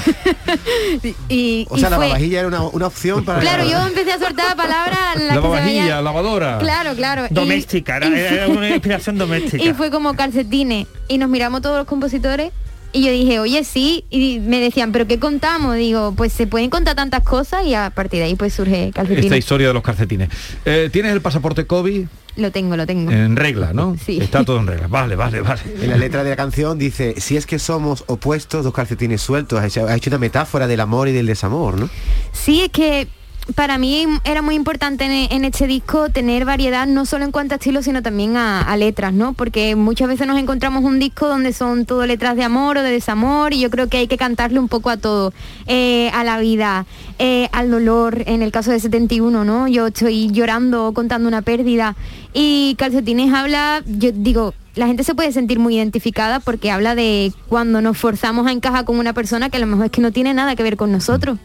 y, 1.30 1.66
O 1.70 1.78
y 1.78 1.80
sea, 1.80 1.90
la 1.90 1.98
fue- 1.98 2.08
babajilla 2.08 2.40
era 2.40 2.48
una, 2.48 2.62
una 2.64 2.88
opción 2.88 3.24
para... 3.26 3.40
Claro, 3.40 3.64
yo 3.66 3.80
empecé 3.88 4.12
a 4.14 4.20
soltar 4.20 4.56
palabras 4.56 5.16
La 5.18 5.40
veían- 5.40 6.04
lavadora. 6.04 6.58
Claro, 6.60 6.96
claro. 6.96 7.26
Y- 7.30 7.34
Doméstica, 7.34 7.98
era, 7.98 8.10
y- 8.10 8.14
era 8.20 8.48
una 8.48 8.70
inspiración 8.70 9.18
doméstica. 9.18 9.64
Y 9.64 9.74
fue 9.74 9.92
como 9.92 10.16
calcetines. 10.16 10.88
Y 11.08 11.18
nos 11.18 11.30
miramos 11.30 11.62
todos 11.62 11.78
los 11.78 11.88
compositores. 11.88 12.52
Y 12.94 13.04
yo 13.06 13.12
dije, 13.12 13.40
oye, 13.40 13.64
sí. 13.64 14.06
Y 14.10 14.40
me 14.40 14.60
decían, 14.60 14.92
¿pero 14.92 15.08
qué 15.08 15.18
contamos? 15.20 15.76
Digo, 15.76 16.14
pues 16.16 16.34
se 16.34 16.48
pueden 16.48 16.70
contar 16.70 16.96
tantas 16.96 17.24
cosas 17.24 17.66
y 17.66 17.74
a 17.74 17.90
partir 17.90 18.20
de 18.20 18.26
ahí 18.26 18.36
pues 18.36 18.54
surge 18.54 18.92
calcetines. 18.94 19.26
Esta 19.26 19.38
historia 19.38 19.68
de 19.68 19.74
los 19.74 19.84
calcetines. 19.84 20.30
Eh, 20.66 20.90
¿Tienes 20.92 21.14
el 21.14 21.22
pasaporte 21.22 21.66
COVID 21.66 22.06
Lo 22.36 22.52
tengo, 22.52 22.76
lo 22.76 22.86
tengo. 22.86 23.12
en 23.12 23.36
regla, 23.38 23.72
no? 23.74 23.96
Sí. 24.04 24.20
Está 24.22 24.44
todo 24.44 24.60
en 24.60 24.68
regla. 24.68 24.88
Vale, 24.88 25.16
vale, 25.16 25.42
vale. 25.42 25.62
En 25.82 25.90
la 25.90 25.98
letra 25.98 26.24
de 26.24 26.32
la 26.32 26.36
canción 26.36 26.78
dice, 26.78 27.16
si 27.18 27.38
es 27.38 27.46
que 27.46 27.60
somos 27.60 28.04
opuestos, 28.08 28.64
dos 28.66 28.74
calcetines 28.74 29.22
sueltos. 29.22 29.60
Ha 29.60 29.68
hecho, 29.68 29.88
ha 29.88 29.96
hecho 29.96 30.10
una 30.10 30.20
metáfora 30.20 30.68
del 30.68 30.80
amor 30.82 31.08
y 31.08 31.14
del 31.14 31.28
desamor, 31.28 31.80
¿no? 31.80 31.90
Sí, 32.34 32.62
es 32.62 32.70
que 32.72 33.08
para 33.56 33.78
mí 33.78 34.06
era 34.24 34.42
muy 34.42 34.56
importante 34.56 35.06
en, 35.06 35.32
en 35.32 35.46
este 35.46 35.68
disco 35.68 36.10
tener 36.10 36.46
variedad, 36.46 36.88
no 36.88 37.06
solo 37.06 37.26
en 37.26 37.32
cuanto 37.32 37.56
a 37.56 37.58
estilo, 37.58 37.82
sino 37.84 38.02
también 38.02 38.38
a, 38.38 38.62
a 38.62 38.78
letras, 38.78 39.14
¿no? 39.14 39.34
Porque 39.34 39.76
muchas 39.76 40.08
veces 40.08 40.28
nos 40.28 40.40
encontramos 40.40 40.84
un 40.84 41.00
disco 41.00 41.28
donde 41.28 41.54
son 41.54 41.86
todo 41.86 42.06
letras 42.06 42.36
de 42.36 42.44
amor 42.44 42.78
o 42.78 42.84
de 42.84 42.92
desamor 42.92 43.54
y 43.54 43.60
yo 43.60 43.70
creo 43.70 43.88
que 43.88 43.98
hay 43.98 44.08
que 44.08 44.18
cantarle 44.18 44.60
un 44.60 44.68
poco 44.68 44.90
a 44.90 44.98
todo, 44.98 45.34
eh, 45.68 46.10
a 46.14 46.24
la 46.24 46.40
vida, 46.40 46.86
eh, 47.20 47.50
al 47.52 47.72
dolor, 47.72 48.24
en 48.26 48.42
el 48.42 48.52
caso 48.52 48.72
de 48.72 48.80
71, 48.80 49.44
¿no? 49.46 49.68
Yo 49.68 49.88
estoy 49.88 50.30
llorando, 50.32 50.94
contando 50.94 51.28
una 51.28 51.42
pérdida 51.42 51.96
y 52.34 52.76
Calcetines 52.78 53.34
habla, 53.34 53.84
yo 53.86 54.12
digo, 54.14 54.54
la 54.76 54.88
gente 54.88 55.04
se 55.04 55.16
puede 55.16 55.32
sentir 55.32 55.60
muy 55.60 55.76
identificada 55.76 56.40
porque 56.40 56.72
habla 56.72 56.96
de 56.96 57.34
cuando 57.50 57.82
nos 57.82 57.98
forzamos 57.98 58.48
a 58.48 58.52
encajar 58.52 58.86
con 58.86 58.98
una 58.98 59.14
persona 59.14 59.50
que 59.50 59.58
a 59.58 59.60
lo 59.60 59.68
mejor 59.68 59.86
es 59.86 59.92
que 59.92 60.02
no 60.02 60.12
tiene 60.12 60.34
nada 60.34 60.56
que 60.56 60.64
ver 60.64 60.78
con 60.78 60.92
nosotros. 60.92 61.38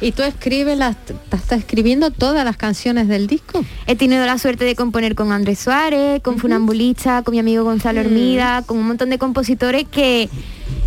¿Y 0.00 0.12
tú 0.12 0.22
escribes 0.22 0.78
las, 0.78 0.96
estás 1.32 1.58
escribiendo 1.60 2.10
todas 2.10 2.44
las 2.44 2.56
canciones 2.56 3.08
del 3.08 3.26
disco? 3.26 3.64
He 3.86 3.96
tenido 3.96 4.24
la 4.26 4.38
suerte 4.38 4.64
de 4.64 4.74
componer 4.74 5.14
con 5.14 5.32
Andrés 5.32 5.58
Suárez, 5.58 6.22
con 6.22 6.38
Funambulista, 6.38 7.22
con 7.22 7.32
mi 7.32 7.38
amigo 7.38 7.64
Gonzalo 7.64 8.00
Hermida, 8.00 8.62
con 8.62 8.78
un 8.78 8.86
montón 8.86 9.10
de 9.10 9.18
compositores 9.18 9.86
que 9.88 10.28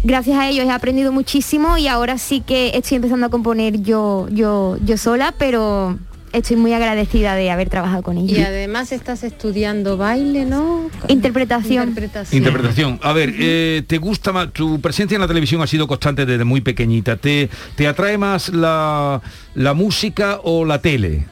gracias 0.03 0.37
a 0.37 0.49
ellos 0.49 0.65
he 0.65 0.71
aprendido 0.71 1.11
muchísimo 1.11 1.77
y 1.77 1.87
ahora 1.87 2.17
sí 2.17 2.41
que 2.41 2.71
estoy 2.75 2.95
empezando 2.97 3.27
a 3.27 3.29
componer 3.29 3.81
yo, 3.81 4.27
yo, 4.29 4.77
yo 4.83 4.97
sola, 4.97 5.33
pero 5.37 5.97
estoy 6.33 6.55
muy 6.55 6.73
agradecida 6.73 7.35
de 7.35 7.51
haber 7.51 7.69
trabajado 7.69 8.03
con 8.03 8.17
ellos. 8.17 8.37
Y 8.37 8.41
además 8.41 8.91
estás 8.91 9.23
estudiando 9.23 9.97
baile, 9.97 10.45
¿no? 10.45 10.89
Interpretación. 11.07 11.95
Interpretación. 12.31 12.99
A 13.01 13.13
ver, 13.13 13.33
eh, 13.37 13.83
¿te 13.87 13.97
gusta 13.97 14.31
más? 14.31 14.51
Tu 14.53 14.79
presencia 14.81 15.15
en 15.15 15.21
la 15.21 15.27
televisión 15.27 15.61
ha 15.61 15.67
sido 15.67 15.87
constante 15.87 16.25
desde 16.25 16.43
muy 16.43 16.61
pequeñita. 16.61 17.17
¿Te, 17.17 17.49
te 17.75 17.87
atrae 17.87 18.17
más 18.17 18.49
la, 18.49 19.21
la 19.55 19.73
música 19.73 20.39
o 20.43 20.65
la 20.65 20.81
tele? 20.81 21.25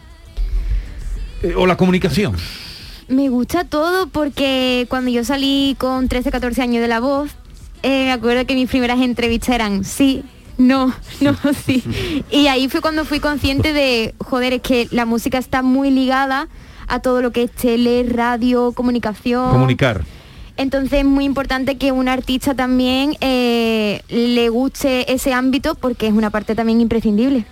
Eh, 1.44 1.54
¿O 1.56 1.66
la 1.68 1.78
comunicación? 1.78 2.36
Me 3.08 3.30
gusta 3.30 3.64
todo 3.64 4.08
porque 4.08 4.86
cuando 4.90 5.12
yo 5.12 5.24
salí 5.24 5.76
con 5.78 6.10
13, 6.10 6.32
14 6.32 6.62
años 6.62 6.82
de 6.82 6.88
la 6.88 7.00
voz, 7.00 7.32
eh, 7.84 8.06
me 8.06 8.12
acuerdo 8.12 8.46
que 8.46 8.56
mis 8.56 8.70
primeras 8.70 9.00
entrevistas 9.00 9.50
eran 9.56 9.86
sí, 9.86 10.24
no, 10.58 10.94
no, 11.22 11.36
sí. 11.66 11.84
Y 12.32 12.48
ahí 12.48 12.70
fue 12.70 12.82
cuando 12.82 13.06
fui 13.06 13.20
consciente 13.20 13.74
de, 13.74 14.14
joder, 14.20 14.54
es 14.54 14.62
que 14.62 14.88
la 14.92 15.06
música 15.06 15.38
está 15.38 15.62
muy 15.62 15.92
ligada 15.92 16.48
a 16.88 17.00
todo 17.00 17.22
lo 17.22 17.32
que 17.32 17.44
es 17.44 17.52
tele, 17.52 18.06
radio, 18.10 18.72
comunicación. 18.72 19.52
Comunicar. 19.52 20.04
Entonces 20.56 21.00
es 21.00 21.06
muy 21.06 21.26
importante 21.26 21.78
que 21.78 21.92
un 21.92 22.08
artista 22.08 22.56
también 22.56 23.16
eh, 23.22 24.02
le 24.10 24.50
guste 24.50 25.12
ese 25.14 25.34
ámbito 25.34 25.76
porque 25.76 26.08
es 26.08 26.14
una 26.14 26.32
parte 26.32 26.56
también 26.56 26.82
imprescindible. 26.82 27.46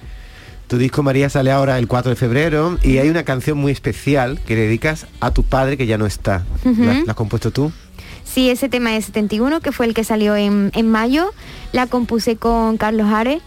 Tu 0.68 0.80
disco 0.80 1.04
María 1.04 1.30
sale 1.30 1.52
ahora 1.52 1.78
el 1.78 1.88
4 1.88 2.10
de 2.10 2.16
febrero 2.16 2.80
y 2.82 2.98
hay 2.98 3.10
una 3.10 3.24
canción 3.24 3.60
muy 3.60 3.72
especial 3.72 4.40
que 4.48 4.56
dedicas 4.56 5.06
a 5.20 5.32
tu 5.32 5.44
padre 5.44 5.78
que 5.78 5.86
ya 5.86 6.00
no 6.00 6.08
está. 6.08 6.44
¿La, 6.64 6.94
la 6.94 7.04
has 7.12 7.16
compuesto 7.16 7.52
tú? 7.52 7.72
Sí, 8.26 8.50
ese 8.50 8.68
tema 8.68 8.98
es 8.98 9.06
71, 9.06 9.62
que 9.62 9.72
fue 9.72 9.86
el 9.86 9.94
que 9.94 10.04
salió 10.04 10.36
en, 10.36 10.72
en 10.74 10.90
mayo. 10.90 11.32
La 11.72 11.88
compuse 11.88 12.36
con 12.36 12.78
Carlos 12.78 13.08
Ares. 13.08 13.42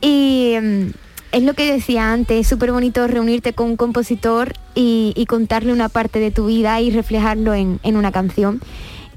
Y 0.00 0.54
mm, 0.60 0.86
es 1.32 1.42
lo 1.42 1.54
que 1.54 1.72
decía 1.72 2.12
antes, 2.12 2.40
es 2.40 2.46
súper 2.46 2.72
bonito 2.72 3.06
reunirte 3.08 3.52
con 3.54 3.70
un 3.70 3.76
compositor 3.76 4.52
y, 4.74 5.12
y 5.16 5.26
contarle 5.26 5.72
una 5.72 5.88
parte 5.88 6.18
de 6.20 6.30
tu 6.30 6.46
vida 6.46 6.80
y 6.80 6.90
reflejarlo 6.90 7.54
en, 7.54 7.80
en 7.82 7.96
una 7.96 8.12
canción. 8.12 8.60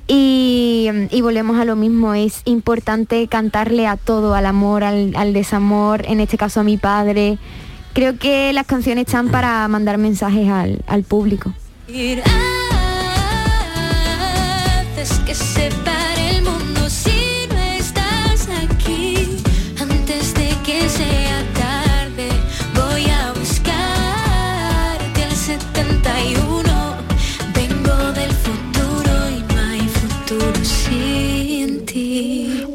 Y, 0.07 0.89
mm, 0.91 1.15
y 1.15 1.21
volvemos 1.21 1.59
a 1.59 1.65
lo 1.65 1.75
mismo, 1.75 2.13
es 2.13 2.41
importante 2.45 3.27
cantarle 3.27 3.87
a 3.87 3.97
todo, 3.97 4.33
al 4.33 4.45
amor, 4.45 4.83
al, 4.83 5.13
al 5.15 5.33
desamor, 5.33 6.03
en 6.07 6.19
este 6.19 6.37
caso 6.37 6.61
a 6.61 6.63
mi 6.63 6.77
padre. 6.77 7.37
Creo 7.93 8.17
que 8.17 8.53
las 8.53 8.65
canciones 8.65 9.07
están 9.07 9.29
para 9.29 9.67
mandar 9.67 9.97
mensajes 9.97 10.49
al, 10.49 10.83
al 10.87 11.03
público. 11.03 11.53
Que 15.05 15.35
se 15.35 15.69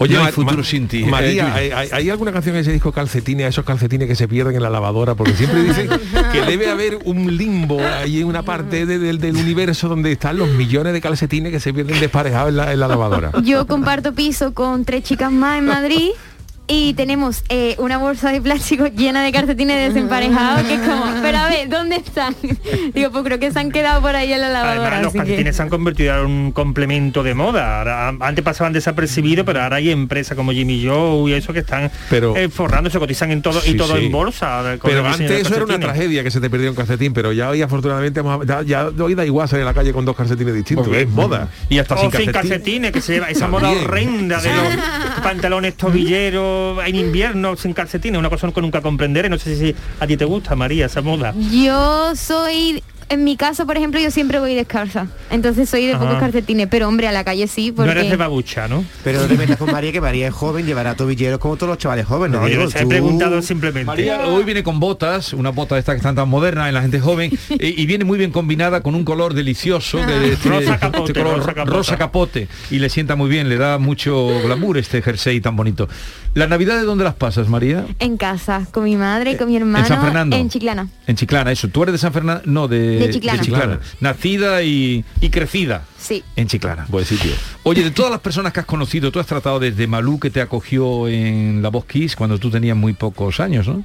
Oye, 0.02 0.18
Ma- 0.18 0.26
hay 0.26 0.32
futuro 0.32 0.56
Ma- 0.58 0.64
sin 0.64 0.88
ti. 0.88 1.04
María, 1.04 1.48
Eh, 1.48 1.52
¿hay, 1.52 1.70
hay- 1.72 1.88
hay 1.92 2.10
alguna 2.10 2.32
canción 2.32 2.54
en 2.56 2.62
ese 2.62 2.72
disco 2.72 2.90
calcetines, 2.90 3.46
esos 3.48 3.66
calcetines 3.66 4.08
que 4.08 4.16
se 4.16 4.26
pierden 4.26 4.56
en 4.56 4.62
la 4.62 4.70
lavadora? 4.70 5.14
Porque 5.14 5.34
siempre 5.34 5.62
dicen 5.62 5.88
que 6.32 6.40
debe 6.42 6.70
haber 6.70 6.98
un 7.04 7.36
limbo 7.36 7.78
ahí 7.80 8.20
en 8.20 8.26
una 8.26 8.42
parte 8.42 8.86
de- 8.86 8.98
del- 8.98 9.18
del 9.20 9.36
universo 9.36 9.88
donde 9.88 10.10
están 10.12 10.38
los 10.38 10.48
millones 10.48 10.94
de 10.94 11.02
calcetines 11.02 11.52
que 11.52 11.60
se 11.60 11.74
pierden 11.74 12.00
desparejados 12.00 12.48
en 12.48 12.56
la, 12.56 12.72
en 12.72 12.80
la 12.80 12.88
lavadora. 12.88 13.30
Yo 13.42 13.66
comparto 13.66 14.14
piso 14.14 14.54
con 14.54 14.86
tres 14.86 15.02
chicas 15.02 15.30
más 15.30 15.58
en 15.58 15.66
Madrid 15.66 16.08
y 16.72 16.94
tenemos 16.94 17.42
eh, 17.48 17.74
una 17.78 17.98
bolsa 17.98 18.30
de 18.30 18.40
plástico 18.40 18.86
llena 18.86 19.24
de 19.24 19.32
calcetines 19.32 19.92
desemparejados 19.92 20.62
que 20.62 20.74
es 20.74 20.80
como, 20.80 21.04
pero 21.20 21.38
a 21.38 21.48
ver, 21.48 21.68
¿dónde 21.68 21.96
están? 21.96 22.36
Digo, 22.94 23.10
pues 23.10 23.24
creo 23.24 23.40
que 23.40 23.50
se 23.50 23.58
han 23.58 23.72
quedado 23.72 24.00
por 24.00 24.14
ahí 24.14 24.32
en 24.32 24.40
la 24.40 24.48
lavadora. 24.50 24.82
Además, 24.82 25.02
los 25.02 25.12
que- 25.12 25.18
calcetines 25.18 25.56
se 25.56 25.62
han 25.62 25.68
convertido 25.68 26.20
en 26.20 26.26
un 26.26 26.52
complemento 26.52 27.24
de 27.24 27.34
moda. 27.34 27.78
Ahora, 27.78 28.14
antes 28.20 28.44
pasaban 28.44 28.72
desapercibidos, 28.72 29.44
pero 29.44 29.60
ahora 29.62 29.76
hay 29.76 29.90
empresas 29.90 30.36
como 30.36 30.52
Jimmy 30.52 30.86
Joe 30.86 31.28
y 31.30 31.34
eso 31.34 31.52
que 31.52 31.58
están 31.58 31.90
Pero- 32.08 32.36
eh, 32.36 32.48
forrando, 32.48 32.88
se 32.88 33.00
cotizan 33.00 33.32
en 33.32 33.42
todo 33.42 33.60
Sí, 33.60 33.72
y 33.72 33.76
todo 33.76 33.96
sí. 33.96 34.06
en 34.06 34.12
bolsa. 34.12 34.62
Pero 34.80 35.04
antes 35.06 35.28
eso 35.28 35.48
era 35.54 35.64
una 35.64 35.74
calcetines. 35.74 35.80
tragedia 35.80 36.22
que 36.22 36.30
se 36.30 36.40
te 36.40 36.48
perdió 36.48 36.70
un 36.70 36.76
calcetín, 36.76 37.12
pero 37.12 37.32
ya 37.32 37.48
hoy 37.50 37.62
afortunadamente 37.62 38.20
hemos- 38.20 38.46
ya, 38.46 38.62
ya 38.62 38.86
hoy 38.96 39.16
da 39.16 39.26
igual 39.26 39.48
salir 39.48 39.64
a 39.64 39.66
la 39.66 39.74
calle 39.74 39.92
con 39.92 40.04
dos 40.04 40.14
calcetines 40.14 40.54
distintos, 40.54 40.86
es 40.94 41.08
moda. 41.08 41.48
Y 41.68 41.78
hasta 41.80 41.96
o 41.96 42.10
sin 42.12 42.30
calcetines, 42.30 42.92
que 42.92 43.00
se 43.00 43.14
lleva 43.14 43.28
esa 43.28 43.48
moda 43.48 43.70
horrenda 43.72 44.40
de 44.40 44.50
los 44.54 45.20
pantalones 45.22 45.74
tobilleros 45.76 46.59
en 46.84 46.96
invierno 46.96 47.56
sin 47.56 47.72
calcetines, 47.72 48.18
una 48.18 48.30
cosa 48.30 48.50
que 48.52 48.60
nunca 48.60 48.80
comprenderé. 48.80 49.28
No 49.28 49.38
sé 49.38 49.56
si 49.56 49.74
a 49.98 50.06
ti 50.06 50.16
te 50.16 50.24
gusta, 50.24 50.54
María, 50.56 50.86
esa 50.86 51.02
moda. 51.02 51.34
Yo 51.50 52.14
soy, 52.16 52.82
en 53.10 53.24
mi 53.24 53.36
caso, 53.36 53.66
por 53.66 53.76
ejemplo, 53.76 54.00
yo 54.00 54.10
siempre 54.10 54.38
voy 54.38 54.54
descalza. 54.54 55.06
Entonces 55.30 55.68
soy 55.68 55.86
de 55.86 55.92
Ajá. 55.94 56.04
pocos 56.04 56.18
calcetines, 56.20 56.68
pero 56.70 56.88
hombre, 56.88 57.08
a 57.08 57.12
la 57.12 57.24
calle 57.24 57.46
sí, 57.48 57.72
No 57.76 57.84
eres 57.84 58.08
de 58.08 58.16
babucha, 58.16 58.68
¿no? 58.68 58.84
Pero 59.04 59.20
no 59.20 59.26
te 59.26 59.34
metas 59.36 59.56
con 59.58 59.70
María, 59.70 59.92
que 59.92 60.00
María 60.00 60.28
es 60.28 60.34
joven, 60.34 60.64
llevará 60.64 60.94
tobilleros 60.94 61.38
como 61.38 61.56
todos 61.56 61.68
los 61.70 61.78
chavales 61.78 62.06
jóvenes. 62.06 62.40
No, 62.40 62.46
yo 62.46 62.52
digo, 62.54 62.64
les 62.64 62.76
he 62.76 62.82
tú- 62.82 62.88
preguntado 62.88 63.42
simplemente. 63.42 63.84
María 63.84 64.26
hoy 64.26 64.44
viene 64.44 64.62
con 64.62 64.80
botas, 64.80 65.32
una 65.32 65.50
bota 65.50 65.76
estas 65.78 65.94
que 65.94 65.98
están 65.98 66.14
tan 66.14 66.28
modernas 66.28 66.68
en 66.68 66.74
la 66.74 66.82
gente 66.82 67.00
joven, 67.00 67.30
eh, 67.50 67.74
y 67.76 67.86
viene 67.86 68.04
muy 68.04 68.16
bien 68.18 68.30
combinada 68.30 68.80
con 68.82 68.94
un 68.94 69.04
color 69.04 69.34
delicioso, 69.34 69.98
de 69.98 70.32
este- 70.32 70.48
Rosa 70.48 70.78
capote, 70.78 71.12
color 71.12 71.38
rosa 71.38 71.54
capote. 71.54 71.76
rosa 71.76 71.96
capote, 71.98 72.48
y 72.70 72.78
le 72.78 72.88
sienta 72.88 73.16
muy 73.16 73.28
bien, 73.28 73.48
le 73.48 73.56
da 73.56 73.78
mucho 73.78 74.28
glamour 74.44 74.78
este 74.78 75.02
jersey 75.02 75.40
tan 75.40 75.56
bonito. 75.56 75.88
¿La 76.34 76.46
Navidad 76.46 76.76
de 76.76 76.84
dónde 76.84 77.02
las 77.02 77.14
pasas, 77.14 77.48
María? 77.48 77.84
En 77.98 78.16
casa, 78.16 78.64
con 78.70 78.84
mi 78.84 78.94
madre, 78.96 79.36
con 79.36 79.48
mi 79.48 79.56
hermano, 79.56 79.84
San 79.86 80.00
Fernando? 80.00 80.36
en 80.36 80.48
Chiclana. 80.48 80.88
En 81.08 81.16
Chiclana, 81.16 81.50
eso. 81.50 81.66
Tú 81.66 81.82
eres 81.82 81.92
de 81.94 81.98
San 81.98 82.12
Fernando, 82.12 82.42
no, 82.46 82.68
de, 82.68 82.99
De 83.06 83.40
Chiclana. 83.40 83.80
Nacida 84.00 84.62
y, 84.62 85.04
y 85.20 85.30
crecida 85.30 85.84
Sí. 85.98 86.22
en 86.36 86.46
Chiclana. 86.48 86.86
Buen 86.88 87.04
sitio. 87.04 87.30
Oye, 87.62 87.82
de 87.84 87.90
todas 87.90 88.10
las 88.10 88.20
personas 88.20 88.52
que 88.52 88.60
has 88.60 88.66
conocido, 88.66 89.10
tú 89.12 89.20
has 89.20 89.26
tratado 89.26 89.58
desde 89.60 89.86
Malú, 89.86 90.18
que 90.18 90.30
te 90.30 90.40
acogió 90.40 91.08
en 91.08 91.62
La 91.62 91.68
Voz 91.68 91.84
Kiss 91.86 92.16
cuando 92.16 92.38
tú 92.38 92.50
tenías 92.50 92.76
muy 92.76 92.92
pocos 92.94 93.40
años, 93.40 93.68
¿no? 93.68 93.82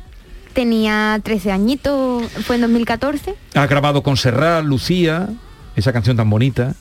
Tenía 0.53 1.19
13 1.23 1.51
añitos, 1.51 2.23
fue 2.45 2.55
en 2.55 2.61
2014. 2.61 3.35
Has 3.55 3.69
grabado 3.69 4.01
con 4.03 4.15
Serrat, 4.15 4.63
Lucía, 4.63 5.27
esa 5.75 5.91
canción 5.91 6.15
tan 6.15 6.29
bonita. 6.29 6.73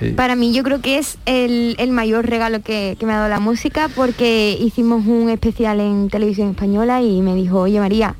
Eh, 0.00 0.14
Para 0.16 0.36
mí 0.36 0.54
yo 0.54 0.62
creo 0.62 0.80
que 0.80 0.96
es 0.98 1.18
el, 1.26 1.74
el 1.78 1.90
mayor 1.90 2.26
regalo 2.26 2.62
que, 2.62 2.96
que 2.98 3.04
me 3.04 3.12
ha 3.12 3.16
dado 3.16 3.28
la 3.28 3.40
música 3.40 3.90
porque 3.94 4.56
hicimos 4.58 5.04
un 5.06 5.28
especial 5.28 5.80
en 5.80 6.08
televisión 6.08 6.50
española 6.50 7.02
y 7.02 7.20
me 7.20 7.34
dijo, 7.34 7.60
oye 7.60 7.78
María, 7.80 8.14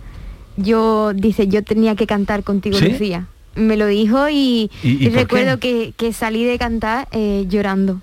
yo, 0.57 1.13
dice, 1.15 1.49
yo 1.49 1.63
tenía 1.63 1.95
que 1.95 2.07
cantar 2.07 2.43
contigo 2.43 2.77
¿Sí? 2.79 2.89
Lucía. 2.91 3.27
Me 3.57 3.77
lo 3.77 3.87
dijo 3.87 4.29
y, 4.29 4.71
¿Y- 4.83 4.89
y 4.91 5.07
y 5.07 5.09
por 5.09 5.19
recuerdo 5.19 5.59
que, 5.59 5.93
que 5.97 6.13
salí 6.13 6.45
de 6.45 6.59
cantar 6.59 7.09
eh, 7.13 7.45
llorando 7.49 8.01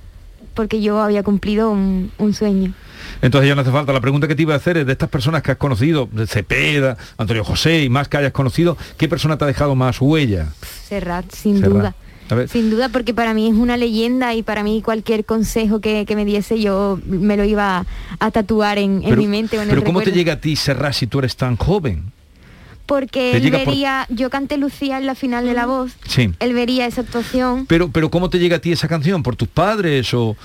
porque 0.53 0.81
yo 0.81 0.99
había 1.01 1.23
cumplido 1.23 1.71
un, 1.71 2.11
un 2.19 2.33
sueño. 2.33 2.73
Entonces 3.23 3.47
ya 3.49 3.55
no 3.55 3.61
hace 3.61 3.71
falta. 3.71 3.91
La 3.93 4.01
pregunta 4.01 4.27
que 4.27 4.35
te 4.35 4.43
iba 4.43 4.53
a 4.53 4.57
hacer 4.57 4.77
es 4.77 4.85
de 4.85 4.91
estas 4.91 5.09
personas 5.09 5.41
que 5.41 5.51
has 5.51 5.57
conocido, 5.57 6.07
de 6.11 6.27
Cepeda, 6.27 6.95
Antonio 7.17 7.43
José 7.43 7.83
y 7.83 7.89
más 7.89 8.07
que 8.07 8.17
hayas 8.17 8.33
conocido, 8.33 8.77
¿qué 8.97 9.07
persona 9.07 9.37
te 9.37 9.45
ha 9.45 9.47
dejado 9.47 9.73
más 9.75 9.99
huella? 9.99 10.49
Serrat, 10.87 11.25
sin 11.31 11.57
Serrat. 11.59 11.71
duda. 11.73 11.95
Sin 12.47 12.69
duda, 12.71 12.89
porque 12.89 13.13
para 13.13 13.33
mí 13.33 13.47
es 13.47 13.53
una 13.53 13.77
leyenda 13.77 14.33
y 14.33 14.41
para 14.43 14.63
mí 14.63 14.81
cualquier 14.81 15.23
consejo 15.25 15.81
que, 15.81 16.05
que 16.05 16.15
me 16.15 16.25
diese 16.25 16.59
yo 16.59 16.99
me 17.05 17.37
lo 17.37 17.43
iba 17.43 17.79
a, 17.79 17.85
a 18.19 18.31
tatuar 18.31 18.77
en, 18.79 19.03
en 19.03 19.17
mi 19.19 19.27
mente 19.27 19.59
o 19.59 19.61
en 19.61 19.69
pero 19.69 19.81
el 19.81 19.85
¿cómo 19.85 20.01
te 20.01 20.11
llega 20.11 20.33
a 20.33 20.39
ti 20.39 20.55
Serrat 20.55 20.93
si 20.93 21.05
tú 21.05 21.19
eres 21.19 21.35
tan 21.35 21.57
joven? 21.57 22.11
Porque 22.85 23.31
él 23.37 23.49
por- 23.49 23.65
vería, 23.65 24.05
yo 24.09 24.29
canté 24.29 24.57
Lucía 24.57 24.97
en 24.97 25.05
la 25.05 25.15
final 25.15 25.45
de 25.45 25.53
La 25.53 25.65
Voz, 25.65 25.93
Sí. 26.07 26.31
él 26.39 26.53
vería 26.53 26.85
esa 26.85 27.01
actuación. 27.01 27.65
Pero, 27.65 27.89
pero 27.89 28.09
¿cómo 28.11 28.29
te 28.29 28.39
llega 28.39 28.57
a 28.57 28.59
ti 28.59 28.71
esa 28.71 28.87
canción? 28.87 29.23
¿Por 29.23 29.35
tus 29.35 29.47
padres 29.47 30.13
o...? 30.13 30.35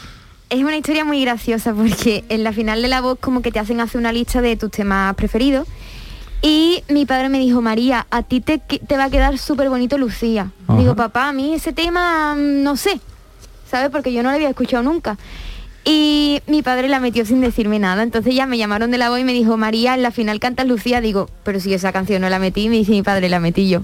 Es 0.51 0.61
una 0.61 0.77
historia 0.79 1.05
muy 1.05 1.21
graciosa 1.21 1.75
porque 1.75 2.25
en 2.31 2.43
la 2.45 2.53
final 2.53 2.81
de 2.81 2.89
La 2.89 3.01
Voz 3.03 3.19
como 3.21 3.43
que 3.43 3.51
te 3.53 3.59
hacen 3.59 3.81
hacer 3.81 4.01
una 4.01 4.13
lista 4.13 4.41
de 4.41 4.57
tus 4.57 4.71
temas 4.71 5.15
preferidos 5.15 5.67
Y 6.41 6.85
mi 6.89 7.05
padre 7.05 7.29
me 7.29 7.39
dijo, 7.41 7.61
María, 7.61 8.07
a 8.11 8.23
ti 8.23 8.41
te, 8.41 8.59
te 8.59 8.97
va 8.97 9.05
a 9.05 9.11
quedar 9.11 9.37
súper 9.39 9.69
bonito 9.69 9.99
Lucía. 9.99 10.53
Ajá. 10.69 10.79
Digo, 10.79 10.95
papá, 10.95 11.29
a 11.29 11.33
mí 11.33 11.53
ese 11.55 11.73
tema 11.73 12.35
mm, 12.37 12.63
no 12.63 12.77
sé, 12.77 13.01
¿sabes? 13.69 13.91
Porque 13.91 14.13
yo 14.13 14.23
no 14.23 14.31
lo 14.31 14.37
había 14.37 14.49
escuchado 14.49 14.85
nunca. 14.85 15.19
Y 15.91 16.43
mi 16.47 16.61
padre 16.63 16.87
la 16.89 17.01
metió 17.01 17.25
sin 17.25 17.41
decirme 17.41 17.79
nada. 17.79 18.03
Entonces 18.03 18.35
ya 18.35 18.45
me 18.45 18.59
llamaron 18.59 18.91
de 18.91 18.99
la 18.99 19.09
voz 19.09 19.21
y 19.21 19.25
me 19.25 19.33
dijo, 19.33 19.57
María, 19.57 19.95
en 19.95 20.03
la 20.03 20.11
final 20.11 20.39
cantas 20.39 20.67
Lucía. 20.67 21.01
Digo, 21.01 21.31
pero 21.45 21.61
si 21.61 21.73
esa 21.73 21.93
canción 21.93 22.21
no 22.21 22.29
la 22.29 22.39
metí, 22.39 22.69
me 22.69 22.77
dice 22.77 22.91
mi 22.93 23.03
padre, 23.03 23.31
la 23.31 23.41
metí 23.41 23.71
yo. 23.71 23.81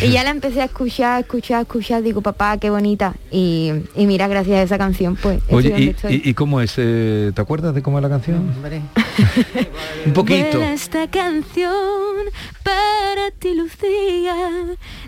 y 0.00 0.10
ya 0.10 0.22
la 0.22 0.30
empecé 0.30 0.60
a 0.62 0.66
escuchar, 0.66 1.22
escuchar, 1.22 1.62
escuchar. 1.62 2.02
Digo, 2.04 2.20
papá, 2.20 2.56
qué 2.58 2.70
bonita. 2.70 3.14
Y, 3.32 3.72
y 3.96 4.06
mira, 4.06 4.28
gracias 4.28 4.58
a 4.58 4.62
esa 4.62 4.78
canción, 4.78 5.16
pues 5.16 5.38
estoy 5.38 5.56
Oye, 5.56 5.70
donde 5.70 5.84
¿y, 5.84 5.88
estoy. 5.88 6.14
y- 6.24 6.30
y 6.30 6.34
cómo 6.34 6.60
es? 6.60 6.74
Eh, 6.76 7.32
¿Te 7.34 7.40
acuerdas 7.42 7.74
de 7.74 7.82
cómo 7.82 7.98
es 7.98 8.02
la 8.02 8.08
canción? 8.10 8.52
Un 10.06 10.12
poquito. 10.12 10.58
Vuela 10.58 10.72
esta 10.72 11.08
canción 11.10 12.16
para 12.62 13.30
ti, 13.38 13.54
Lucía, 13.54 14.34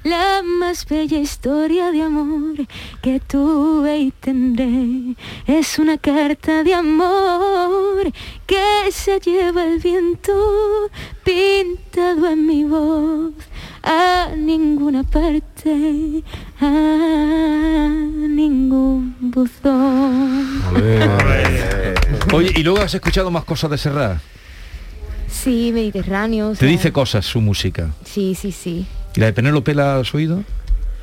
la 0.05 0.43
más 0.43 0.87
bella 0.87 1.19
historia 1.19 1.91
de 1.91 2.03
amor 2.03 2.67
que 3.03 3.21
tuve 3.21 3.99
y 3.99 4.11
tendré. 4.11 5.17
Es 5.47 5.79
una 5.79 5.99
carta 5.99 6.63
de 6.63 6.75
amor 6.75 8.13
que 8.47 8.93
se 8.93 9.19
lleva 9.21 9.65
el 9.65 9.79
viento 9.79 10.91
pintado 11.25 12.29
en 12.29 12.47
mi 12.47 12.65
voz 12.65 13.35
a 13.83 14.31
ninguna 14.37 15.03
parte, 15.05 16.23
a 16.61 16.69
ningún 18.29 19.17
buzón. 19.21 20.63
Oye, 22.33 22.53
¿y 22.55 22.63
luego 22.63 22.81
has 22.81 22.95
escuchado 22.95 23.31
más 23.31 23.45
cosas 23.45 23.71
de 23.71 23.79
Serrat? 23.79 24.19
Sí, 25.29 25.71
Mediterráneo. 25.73 26.51
Te 26.51 26.57
sea, 26.57 26.69
dice 26.69 26.93
cosas 26.93 27.25
su 27.25 27.41
música. 27.41 27.91
Sí, 28.05 28.35
sí, 28.35 28.53
sí. 28.53 28.87
¿Y 29.15 29.21
la 29.21 29.27
de 29.27 29.33
Penélope 29.33 29.75
la 29.75 29.99
has 29.99 30.15
oído? 30.15 30.45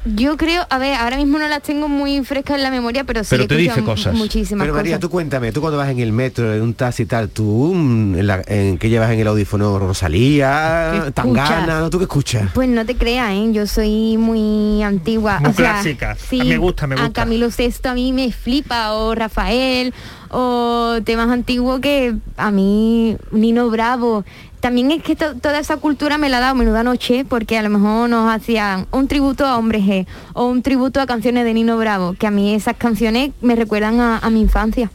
Yo 0.05 0.35
creo, 0.35 0.65
a 0.69 0.77
ver, 0.79 0.95
ahora 0.95 1.15
mismo 1.15 1.37
no 1.39 1.47
las 1.47 1.61
tengo 1.63 1.87
muy 1.87 2.23
frescas 2.25 2.57
en 2.57 2.63
la 2.63 2.71
memoria, 2.71 3.05
pero 3.05 3.23
sí 3.23 3.29
Pero 3.29 3.47
te 3.47 3.55
dice 3.55 3.81
cosas. 3.83 4.13
muchísimas 4.13 4.65
Pero 4.65 4.73
María, 4.75 4.93
cosas. 4.97 4.99
tú 5.01 5.09
cuéntame, 5.09 5.51
tú 5.53 5.61
cuando 5.61 5.77
vas 5.77 5.89
en 5.89 5.99
el 5.99 6.11
metro, 6.11 6.53
en 6.53 6.61
un 6.61 6.73
taxi 6.73 7.03
y 7.03 7.05
tal, 7.05 7.29
tú 7.29 7.71
mm, 7.73 8.15
en, 8.19 8.27
la, 8.27 8.41
en 8.47 8.77
qué 8.77 8.89
llevas 8.89 9.11
en 9.11 9.19
el 9.21 9.27
audífono 9.27 9.79
Rosalía, 9.79 11.03
¿Qué 11.05 11.11
Tangana? 11.11 11.79
¿no? 11.79 11.89
¿Tú 11.89 11.99
qué 11.99 12.03
escuchas? 12.03 12.49
Pues 12.53 12.67
no 12.67 12.85
te 12.85 12.95
creas, 12.95 13.31
¿eh? 13.31 13.49
yo 13.53 13.65
soy 13.65 14.17
muy 14.17 14.83
antigua. 14.83 15.39
Muy 15.39 15.51
o 15.51 15.53
sea, 15.53 15.71
clásica. 15.73 16.15
Sí, 16.15 16.39
Me 16.43 16.57
gusta, 16.57 16.85
me 16.85 16.95
A 16.95 17.05
gusta. 17.05 17.21
Camilo 17.21 17.49
Sesto 17.49 17.89
a 17.89 17.93
mí 17.93 18.11
me 18.11 18.31
flipa, 18.31 18.93
o 18.93 19.15
Rafael, 19.15 19.93
o 20.29 20.97
temas 21.05 21.29
antiguos 21.29 21.79
que 21.79 22.13
a 22.37 22.51
mí, 22.51 23.15
Nino 23.31 23.69
Bravo. 23.69 24.25
También 24.63 24.91
es 24.91 25.03
que 25.03 25.17
to- 25.17 25.35
toda 25.35 25.59
esa 25.59 25.75
cultura 25.75 26.17
me 26.17 26.29
la 26.29 26.37
ha 26.37 26.39
dado 26.39 26.55
Menuda 26.55 26.83
Noche, 26.83 27.25
porque 27.27 27.57
a 27.57 27.63
lo 27.63 27.69
mejor 27.69 28.09
nos 28.09 28.33
hacían 28.33 28.87
un 28.91 29.09
tributo 29.09 29.45
a 29.45 29.57
Hombre 29.57 29.81
G 29.81 30.07
o 30.31 30.45
un 30.45 30.61
tributo 30.61 31.01
a 31.01 31.05
canciones 31.05 31.43
de 31.43 31.53
Nino 31.53 31.77
Bravo, 31.77 32.13
que 32.17 32.27
a 32.27 32.31
mí 32.31 32.55
esas 32.55 32.77
canciones 32.77 33.31
me 33.41 33.57
recuerdan 33.57 33.99
a, 33.99 34.19
a 34.19 34.29
mi 34.29 34.39
infancia. 34.39 34.89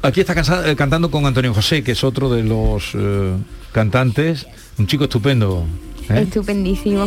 Aquí 0.00 0.22
está 0.22 0.34
eh, 0.66 0.74
cantando 0.76 1.10
con 1.10 1.26
Antonio 1.26 1.52
José, 1.52 1.84
que 1.84 1.92
es 1.92 2.02
otro 2.04 2.30
de 2.30 2.42
los 2.42 2.92
eh, 2.94 3.34
cantantes, 3.72 4.46
un 4.78 4.86
chico 4.86 5.04
estupendo. 5.04 5.66
¿eh? 6.08 6.22
Estupendísimo. 6.22 7.06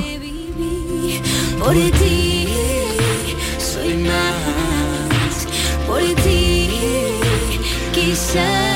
Por 1.57 1.73
ti 1.73 2.47
soy 3.57 3.97
más. 3.97 5.47
Por 5.87 6.01
ti 6.21 6.69
quizás 7.93 8.66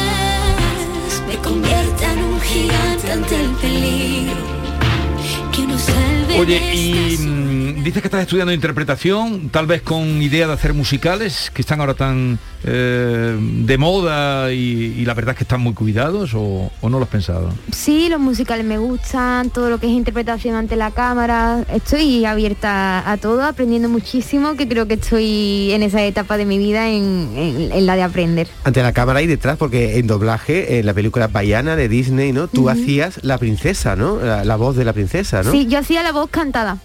Oye, 6.39 6.61
y 6.73 7.17
mm, 7.17 7.50
dices 7.81 8.01
que 8.01 8.07
estás 8.07 8.21
estudiando 8.21 8.53
interpretación, 8.53 9.49
tal 9.49 9.65
vez 9.67 9.81
con 9.81 10.21
idea 10.21 10.47
de 10.47 10.53
hacer 10.53 10.73
musicales, 10.73 11.51
que 11.53 11.61
están 11.61 11.79
ahora 11.79 11.93
tan 11.93 12.39
eh, 12.63 13.37
de 13.39 13.77
moda 13.77 14.51
y, 14.53 14.95
y 14.97 15.05
la 15.05 15.13
verdad 15.13 15.31
es 15.33 15.37
que 15.37 15.43
están 15.43 15.61
muy 15.61 15.73
cuidados, 15.73 16.33
o, 16.33 16.71
o 16.81 16.89
no 16.89 16.97
lo 16.99 17.03
has 17.05 17.09
pensado? 17.09 17.51
Sí, 17.71 18.07
los 18.09 18.19
musicales 18.19 18.65
me 18.65 18.77
gustan, 18.77 19.49
todo 19.49 19.69
lo 19.69 19.79
que 19.79 19.87
es 19.87 19.93
interpretación 19.93 20.55
ante 20.55 20.75
la 20.75 20.91
cámara. 20.91 21.63
Estoy 21.73 22.25
abierta 22.25 23.09
a 23.11 23.17
todo, 23.17 23.43
aprendiendo 23.43 23.89
muchísimo, 23.89 24.55
que 24.55 24.67
creo 24.67 24.87
que 24.87 24.95
estoy 24.95 25.71
en 25.71 25.83
esa 25.83 26.03
etapa 26.03 26.37
de 26.37 26.45
mi 26.45 26.57
vida 26.57 26.89
en, 26.89 27.29
en- 27.35 27.71
en 27.71 27.85
la 27.85 27.95
de 27.95 28.03
aprender. 28.03 28.47
Ante 28.63 28.81
la 28.83 28.93
cámara 28.93 29.21
y 29.21 29.27
detrás, 29.27 29.57
porque 29.57 29.97
en 29.97 30.07
doblaje, 30.07 30.79
en 30.79 30.85
la 30.85 30.93
película 30.93 31.27
Bayana 31.27 31.75
de 31.75 31.89
Disney, 31.89 32.31
¿no? 32.31 32.47
Tú 32.47 32.69
hacías 32.69 33.19
la 33.23 33.37
princesa, 33.37 33.95
¿no? 33.95 34.17
La, 34.17 34.45
la 34.45 34.55
voz 34.55 34.75
de 34.75 34.85
la 34.85 34.93
princesa, 34.93 35.41
¿no? 35.43 35.51
Sí, 35.51 35.67
yo 35.67 35.79
hacía 35.79 36.03
la 36.03 36.11
voz 36.11 36.29
cantada. 36.29 36.77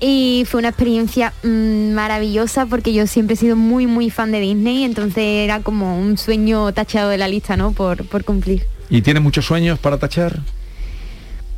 Y 0.00 0.44
fue 0.48 0.60
una 0.60 0.68
experiencia 0.68 1.34
mm, 1.42 1.92
maravillosa 1.92 2.64
porque 2.66 2.92
yo 2.94 3.06
siempre 3.06 3.34
he 3.34 3.36
sido 3.36 3.54
muy, 3.54 3.86
muy 3.86 4.08
fan 4.08 4.32
de 4.32 4.40
Disney, 4.40 4.84
entonces 4.84 5.22
era 5.22 5.60
como 5.60 6.00
un 6.00 6.16
sueño 6.16 6.72
tachado 6.72 7.10
de 7.10 7.18
la 7.18 7.28
lista, 7.28 7.56
¿no? 7.56 7.72
Por, 7.72 8.06
por 8.06 8.24
cumplir. 8.24 8.66
¿Y 8.88 9.02
tienes 9.02 9.22
muchos 9.22 9.44
sueños 9.44 9.78
para 9.78 9.98
tachar? 9.98 10.40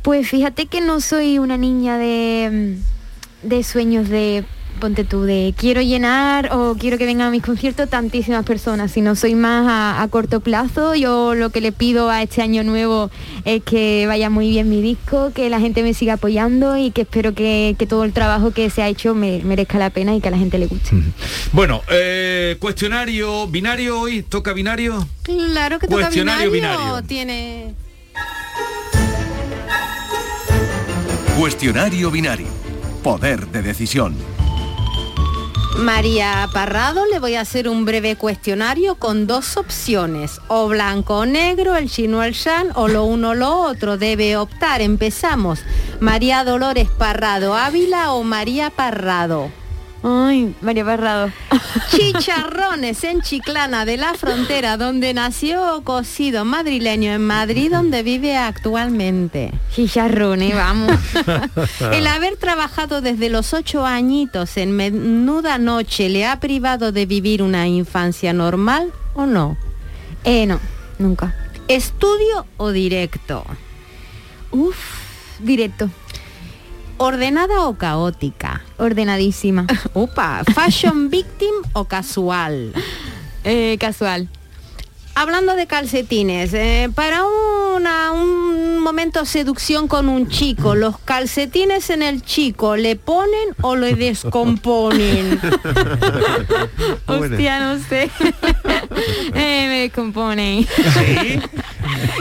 Pues 0.01 0.27
fíjate 0.27 0.65
que 0.65 0.81
no 0.81 0.99
soy 0.99 1.39
una 1.39 1.57
niña 1.57 1.97
de, 1.97 2.77
de 3.43 3.63
sueños 3.63 4.09
de, 4.09 4.43
ponte 4.79 5.03
tú, 5.03 5.23
de 5.23 5.53
quiero 5.57 5.81
llenar 5.81 6.49
o 6.53 6.75
quiero 6.77 6.97
que 6.97 7.05
vengan 7.05 7.27
a 7.27 7.31
mis 7.31 7.43
conciertos 7.43 7.89
tantísimas 7.89 8.45
personas, 8.45 8.91
sino 8.91 9.15
soy 9.15 9.35
más 9.35 9.67
a, 9.67 10.01
a 10.01 10.07
corto 10.07 10.39
plazo. 10.39 10.95
Yo 10.95 11.35
lo 11.35 11.49
que 11.49 11.61
le 11.61 11.71
pido 11.71 12.09
a 12.09 12.21
este 12.21 12.41
año 12.41 12.63
nuevo 12.63 13.09
es 13.45 13.63
que 13.63 14.05
vaya 14.07 14.29
muy 14.29 14.49
bien 14.49 14.69
mi 14.69 14.81
disco, 14.81 15.31
que 15.33 15.49
la 15.49 15.59
gente 15.59 15.83
me 15.83 15.93
siga 15.93 16.13
apoyando 16.13 16.77
y 16.77 16.91
que 16.91 17.01
espero 17.01 17.33
que, 17.33 17.75
que 17.77 17.85
todo 17.87 18.03
el 18.03 18.13
trabajo 18.13 18.51
que 18.51 18.69
se 18.69 18.81
ha 18.81 18.87
hecho 18.87 19.15
me, 19.15 19.41
merezca 19.43 19.77
la 19.77 19.89
pena 19.89 20.15
y 20.15 20.21
que 20.21 20.27
a 20.27 20.31
la 20.31 20.37
gente 20.37 20.57
le 20.57 20.67
guste. 20.67 20.91
Bueno, 21.51 21.81
eh, 21.89 22.57
cuestionario 22.59 23.47
binario 23.47 23.99
hoy, 23.99 24.23
toca 24.23 24.53
binario. 24.53 25.07
Claro 25.23 25.79
que 25.79 25.87
toca 25.87 26.01
Cuestionario 26.01 26.51
binario, 26.51 26.79
binario. 26.79 27.07
tiene 27.07 27.73
Cuestionario 31.37 32.11
binario. 32.11 32.47
Poder 33.03 33.47
de 33.47 33.61
decisión. 33.61 34.15
María 35.77 36.47
Parrado, 36.53 37.05
le 37.07 37.19
voy 37.19 37.35
a 37.35 37.41
hacer 37.41 37.67
un 37.67 37.83
breve 37.83 38.15
cuestionario 38.15 38.95
con 38.95 39.25
dos 39.27 39.57
opciones, 39.57 40.39
o 40.47 40.67
blanco 40.67 41.17
o 41.17 41.25
negro, 41.25 41.75
el 41.75 41.89
chino 41.89 42.19
o 42.19 42.23
el 42.23 42.33
shan, 42.33 42.69
o 42.75 42.87
lo 42.87 43.05
uno 43.05 43.29
o 43.29 43.33
lo 43.33 43.59
otro. 43.59 43.97
Debe 43.97 44.37
optar. 44.37 44.81
Empezamos. 44.81 45.59
María 45.99 46.43
Dolores 46.43 46.89
Parrado 46.89 47.55
Ávila 47.55 48.13
o 48.13 48.23
María 48.23 48.69
Parrado. 48.69 49.62
Ay, 50.03 50.53
María 50.59 50.83
Parrado. 50.83 51.31
Chicharrones 51.89 53.05
en 53.05 53.21
Chiclana 53.21 53.85
de 53.85 53.95
la 53.95 54.13
Frontera, 54.15 54.75
donde 54.75 55.13
nació 55.13 55.81
cocido 55.85 56.43
madrileño 56.43 57.13
en 57.13 57.25
Madrid, 57.25 57.71
donde 57.71 58.03
vive 58.03 58.35
actualmente. 58.35 59.53
Chicharrones, 59.73 60.53
vamos. 60.53 60.91
El 61.93 62.07
haber 62.07 62.35
trabajado 62.35 62.99
desde 62.99 63.29
los 63.29 63.53
ocho 63.53 63.85
añitos 63.85 64.57
en 64.57 64.73
menuda 64.73 65.57
noche 65.57 66.09
le 66.09 66.25
ha 66.25 66.37
privado 66.41 66.91
de 66.91 67.05
vivir 67.05 67.41
una 67.41 67.69
infancia 67.69 68.33
normal 68.33 68.91
o 69.13 69.25
no? 69.25 69.55
Eh, 70.25 70.45
no, 70.45 70.59
nunca. 70.99 71.33
¿Estudio 71.69 72.45
o 72.57 72.71
directo? 72.71 73.45
Uf, 74.51 74.75
directo. 75.39 75.89
¿Ordenada 77.03 77.67
o 77.67 77.77
caótica? 77.77 78.61
Ordenadísima. 78.77 79.67
Upa, 79.93 80.41
¿fashion 80.55 81.09
victim 81.09 81.51
o 81.73 81.83
casual? 81.83 82.71
Eh, 83.43 83.75
casual. 83.77 84.29
Hablando 85.15 85.55
de 85.55 85.67
calcetines, 85.67 86.53
eh, 86.53 86.89
para 86.93 87.23
una- 87.23 88.11
un 88.13 88.79
momento 88.79 89.25
seducción 89.25 89.87
con 89.87 90.09
un 90.09 90.27
chico, 90.27 90.73
¿los 90.75 90.97
calcetines 90.99 91.89
en 91.91 92.01
el 92.01 92.23
chico 92.23 92.75
le 92.75 92.95
ponen 92.95 93.49
o 93.61 93.75
le 93.75 93.93
descomponen? 93.95 95.39
Hostia, 97.05 97.59
no 97.59 97.79
sé. 97.87 98.09
Eh, 99.35 99.65
me 99.69 99.79
descompone. 99.81 100.67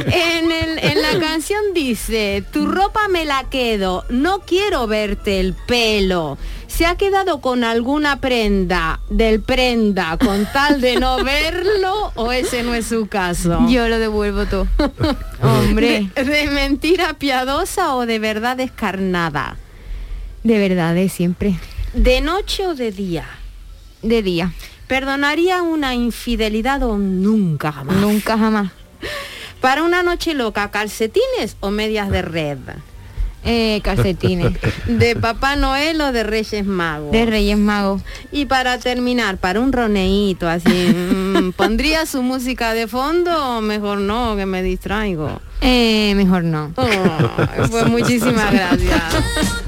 En, 0.07 0.51
el- 0.53 0.79
en 0.79 1.03
la 1.03 1.19
canción 1.21 1.61
dice, 1.75 2.43
tu 2.53 2.67
ropa 2.67 3.09
me 3.09 3.25
la 3.25 3.45
quedo, 3.51 4.05
no 4.09 4.41
quiero 4.41 4.87
verte 4.87 5.39
el 5.41 5.55
pelo. 5.55 6.39
¿Se 6.73 6.87
ha 6.87 6.97
quedado 6.97 7.43
con 7.43 7.65
alguna 7.65 8.19
prenda 8.21 9.01
del 9.11 9.43
prenda 9.43 10.17
con 10.17 10.47
tal 10.55 10.81
de 10.81 10.99
no 10.99 11.23
verlo 11.25 12.13
o 12.15 12.33
ese 12.33 12.63
no 12.63 12.73
es 12.73 12.87
su 12.87 13.09
caso? 13.09 13.67
Yo 13.69 13.89
lo 13.89 13.99
devuelvo 13.99 14.47
todo. 14.47 14.67
Hombre. 15.43 16.11
¿De, 16.15 16.25
de 16.25 16.47
mentira 16.47 17.13
piadosa 17.13 17.95
o 17.95 18.07
de 18.07 18.19
verdad 18.19 18.57
descarnada? 18.57 19.59
De 20.45 20.59
verdad, 20.59 20.95
de 20.95 21.11
siempre. 21.11 21.57
¿De 21.93 22.23
noche 22.23 22.67
o 22.67 22.75
de 22.75 22.91
día? 22.91 23.27
De 24.01 24.23
día. 24.23 24.53
¿Perdonaría 24.89 25.61
una 25.61 25.95
infidelidad 25.95 26.83
o 26.85 26.97
nunca 26.97 27.71
jamás? 27.71 27.97
Nunca 27.97 28.39
jamás. 28.39 28.73
Para 29.61 29.83
una 29.83 30.03
noche 30.03 30.33
loca, 30.33 30.71
calcetines 30.71 31.59
o 31.61 31.71
medias 31.71 32.09
de 32.09 32.23
red. 32.23 32.59
Eh, 33.45 33.81
calcetines. 33.83 34.53
De 34.87 35.17
Papá 35.17 35.57
Noel 35.57 36.01
o 36.01 36.13
de 36.13 36.23
Reyes 36.23 36.65
Magos. 36.65 37.11
De 37.11 37.27
Reyes 37.27 37.59
Magos. 37.59 38.03
Y 38.31 38.47
para 38.47 38.79
terminar, 38.79 39.39
para 39.39 39.61
un 39.61 39.73
roneíto 39.73 40.49
así, 40.49 40.69
mm, 40.95 41.53
¿pondría 41.53 42.07
su 42.07 42.23
música 42.23 42.73
de 42.75 42.87
fondo 42.87 43.59
o 43.59 43.61
mejor 43.61 43.99
no, 43.99 44.37
que 44.37 44.47
me 44.47 44.63
distraigo? 44.63 45.41
Eh, 45.61 46.13
mejor 46.17 46.45
no. 46.45 46.73
Oh, 46.77 46.87
pues 47.71 47.87
muchísimas 47.87 48.53
gracias. 48.53 49.03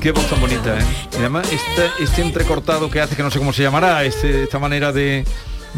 Qué 0.00 0.12
voz 0.12 0.28
tan 0.30 0.40
bonita, 0.40 0.78
¿eh? 0.78 0.82
Y 1.14 1.16
además 1.16 1.48
este, 1.52 2.04
este 2.04 2.22
entrecortado 2.22 2.88
que 2.88 3.00
hace, 3.00 3.16
que 3.16 3.22
no 3.24 3.32
sé 3.32 3.38
cómo 3.40 3.52
se 3.52 3.62
llamará, 3.64 4.04
este- 4.04 4.44
esta 4.44 4.60
manera 4.60 4.92
de, 4.92 5.24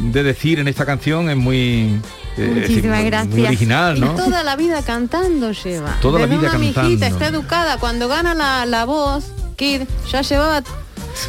de 0.01 0.23
decir 0.23 0.59
en 0.59 0.69
esta 0.69 0.85
canción 0.87 1.29
es 1.31 1.37
muy... 1.37 2.01
eh, 2.37 2.53
Muchísimas 2.63 3.05
gracias. 3.05 3.35
Muy 3.35 3.47
original, 3.47 3.97
Y 3.97 4.01
¿no? 4.01 4.15
toda 4.15 4.43
la 4.43 4.57
vida 4.57 4.83
cantando 4.83 5.53
lleva. 5.53 5.97
Toda 6.01 6.19
la 6.21 6.27
vida 6.27 6.41
una 6.51 6.59
mijita, 6.59 6.81
cantando. 6.83 7.07
está 7.07 7.27
educada. 7.29 7.79
Cuando 7.79 8.09
gana 8.09 8.35
la, 8.35 8.67
la 8.67 8.85
voz, 8.85 9.27
Kid, 9.57 9.83
ya 10.11 10.23
llevaba... 10.23 10.63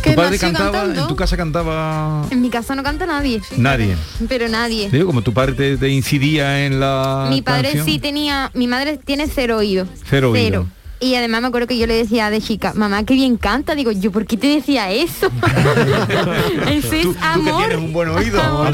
que 0.01 0.11
¿Tu 0.11 0.15
padre 0.15 0.39
cantaba? 0.39 0.71
cantando. 0.71 1.01
¿En 1.01 1.07
tu 1.07 1.15
casa 1.15 1.35
cantaba 1.37 2.25
En 2.29 2.41
mi 2.41 2.49
casa 2.49 2.75
no 2.75 2.83
canta 2.83 3.05
nadie. 3.05 3.41
nadie? 3.57 3.95
Pero 4.29 4.47
nadie. 4.47 4.89
Digo, 4.89 5.07
como 5.07 5.21
tu 5.21 5.33
padre 5.33 5.53
te, 5.53 5.77
te 5.77 5.89
incidía 5.89 6.65
en 6.65 6.79
la 6.79 7.27
Mi 7.29 7.41
padre 7.41 7.63
canción. 7.69 7.85
sí 7.85 7.99
tenía, 7.99 8.49
mi 8.53 8.67
madre 8.67 8.97
tiene 8.97 9.27
cero 9.27 9.57
oído. 9.57 9.85
Cero 10.09 10.31
oído. 10.31 10.65
Y 11.01 11.15
además 11.15 11.41
me 11.41 11.47
acuerdo 11.47 11.65
que 11.67 11.79
yo 11.79 11.87
le 11.87 11.95
decía 11.95 12.29
de 12.29 12.39
chica, 12.39 12.73
mamá, 12.75 13.03
qué 13.05 13.15
bien 13.15 13.35
canta. 13.35 13.73
Digo, 13.73 13.91
yo, 13.91 14.11
¿por 14.11 14.27
qué 14.27 14.37
te 14.37 14.45
decía 14.45 14.91
eso? 14.91 15.31
Eso 16.67 16.93
es 16.93 17.01
Tú 17.01 17.13
que 17.13 17.19
amor. 17.19 17.57
tienes 17.57 17.77
un 17.79 17.91
buen 17.91 18.09
oído. 18.09 18.39
Amor 18.39 18.67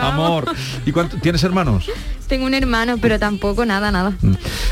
Amor, 0.00 0.46
madre. 0.46 0.58
¿Y 0.86 0.92
cuánto, 0.92 1.18
tienes 1.18 1.44
hermanos? 1.44 1.90
Tengo 2.28 2.46
un 2.46 2.54
hermano, 2.54 2.96
pero 2.96 3.18
tampoco 3.18 3.66
nada, 3.66 3.90
nada. 3.90 4.14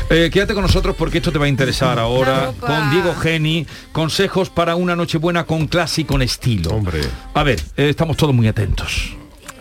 Eh, 0.09 0.31
quédate 0.33 0.55
con 0.55 0.63
nosotros 0.63 0.95
porque 0.97 1.19
esto 1.19 1.31
te 1.31 1.37
va 1.37 1.45
a 1.45 1.49
interesar 1.49 1.99
ahora 1.99 2.53
con 2.59 2.89
Diego 2.89 3.13
Geni. 3.13 3.67
Consejos 3.91 4.49
para 4.49 4.75
una 4.75 4.95
Nochebuena 4.95 5.43
con 5.43 5.67
clase 5.67 6.01
y 6.01 6.05
con 6.05 6.23
estilo. 6.23 6.71
Hombre. 6.71 7.01
A 7.35 7.43
ver, 7.43 7.59
eh, 7.77 7.89
estamos 7.89 8.17
todos 8.17 8.33
muy 8.33 8.47
atentos. 8.47 9.15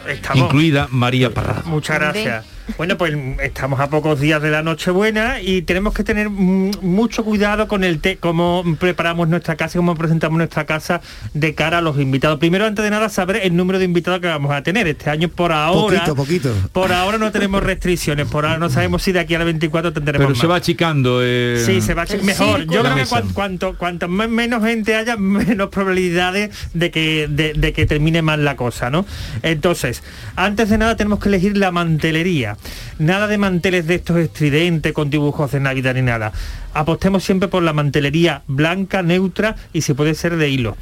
Estamos. 0.09 0.45
Incluida 0.45 0.89
María 0.91 1.29
Parrado. 1.35 1.65
Muchas 1.67 1.99
gracias. 1.99 2.58
Bueno, 2.77 2.97
pues 2.99 3.15
estamos 3.43 3.81
a 3.81 3.89
pocos 3.89 4.21
días 4.21 4.41
de 4.43 4.51
la 4.51 4.63
Nochebuena 4.63 5.41
y 5.41 5.63
tenemos 5.63 5.95
que 5.95 6.05
tener 6.05 6.29
mucho 6.31 7.25
cuidado 7.25 7.67
con 7.67 7.83
el 7.83 7.99
té, 8.01 8.19
cómo 8.19 8.63
preparamos 8.79 9.29
nuestra 9.29 9.57
casa, 9.57 9.79
cómo 9.79 9.95
presentamos 9.95 10.37
nuestra 10.39 10.65
casa 10.67 11.01
de 11.35 11.55
cara 11.55 11.79
a 11.79 11.81
los 11.81 11.99
invitados. 11.99 12.39
Primero, 12.39 12.67
antes 12.67 12.85
de 12.85 12.91
nada, 12.91 13.09
saber 13.09 13.41
el 13.43 13.57
número 13.57 13.79
de 13.79 13.87
invitados 13.87 14.21
que 14.21 14.29
vamos 14.29 14.53
a 14.53 14.63
tener. 14.63 14.87
Este 14.87 15.09
año 15.11 15.29
por 15.29 15.51
ahora. 15.53 16.01
Poquito, 16.01 16.15
poquito. 16.15 16.55
Por 16.73 16.93
ahora 16.93 17.17
no 17.19 17.33
tenemos 17.33 17.63
restricciones, 17.63 18.27
por 18.29 18.45
ahora 18.45 18.59
no 18.59 18.69
sabemos 18.69 19.03
si 19.03 19.13
de 19.13 19.21
aquí 19.21 19.35
al 19.35 19.45
24 19.45 19.93
tendremos 19.93 20.27
Pero 20.27 20.39
se 20.39 20.47
va 20.47 20.57
achicando. 20.57 21.21
eh, 21.23 21.63
Sí, 21.65 21.81
se 21.81 21.95
va 21.95 22.03
a 22.03 22.05
hacer 22.05 22.23
mejor. 22.23 22.67
Yo 22.67 22.83
creo 22.83 22.95
que 22.95 23.07
cuanto, 23.35 23.77
cuanto 23.79 24.09
me- 24.09 24.29
menos 24.29 24.63
gente 24.63 24.95
haya, 24.95 25.17
menos 25.17 25.71
probabilidades 25.71 26.51
de 26.75 26.91
que, 26.91 27.29
de, 27.29 27.55
de 27.55 27.73
que 27.73 27.87
termine 27.87 28.21
mal 28.23 28.45
la 28.45 28.57
cosa, 28.57 28.91
¿no? 28.91 29.07
Entonces, 29.43 30.03
antes 30.37 30.69
de 30.69 30.77
nada 30.79 30.97
tenemos 30.97 31.19
que 31.19 31.29
elegir 31.29 31.57
la 31.57 31.71
mantelería. 31.73 32.57
Nada 32.99 33.27
de 33.27 33.39
manteles 33.39 33.87
de 33.87 33.97
estos 33.97 34.17
estridentes 34.19 34.93
con 34.93 35.11
dibujos 35.11 35.53
de 35.53 35.61
Navidad 35.61 35.95
ni 35.95 36.03
nada. 36.03 36.33
Apostemos 36.75 37.25
siempre 37.25 37.49
por 37.49 37.63
la 37.63 37.73
mantelería 37.73 38.43
blanca, 38.47 39.03
neutra 39.03 39.57
y 39.73 39.83
si 39.83 39.95
puede 39.95 40.15
ser 40.15 40.37
de 40.37 40.49
hilo. 40.49 40.77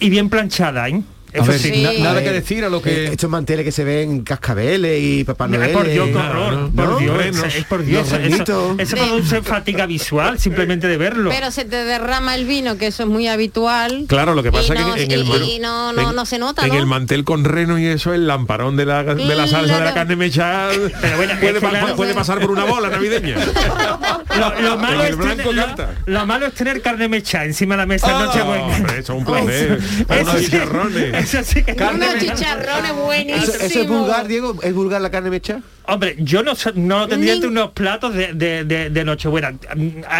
Y 0.00 0.10
bien 0.10 0.30
planchada, 0.30 0.88
¿eh? 0.88 1.02
A 1.34 1.42
ver, 1.44 1.76
na- 1.78 1.92
nada 2.04 2.22
que 2.22 2.30
decir 2.30 2.64
a 2.64 2.68
lo 2.68 2.82
que... 2.82 3.06
Eh, 3.06 3.08
Estos 3.12 3.30
manteles 3.30 3.64
que 3.64 3.72
se 3.72 3.84
ven 3.84 4.22
cascabeles 4.22 5.00
y 5.02 5.24
Papá 5.24 5.48
por 5.48 5.86
Dios, 5.88 6.06
qué 6.08 6.12
eh, 6.12 6.16
horror, 6.16 6.52
¿no? 6.72 6.84
por 6.84 6.98
Dios, 6.98 7.16
Renos, 7.16 7.44
es- 7.44 7.54
es 7.56 7.64
por 7.64 7.84
Dios, 7.84 8.06
eso, 8.12 8.74
eso 8.78 8.96
produce 8.96 9.42
fatiga 9.42 9.86
visual 9.86 10.38
simplemente 10.38 10.88
de 10.88 10.96
verlo. 10.96 11.30
Pero 11.30 11.50
se 11.50 11.64
te 11.64 11.84
derrama 11.84 12.34
el 12.34 12.44
vino, 12.44 12.76
que 12.76 12.88
eso 12.88 13.04
es 13.04 13.08
muy 13.08 13.28
habitual. 13.28 14.04
Claro, 14.08 14.34
lo 14.34 14.42
que 14.42 14.52
pasa 14.52 14.74
es 14.74 14.80
no- 14.80 14.94
que 14.94 15.02
en 15.04 15.10
el 15.12 15.24
y- 15.24 15.28
mano- 15.28 15.44
y 15.46 15.58
no, 15.58 15.92
no, 15.92 16.10
en- 16.10 16.16
no 16.16 16.26
se 16.26 16.38
nota, 16.38 16.62
en 16.66 16.68
¿no? 16.72 16.78
el 16.78 16.86
mantel 16.86 17.24
con 17.24 17.44
reno 17.44 17.78
y 17.78 17.86
eso 17.86 18.12
el 18.12 18.26
lamparón 18.26 18.76
de 18.76 18.84
la, 18.86 19.02
de 19.02 19.34
la 19.34 19.46
salsa 19.46 19.78
de 19.78 19.84
la 19.84 19.94
carne 19.94 20.16
mechada 20.16 20.70
puede, 20.72 21.32
es 21.32 21.38
que 21.38 21.60
pa- 21.60 21.70
claro. 21.70 21.96
puede 21.96 22.14
pasar 22.14 22.40
por 22.40 22.50
una 22.50 22.64
bola 22.64 22.88
navideña 22.90 23.36
Lo, 24.38 24.60
lo 24.60 24.76
malo 24.78 25.02
es 25.04 25.18
tener, 25.18 25.46
lo, 25.46 25.64
lo 26.06 26.26
malo 26.26 26.46
es 26.46 26.54
tener 26.54 26.80
carne 26.82 27.08
mecha 27.08 27.44
encima 27.44 27.74
de 27.74 27.78
la 27.82 27.86
mesa 27.86 28.10
en 28.10 28.24
Nochebuena. 28.24 28.64
hombre, 28.64 28.98
eso 28.98 29.12
es 29.12 29.18
un 29.18 29.24
placer. 29.24 29.78
Para 30.06 30.22
unos 30.22 30.34
sí- 30.36 30.44
chicharrones. 30.46 31.14
Eso 31.34 31.44
sí 31.44 31.62
que 31.62 31.72
Unos 31.72 32.18
chicharrones 32.18 32.94
buenísimos. 32.94 33.48
¿Eso, 33.48 33.64
eso 33.64 33.80
es 33.82 33.88
vulgar, 33.88 34.26
Diego? 34.28 34.56
¿Es 34.62 34.74
vulgar 34.74 35.00
la 35.00 35.10
carne 35.10 35.30
mecha? 35.30 35.60
Hombre, 35.92 36.16
yo 36.18 36.42
no, 36.42 36.54
sé- 36.54 36.72
no 36.74 37.06
tendría 37.06 37.34
entre 37.34 37.48
unos 37.48 37.70
platos 37.72 38.14
de, 38.14 38.32
de- 38.32 38.64
de- 38.64 38.88
de 38.90 39.04
Nochebuena. 39.04 39.52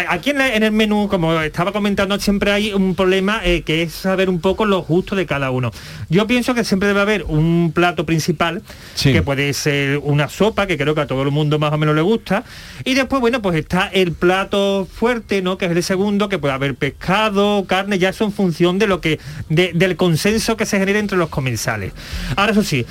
Aquí 0.07 0.29
en, 0.29 0.37
la- 0.37 0.53
en 0.55 0.61
el 0.63 0.71
menú, 0.71 1.07
como 1.09 1.39
estaba 1.41 1.71
comentando, 1.71 2.19
siempre 2.19 2.51
hay 2.51 2.73
un 2.73 2.93
problema 2.95 3.41
eh, 3.43 3.63
que 3.63 3.81
es 3.81 3.91
saber 3.93 4.29
un 4.29 4.39
poco 4.39 4.65
los 4.65 4.85
gustos 4.87 5.17
de 5.17 5.25
cada 5.25 5.49
uno. 5.51 5.71
Yo 6.09 6.27
pienso 6.27 6.53
que 6.53 6.63
siempre 6.63 6.87
debe 6.87 7.01
haber 7.01 7.23
un 7.23 7.71
plato 7.73 8.05
principal, 8.05 8.61
Sí. 8.93 9.11
que 9.13 9.21
puede 9.23 9.51
ser 9.53 9.97
una 9.97 10.29
sopa, 10.29 10.67
que 10.67 10.77
creo 10.77 10.93
que 10.93 11.01
a 11.01 11.07
todo 11.07 11.23
el 11.23 11.31
mundo 11.31 11.57
más 11.57 11.73
o 11.73 11.77
menos 11.77 11.95
le 11.95 12.01
gusta. 12.01 12.43
Y 12.85 12.93
después, 12.93 13.19
bueno, 13.19 13.41
pues 13.41 13.55
está 13.57 13.87
el 13.87 14.11
plato 14.11 14.87
fuerte, 14.93 15.41
¿no? 15.41 15.57
Que 15.57 15.65
es 15.65 15.71
el 15.71 15.81
segundo, 15.83 16.29
que 16.29 16.37
puede 16.37 16.53
haber 16.53 16.75
pescado, 16.75 17.65
carne, 17.65 17.97
ya 17.97 18.09
eso 18.09 18.25
en 18.25 18.31
función 18.31 18.77
de 18.77 18.85
lo 18.87 19.01
que, 19.01 19.19
de- 19.49 19.71
del 19.73 19.95
consenso 19.95 20.55
que 20.57 20.65
se 20.67 20.77
genera 20.77 20.99
entre 20.99 21.17
los 21.17 21.29
comensales. 21.29 21.93
Ahora, 22.35 22.51
eso 22.51 22.63
sí, 22.63 22.85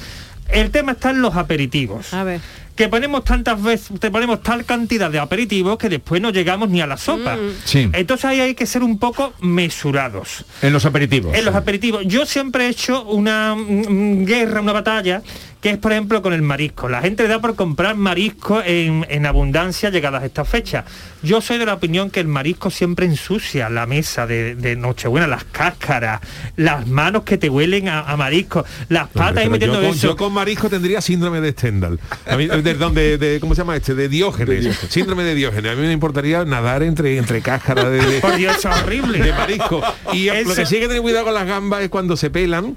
el 0.48 0.70
tema 0.70 0.92
está 0.92 1.10
en 1.10 1.22
los 1.22 1.34
aperitivos 1.36 2.12
A 2.12 2.24
ver. 2.24 2.40
Que 2.74 2.88
ponemos 2.88 3.24
tantas 3.24 3.62
veces, 3.62 4.00
te 4.00 4.10
ponemos 4.10 4.42
tal 4.42 4.64
cantidad 4.64 5.10
de 5.10 5.18
aperitivos 5.18 5.76
que 5.76 5.88
después 5.88 6.22
no 6.22 6.30
llegamos 6.30 6.70
ni 6.70 6.80
a 6.80 6.86
la 6.86 6.96
sopa. 6.96 7.36
Sí. 7.64 7.90
Entonces 7.92 8.24
ahí 8.24 8.40
hay 8.40 8.54
que 8.54 8.66
ser 8.66 8.82
un 8.82 8.98
poco 8.98 9.34
mesurados. 9.40 10.44
En 10.62 10.72
los 10.72 10.84
aperitivos. 10.86 11.36
En 11.36 11.44
los 11.44 11.54
aperitivos, 11.54 12.02
yo 12.06 12.24
siempre 12.24 12.66
he 12.66 12.68
hecho 12.70 13.04
una 13.04 13.54
mm, 13.54 14.24
guerra, 14.24 14.60
una 14.60 14.72
batalla, 14.72 15.22
que 15.62 15.70
es 15.70 15.78
por 15.78 15.92
ejemplo 15.92 16.20
con 16.22 16.32
el 16.32 16.42
marisco. 16.42 16.88
La 16.88 17.00
gente 17.00 17.22
le 17.22 17.28
da 17.30 17.40
por 17.40 17.54
comprar 17.54 17.96
marisco 17.96 18.60
en, 18.66 19.06
en 19.08 19.24
abundancia 19.26 19.90
llegadas 19.90 20.22
a 20.24 20.26
estas 20.26 20.48
fechas. 20.48 20.84
Yo 21.22 21.40
soy 21.40 21.56
de 21.58 21.64
la 21.66 21.74
opinión 21.74 22.10
que 22.10 22.18
el 22.18 22.26
marisco 22.26 22.68
siempre 22.68 23.06
ensucia 23.06 23.70
la 23.70 23.86
mesa 23.86 24.26
de, 24.26 24.56
de 24.56 24.74
Nochebuena, 24.74 25.28
las 25.28 25.44
cáscaras, 25.44 26.20
las 26.56 26.88
manos 26.88 27.22
que 27.22 27.38
te 27.38 27.48
huelen 27.48 27.88
a, 27.88 28.00
a 28.00 28.16
marisco, 28.16 28.64
las 28.88 29.06
patas 29.08 29.34
Pero 29.34 29.50
metiendo 29.50 29.80
yo, 29.80 29.86
con, 29.86 29.96
eso. 29.96 30.08
yo 30.08 30.16
con 30.16 30.32
marisco 30.32 30.68
tendría 30.68 31.00
síndrome 31.00 31.40
de 31.40 31.52
Stendhal. 31.52 32.00
A 32.28 32.36
mí, 32.36 32.48
de, 32.48 32.60
de- 32.74 33.18
de- 33.18 33.38
¿Cómo 33.40 33.54
se 33.54 33.60
llama 33.60 33.76
este? 33.76 33.94
De 33.94 34.08
Diógenes. 34.08 34.76
Síndrome 34.88 35.22
de 35.22 35.36
Diógenes. 35.36 35.70
A 35.72 35.76
mí 35.76 35.82
me 35.82 35.92
importaría 35.92 36.44
nadar 36.44 36.82
entre, 36.82 37.16
entre 37.18 37.40
cáscaras 37.40 37.84
de, 37.88 38.04
de- 38.04 38.20
Por 38.20 38.34
Dios, 38.36 38.56
eso 38.58 38.68
es 38.68 38.82
horrible. 38.82 39.20
de 39.20 39.32
marisco. 39.32 39.80
Y 40.12 40.26
lo 40.26 40.32
Eso- 40.34 40.54
que 40.56 40.66
sí 40.66 40.74
hay 40.74 40.80
que 40.80 40.88
tener 40.88 41.02
cuidado 41.02 41.26
con 41.26 41.34
las 41.34 41.46
gambas 41.46 41.82
es 41.82 41.88
cuando 41.88 42.16
se 42.16 42.30
pelan. 42.30 42.74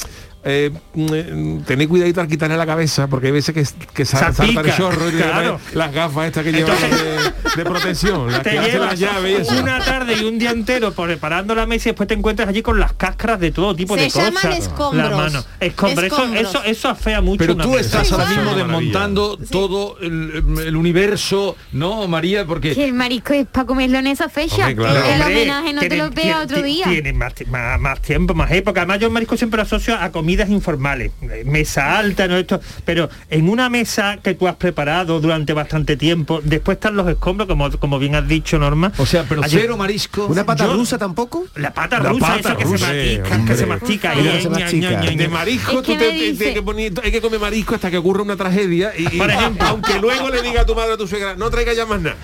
Eh, 0.48 0.72
mm, 0.93 1.62
tener 1.62 1.88
cuidadito 1.88 2.22
al 2.22 2.28
quitarle 2.28 2.56
la 2.56 2.68
cabeza 2.68 3.08
porque 3.08 3.28
hay 3.28 3.34
veces 3.34 3.56
que, 3.56 3.66
que 3.96 4.06
sa- 4.06 4.32
Salpica, 4.32 4.54
salta 4.54 4.62
el 4.70 4.78
chorro 4.78 5.10
y 5.10 5.14
te 5.14 5.24
claro. 5.24 5.60
las 5.74 5.91
gafas 5.91 6.28
estas 6.28 6.43
que 6.43 6.52
llevan 6.52 6.78
de, 6.82 7.18
de 7.56 7.64
protección 7.66 8.32
las 8.32 8.43
te 8.43 8.52
que 8.52 8.60
llevas 8.62 8.91
las 8.91 9.00
llaves 9.00 9.39
y 9.39 9.41
eso. 9.41 9.60
una 9.64 9.80
tarde 9.84 10.14
y 10.22 10.24
un 10.24 10.38
día 10.38 10.52
entero 10.52 10.91
preparando 10.93 11.56
la 11.56 11.66
mesa 11.66 11.89
y 11.89 11.91
después 11.93 12.08
te 12.08 12.14
encuentras 12.14 12.48
allí 12.48 12.62
con 12.62 12.80
las 12.80 12.93
cáscaras 12.93 13.39
de 13.39 13.50
todo 13.52 13.76
tipo 13.76 13.96
Se 13.96 14.02
de 14.04 14.12
cosas. 14.12 14.26
llaman 14.36 14.52
escombros. 14.58 15.10
La 15.10 15.18
mano. 15.18 15.43
Escombros. 15.60 16.06
Eso, 16.06 16.16
Escombros. 16.16 16.41
eso, 16.50 16.64
eso 16.64 16.89
afea 16.89 17.22
mucho. 17.22 17.39
Pero 17.39 17.54
una 17.56 17.64
tú 17.64 17.72
mesa. 17.72 18.02
estás 18.04 18.12
ahora 18.12 18.28
Sí, 18.30 18.36
mismo 18.36 18.52
sí. 18.52 18.58
desmontando 18.58 19.38
todo 19.50 19.98
el, 20.00 20.60
el 20.64 20.76
universo, 20.76 21.56
¿no, 21.72 22.08
María? 22.08 22.46
Porque 22.46 22.76
Que 22.76 22.86
el 22.86 22.93
marisco 22.93 23.34
es 23.34 23.48
para 23.48 23.66
comerlo 23.66 23.98
en 23.98 24.06
esa 24.06 24.30
fecha. 24.30 24.58
Hombre, 24.68 24.76
claro. 24.76 25.00
El 25.06 25.22
Hombre, 25.22 25.36
homenaje 25.38 25.74
no 25.74 25.82
te 25.82 25.98
lo 25.98 26.12
vea 26.12 26.41
otro 26.41 26.62
día. 26.62 26.86
Tienen 26.86 27.18
más, 27.18 27.34
más, 27.48 27.80
más 27.80 28.00
tiempo, 28.02 28.36
más 28.36 28.52
época. 28.52 28.82
Además, 28.82 29.00
yo 29.00 29.08
el 29.08 29.14
marisco 29.14 29.36
siempre 29.38 29.58
lo 29.58 29.64
asocio 29.64 29.96
a 29.96 30.12
comidas 30.36 30.50
informales. 30.50 31.12
eh, 31.22 31.44
Mesa 31.46 31.98
alta, 31.98 32.28
no 32.28 32.36
esto. 32.38 32.60
Pero 32.84 33.10
en 33.30 33.48
una 33.50 33.70
mesa 33.70 34.18
que 34.22 34.34
tú 34.34 34.48
has 34.48 34.56
preparado 34.56 35.20
durante 35.22 35.54
bastante 35.54 35.96
tiempo, 35.96 36.42
después 36.44 36.76
están 36.76 36.96
los 36.98 37.08
escombros, 37.08 37.48
como, 37.48 37.72
como 37.72 38.00
bien 38.00 38.16
has 38.16 38.28
dicho, 38.28 38.60
Norma. 38.60 38.92
O 38.98 39.06
sea, 39.06 39.24
pero 39.28 39.42
Allí- 39.44 39.58
cero 39.62 39.78
marisco. 39.78 40.26
¿Una 40.26 40.46
pata 40.46 40.66
Yo- 40.66 40.74
rusa 40.74 40.98
tampoco? 40.98 41.46
La 41.56 41.74
pata 41.74 42.00
La 42.00 42.10
rusa, 42.10 42.28
pata 42.28 42.50
eso 42.50 42.58
que 42.58 42.64
rusa, 42.66 42.88
se 42.88 43.20
mastica, 43.22 43.46
que 43.46 43.56
se 43.58 43.66
mastica. 43.66 44.12
Por 44.14 44.22
y- 44.22 44.26
favor. 44.28 44.42
Se 44.42 44.50
mastica. 44.50 45.02
de 45.16 45.28
marisco 45.30 45.82
que 45.82 45.94
tú 45.94 45.98
te- 45.98 46.10
te- 46.12 46.34
te- 46.34 46.54
que 46.54 46.62
poni- 46.64 47.00
hay 47.04 47.12
que 47.12 47.22
comer 47.22 47.40
marisco 47.40 47.76
hasta 47.76 47.90
que 47.90 47.98
ocurra 47.98 48.24
una 48.24 48.36
tragedia 48.36 48.92
y, 48.98 49.16
y- 49.16 49.18
Por 49.18 49.30
ejemplo. 49.32 49.68
aunque 49.68 50.00
luego 50.00 50.30
le 50.30 50.42
diga 50.42 50.62
a 50.62 50.66
tu 50.66 50.76
madre 50.76 50.92
o 50.92 50.94
a 50.96 50.98
tu 50.98 51.08
suegra 51.08 51.36
no 51.36 51.50
traiga 51.50 51.74
ya 51.74 51.86
más 51.86 52.02
nada 52.02 52.18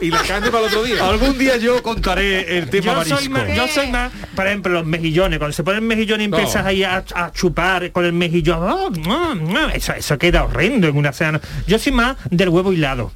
y 0.00 0.10
la 0.10 0.22
carne 0.22 0.50
para 0.50 0.64
el 0.66 0.70
otro 0.70 0.82
día 0.84 1.06
Algún 1.08 1.38
día 1.38 1.56
yo 1.56 1.82
contaré 1.82 2.58
el 2.58 2.68
tema 2.70 2.86
Yo 2.86 2.94
marisco. 2.98 3.18
soy, 3.18 3.28
más, 3.28 3.56
yo 3.56 3.68
soy 3.68 3.90
más, 3.90 4.12
por 4.34 4.46
ejemplo, 4.46 4.72
los 4.72 4.86
mejillones. 4.86 5.38
Cuando 5.38 5.52
se 5.54 5.62
pone 5.62 5.78
el 5.78 5.84
mejillón 5.84 6.20
y 6.20 6.24
empiezas 6.24 6.64
Oh. 6.64 6.68
ahí 6.68 6.82
a, 6.82 7.04
a 7.14 7.23
chupar 7.32 7.90
con 7.92 8.04
el 8.04 8.12
mejillón, 8.12 8.62
oh, 8.62 8.90
mm, 8.90 9.52
mm, 9.52 9.70
eso, 9.74 9.92
eso 9.94 10.18
queda 10.18 10.44
horrendo 10.44 10.88
en 10.88 10.96
una 10.96 11.12
cena. 11.12 11.40
Yo 11.66 11.78
soy 11.78 11.92
más 11.92 12.16
del 12.30 12.48
huevo 12.50 12.72
hilado. 12.72 13.12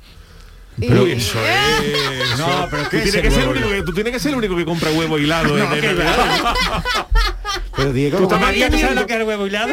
Pero 0.81 1.07
eso 1.09 1.39
es. 1.45 2.39
No, 2.39 2.69
pero 2.71 2.85
tú 2.85 2.91
¿qué 2.91 2.97
es 2.99 3.03
tienes 3.11 3.23
que 3.23 3.31
ser 3.33 3.43
el 3.43 3.49
único 3.49 3.69
que, 3.69 3.83
tú 3.83 3.93
tienes 3.93 4.13
que 4.13 4.21
ser 4.21 4.31
el 4.31 4.39
único 4.39 4.57
que 4.57 4.65
compra 4.65 4.91
huevo 4.93 5.19
hilado. 5.19 5.57
No, 5.57 5.75
en- 5.75 5.85
en 5.85 5.97
Navidad. 5.99 6.55
Pero 7.77 7.93
Diego, 7.93 8.27
¿Tú, 8.29 8.39
María, 8.39 8.69
¿tú 8.71 8.79
sabes 8.79 8.97
lo 8.97 9.07
que 9.07 9.15
es 9.15 9.21
el 9.21 9.27
huevo 9.27 9.47
hilado? 9.47 9.73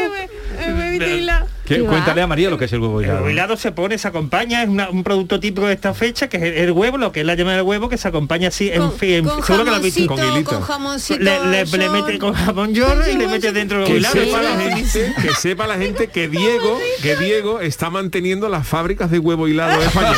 ¿Qué? 1.66 1.80
Cuéntale 1.80 2.22
a 2.22 2.28
María 2.28 2.50
lo 2.52 2.58
que 2.60 2.66
es 2.66 2.74
el 2.74 2.80
huevo 2.80 3.00
El 3.00 3.06
hilado. 3.06 3.20
huevo 3.22 3.30
hilado 3.32 3.58
se 3.58 3.72
pone, 3.72 3.98
se 3.98 4.08
acompaña, 4.08 4.62
es 4.62 4.70
una- 4.70 4.89
un 4.89 5.04
producto 5.04 5.39
típico 5.39 5.66
de 5.66 5.74
esta 5.74 5.93
fecha, 5.96 6.28
que 6.30 6.38
es 6.38 6.43
el, 6.43 6.54
el 6.54 6.72
huevo, 6.72 6.98
lo 7.00 7.12
que 7.12 7.22
es 7.22 7.26
la 7.26 7.34
yema 7.34 7.54
del 7.54 7.64
huevo, 7.64 7.89
que 7.89 7.98
se 7.98 8.08
acompaña 8.08 8.50
así 8.50 8.70
en 8.72 8.91
fin. 8.93 9.26
con 9.26 9.43
seguro 9.43 9.66
que 9.66 9.72
lo 9.72 9.80
visto. 9.80 10.16
jamoncito, 10.16 10.50
con 10.52 10.62
jamoncito 10.62 11.20
Le, 11.24 11.39
le- 11.66 11.66
le 11.66 11.89
mete 11.89 12.20
con 12.20 12.34
jamón 12.34 12.74
york 12.76 13.06
y 13.12 13.18
le 13.18 13.28
mete 13.28 13.52
dentro 13.52 13.80
del 13.80 13.88
Que 13.88 13.93
huevo 13.93 14.00
hilado. 14.00 14.26
sepa, 14.26 14.41
la 14.43 14.58
gente, 14.60 15.14
que 15.22 15.34
sepa 15.34 15.66
la 15.68 15.76
gente 15.78 16.08
que 16.08 16.28
Diego, 16.28 16.80
que 17.02 17.16
Diego 17.16 17.60
está 17.62 17.89
manteniendo 17.89 18.48
las 18.48 18.68
fábricas 18.68 19.10
de 19.10 19.18
huevo 19.20 19.48
hilado 19.48 19.80
de 19.80 19.86
España. 19.88 20.14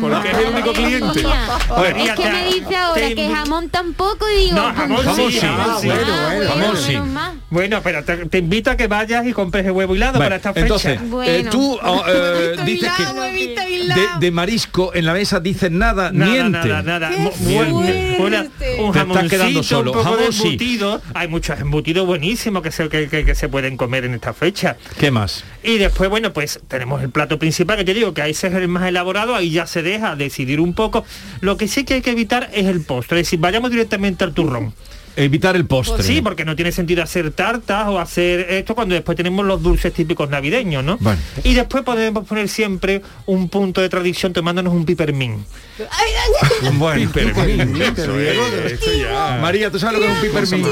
Porque 0.00 0.30
es 0.32 0.38
el 0.38 0.46
único 0.52 0.72
cliente. 0.72 1.20
Es 1.20 2.10
que 2.12 2.30
me 2.30 2.44
dice 2.46 2.76
ahora 2.76 3.08
que 3.14 3.30
jamón 3.32 3.68
tampoco 3.68 4.26
digo, 4.36 4.56
No, 4.56 4.74
jamón 4.74 5.00
sí, 5.14 5.38
jamón 5.40 5.80
sí. 5.80 5.86
bueno, 5.86 6.02
bueno, 6.26 6.50
jamón 6.50 6.76
sí. 6.76 6.92
menos 6.92 7.08
mal. 7.08 7.32
Bueno, 7.50 7.80
pero 7.82 8.04
te, 8.04 8.16
te 8.26 8.38
invito 8.38 8.70
a 8.70 8.76
que 8.76 8.88
vayas 8.88 9.26
y 9.26 9.32
compres 9.32 9.64
el 9.64 9.72
huevo 9.72 9.94
hilado 9.94 10.17
Para 10.18 10.36
esta 10.36 10.52
fecha. 10.52 10.64
entonces, 10.64 11.00
eh, 11.26 11.46
tú 11.50 11.78
oh, 11.82 12.04
eh, 12.08 12.56
dices 12.64 12.90
que 12.96 13.04
de, 13.94 14.06
de 14.20 14.30
marisco 14.30 14.94
en 14.94 15.06
la 15.06 15.12
mesa 15.12 15.40
dices 15.40 15.70
nada, 15.70 16.10
Nada, 16.12 16.30
miente. 16.32 16.68
nada, 16.68 16.82
nada. 16.82 17.10
Bueno, 17.40 18.44
un 18.78 19.28
quedando 19.28 19.62
solo. 19.62 19.92
un 19.92 19.98
poco 19.98 20.16
de 20.16 20.24
Jamón 20.32 20.32
sí. 20.32 20.80
Hay 21.14 21.28
muchos 21.28 21.58
embutidos 21.60 22.06
buenísimos 22.06 22.62
que 22.62 22.70
se, 22.70 22.88
que, 22.88 23.08
que- 23.08 23.24
que 23.24 23.34
se 23.34 23.48
pueden 23.48 23.76
comer 23.76 24.04
en 24.04 24.14
esta 24.14 24.32
fecha. 24.32 24.76
¿Qué 24.98 25.10
más? 25.10 25.44
Y 25.62 25.78
después, 25.78 26.08
bueno, 26.10 26.32
pues 26.32 26.60
tenemos 26.68 27.02
el 27.02 27.10
plato 27.10 27.38
principal, 27.38 27.76
que 27.78 27.84
te 27.84 27.94
digo 27.94 28.14
que 28.14 28.22
ahí 28.22 28.30
ese 28.32 28.48
es 28.48 28.54
el 28.54 28.68
más 28.68 28.86
elaborado, 28.88 29.34
ahí 29.34 29.50
ya 29.50 29.66
se 29.66 29.82
deja 29.82 30.16
decidir 30.16 30.60
un 30.60 30.74
poco. 30.74 31.04
Lo 31.40 31.56
que 31.56 31.68
sí 31.68 31.84
que 31.84 31.94
hay 31.94 32.02
que 32.02 32.10
evitar 32.10 32.50
es 32.52 32.66
el 32.66 32.80
postre, 32.82 33.20
es 33.20 33.26
decir, 33.26 33.38
vayamos 33.38 33.70
directamente 33.70 34.24
al 34.24 34.32
turrón. 34.32 34.74
Evitar 35.16 35.56
el 35.56 35.66
postre. 35.66 36.02
Sí, 36.02 36.20
porque 36.22 36.44
no 36.44 36.56
tiene 36.56 36.72
sentido 36.72 37.02
hacer 37.02 37.30
tartas 37.32 37.88
o 37.88 37.98
hacer 37.98 38.40
esto 38.50 38.74
cuando 38.74 38.94
después 38.94 39.16
tenemos 39.16 39.44
los 39.44 39.62
dulces 39.62 39.92
típicos 39.92 40.28
navideños, 40.30 40.84
¿no? 40.84 40.98
Bueno. 41.00 41.20
Y 41.44 41.54
después 41.54 41.84
podemos 41.84 42.26
poner 42.26 42.48
siempre 42.48 43.02
un 43.26 43.48
punto 43.48 43.80
de 43.80 43.88
tradición 43.88 44.32
tomándonos 44.32 44.72
un 44.72 44.84
pipermín. 44.84 45.44
Bueno, 46.74 47.10
Pipermín. 47.12 47.78
María, 49.40 49.70
¿tú 49.70 49.78
sabes 49.78 49.98
lo 49.98 50.06
que 50.06 50.12
es 50.12 50.16
un 50.16 50.20
pipermín? 50.20 50.66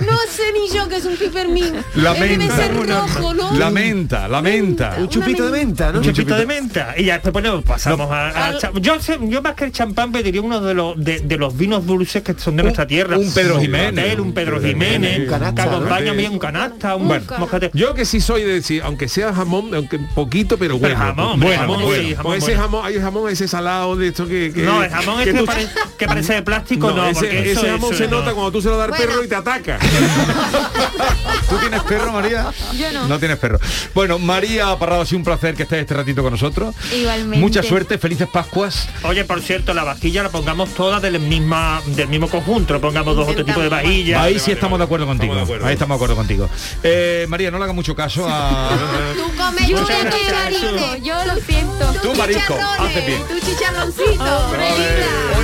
No 0.00 0.16
sé 0.28 0.42
ni 0.52 0.68
yo 0.76 0.88
que 0.88 0.96
es 0.96 1.04
un 1.04 1.16
pipermín. 1.16 1.72
Debe 1.72 2.02
Lamenta. 2.02 2.56
ser 2.56 2.74
rojo, 2.74 3.32
¿no? 3.34 3.52
La 3.56 3.70
menta, 3.70 4.26
la 4.28 4.42
menta. 4.42 4.96
Un 4.98 5.08
chupito 5.08 5.46
de 5.46 5.52
menta, 5.52 5.92
¿no? 5.92 5.98
Un 6.00 6.04
chupito 6.04 6.34
de 6.36 6.46
menta. 6.46 6.94
Y 6.96 7.04
ya 7.04 7.14
después 7.14 7.32
bueno, 7.32 7.62
pasamos 7.62 8.08
a, 8.10 8.58
yo, 8.80 9.00
sé- 9.00 9.18
yo 9.22 9.40
más 9.40 9.54
que 9.54 9.66
el 9.66 9.72
champán 9.72 10.10
pediría 10.10 10.40
uno 10.42 10.60
de 10.60 10.74
los 10.74 11.02
de, 11.02 11.20
de 11.20 11.36
los 11.36 11.56
vinos 11.56 11.86
dulces 11.86 12.22
que 12.22 12.34
son 12.34 12.56
de 12.56 12.64
nuestra 12.64 12.86
tierra. 12.86 13.16
un 13.16 13.32
Pedro 13.32 13.54
Un 13.56 13.60
Jiménez. 13.62 14.18
Un 14.18 14.32
Pedro 14.34 14.60
Jiménez. 14.60 15.20
Un 15.20 15.26
canasta, 15.26 15.64
que 15.64 15.70
¿no? 15.70 15.76
acompaña 15.76 16.12
bien 16.12 16.32
un 16.32 16.38
canasta, 16.38 16.96
un 16.96 17.06
moscatel. 17.06 17.70
Yo 17.72 17.94
que 17.94 18.04
sí 18.04 18.20
soy 18.20 18.42
de 18.42 18.54
decir, 18.54 18.82
aunque 18.84 19.06
sea 19.08 19.32
jamón, 19.32 19.72
aunque 19.74 19.98
poquito, 20.14 20.58
pero 20.58 20.76
bueno. 20.78 20.96
Pero 20.96 21.06
jamón, 21.06 21.40
bueno, 21.40 21.60
jamón, 21.60 21.82
bueno. 21.82 22.02
sí, 22.02 22.14
jamón 22.16 22.32
Pues 22.32 22.42
ese 22.42 22.52
bueno. 22.52 22.62
jamón, 22.62 22.86
hay 22.86 23.00
jamón 23.00 23.30
ese 23.30 23.48
salado 23.48 23.94
de 23.96 24.08
esto 24.08 24.26
que, 24.26 24.52
que 24.52 24.62
No, 24.62 24.82
el 24.82 24.90
jamón 24.90 25.20
es 25.20 25.26
que, 25.28 25.34
tú- 25.34 25.44
pare- 25.46 25.68
que 25.98 26.06
parece 26.06 26.34
de 26.34 26.42
plástico, 26.42 26.90
no, 26.90 27.06
ese, 27.06 27.20
porque 27.20 27.40
ese 27.42 27.52
eso, 27.52 27.60
jamón 27.62 27.94
eso 27.94 28.04
se 28.04 28.08
no. 28.10 28.18
nota 28.18 28.32
cuando 28.32 28.50
tú 28.52 28.60
se 28.60 28.68
lo 28.68 28.76
das 28.76 28.90
al 28.90 28.96
perro 28.96 29.22
y 29.24 29.28
te 29.28 29.34
ataca. 29.36 29.78
¿Tú 31.48 31.56
tienes 31.58 31.82
perro, 31.82 32.12
María? 32.12 32.50
Yo 32.72 32.92
no. 32.92 33.06
No 33.08 33.18
tienes 33.18 33.38
perro. 33.38 33.58
Bueno, 33.94 34.18
María 34.18 34.76
Parrado, 34.78 35.02
ha 35.02 35.06
sido 35.06 35.18
un 35.18 35.24
placer 35.24 35.54
que 35.54 35.64
estés 35.64 35.80
este 35.80 35.94
ratito 35.94 36.22
con 36.22 36.32
nosotros. 36.32 36.74
Igualmente. 36.92 37.38
Mucha 37.38 37.62
suerte, 37.62 37.98
felices 37.98 38.28
Pascuas. 38.32 38.88
Oye, 39.02 39.24
por 39.24 39.40
cierto, 39.40 39.74
la 39.74 39.84
vajilla 39.84 40.22
la 40.22 40.30
pongamos 40.30 40.70
todas 40.70 41.02
del 41.02 41.20
misma 41.20 41.82
del 41.86 42.08
mismo 42.08 42.28
conjunto, 42.28 42.80
pongamos 42.80 43.14
dos 43.16 43.28
otro 43.28 43.44
tipo 43.44 43.60
de 43.60 43.68
vajillas. 43.68 44.20
Ahí 44.22 44.38
sí 44.38 44.52
estamos 44.52 44.78
de 44.78 44.84
acuerdo 44.84 45.06
contigo. 45.06 45.34
de 45.34 45.42
acuerdo. 45.42 45.66
Ahí 45.66 45.74
estamos 45.74 45.94
de 45.94 45.98
acuerdo 45.98 46.16
contigo. 46.16 46.48
Eh, 46.82 47.26
María, 47.28 47.50
no 47.50 47.58
le 47.58 47.64
hagas 47.64 47.76
mucho 47.76 47.94
caso 47.94 48.26
a... 48.28 48.70
Tú 49.16 49.30
comes 49.36 49.68
Yo 49.68 49.76
marisco, 49.82 50.96
yo 51.02 51.24
lo 51.24 51.40
siento. 51.40 51.94
Tú, 52.02 52.14
marisco, 52.14 52.56
haces 52.78 53.06
bien. 53.06 53.22
Tu 53.28 53.40
chicharroncito. 53.40 54.46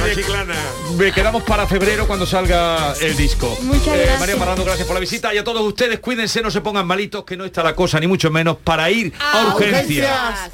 Oye, 0.05 0.15
chiclana. 0.15 0.55
Me 0.97 1.13
quedamos 1.13 1.43
para 1.45 1.67
febrero 1.67 2.07
cuando 2.07 2.27
salga 2.27 2.95
el 3.01 3.17
disco. 3.17 3.57
Muchas 3.63 3.89
Eh, 3.95 4.03
gracias. 4.07 4.19
María 4.37 4.65
gracias 4.65 4.87
por 4.87 4.95
la 4.95 5.01
visita 5.01 5.35
y 5.35 5.39
a 5.39 5.45
todos 5.45 5.63
ustedes 5.63 5.99
cuídense, 5.99 6.43
no 6.43 6.51
se 6.51 6.61
pongan 6.61 6.87
malitos, 6.87 7.25
que 7.25 7.37
no 7.37 7.45
está 7.45 7.63
la 7.63 7.75
cosa 7.75 7.99
ni 7.99 8.07
mucho 8.07 8.31
menos 8.31 8.57
para 8.59 8.91
ir 8.91 9.13
a, 9.19 9.55
urgencias. 9.55 10.51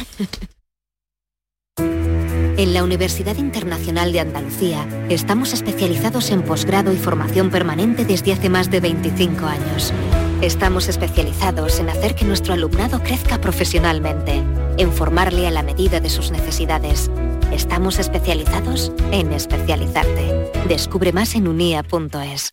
En 1.79 2.73
la 2.73 2.83
Universidad 2.83 3.37
Internacional 3.37 4.13
de 4.13 4.21
Andalucía 4.21 4.87
estamos 5.11 5.53
especializados 5.53 6.31
en 6.31 6.43
posgrado 6.43 6.93
y 6.93 6.97
formación 6.97 7.51
permanente 7.51 8.07
desde 8.07 8.33
hace 8.33 8.49
más 8.49 8.71
de 8.71 8.81
25 8.81 9.45
años. 9.45 9.93
Estamos 10.41 10.89
especializados 10.89 11.79
en 11.81 11.91
hacer 11.91 12.15
que 12.15 12.25
nuestro 12.25 12.55
alumnado 12.55 13.03
crezca 13.03 13.41
profesionalmente, 13.41 14.43
en 14.79 14.93
formarle 14.93 15.47
a 15.47 15.51
la 15.51 15.63
medida 15.63 16.01
de 16.01 16.09
sus 16.09 16.31
necesidades. 16.31 17.11
Estamos 17.53 17.99
especializados 17.99 18.93
en 19.13 19.33
especializarte. 19.33 20.51
Descubre 20.67 21.13
más 21.13 21.35
en 21.35 21.49
unia.es. 21.49 22.53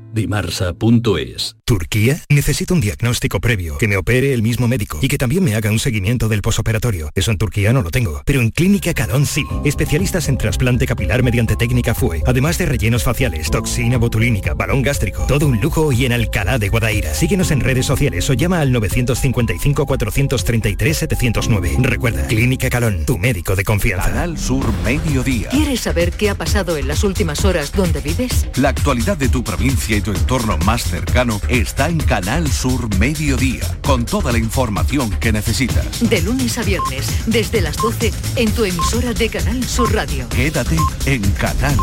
Dimarsa.es 0.13 1.55
¿Turquía? 1.63 2.21
Necesito 2.27 2.73
un 2.73 2.81
diagnóstico 2.81 3.39
previo, 3.39 3.77
que 3.77 3.87
me 3.87 3.95
opere 3.95 4.33
el 4.33 4.41
mismo 4.41 4.67
médico 4.67 4.99
y 5.01 5.07
que 5.07 5.17
también 5.17 5.41
me 5.41 5.55
haga 5.55 5.71
un 5.71 5.79
seguimiento 5.79 6.27
del 6.27 6.41
posoperatorio. 6.41 7.09
Eso 7.15 7.31
en 7.31 7.37
Turquía 7.37 7.71
no 7.71 7.81
lo 7.81 7.91
tengo, 7.91 8.21
pero 8.25 8.41
en 8.41 8.49
Clínica 8.49 8.93
Calón 8.93 9.25
sí. 9.25 9.45
Especialistas 9.63 10.27
en 10.27 10.37
trasplante 10.37 10.85
capilar 10.85 11.23
mediante 11.23 11.55
técnica 11.55 11.95
FUE, 11.95 12.23
además 12.25 12.57
de 12.57 12.65
rellenos 12.65 13.03
faciales, 13.03 13.49
toxina 13.49 13.97
botulínica, 13.97 14.53
balón 14.53 14.81
gástrico, 14.81 15.25
todo 15.27 15.47
un 15.47 15.61
lujo 15.61 15.93
y 15.93 16.05
en 16.05 16.11
Alcalá 16.11 16.59
de 16.59 16.67
Guadaira. 16.67 17.13
Síguenos 17.13 17.51
en 17.51 17.61
redes 17.61 17.85
sociales 17.85 18.29
o 18.29 18.33
llama 18.33 18.59
al 18.59 18.73
955 18.73 19.85
433 19.85 20.97
709. 20.97 21.77
Recuerda, 21.79 22.27
Clínica 22.27 22.69
Calón, 22.69 23.05
tu 23.05 23.17
médico 23.17 23.55
de 23.55 23.63
confianza. 23.63 24.09
Canal 24.09 24.37
Sur 24.37 24.65
Mediodía. 24.83 25.47
¿Quieres 25.47 25.79
saber 25.79 26.11
qué 26.11 26.29
ha 26.29 26.35
pasado 26.35 26.75
en 26.75 26.89
las 26.89 27.05
últimas 27.05 27.45
horas 27.45 27.71
donde 27.71 28.01
vives? 28.01 28.47
La 28.57 28.69
actualidad 28.69 29.15
de 29.15 29.29
tu 29.29 29.41
provincia 29.41 30.00
tu 30.01 30.11
entorno 30.11 30.57
más 30.59 30.83
cercano 30.83 31.39
está 31.47 31.87
en 31.89 31.99
Canal 31.99 32.51
Sur 32.51 32.95
Mediodía, 32.97 33.65
con 33.81 34.05
toda 34.05 34.31
la 34.31 34.37
información 34.37 35.11
que 35.19 35.31
necesitas. 35.31 36.09
De 36.09 36.21
lunes 36.21 36.57
a 36.57 36.63
viernes, 36.63 37.07
desde 37.27 37.61
las 37.61 37.77
12, 37.77 38.11
en 38.35 38.51
tu 38.51 38.65
emisora 38.65 39.13
de 39.13 39.29
Canal 39.29 39.63
Sur 39.63 39.93
Radio. 39.93 40.27
Quédate 40.29 40.77
en 41.05 41.21
Canal 41.31 41.77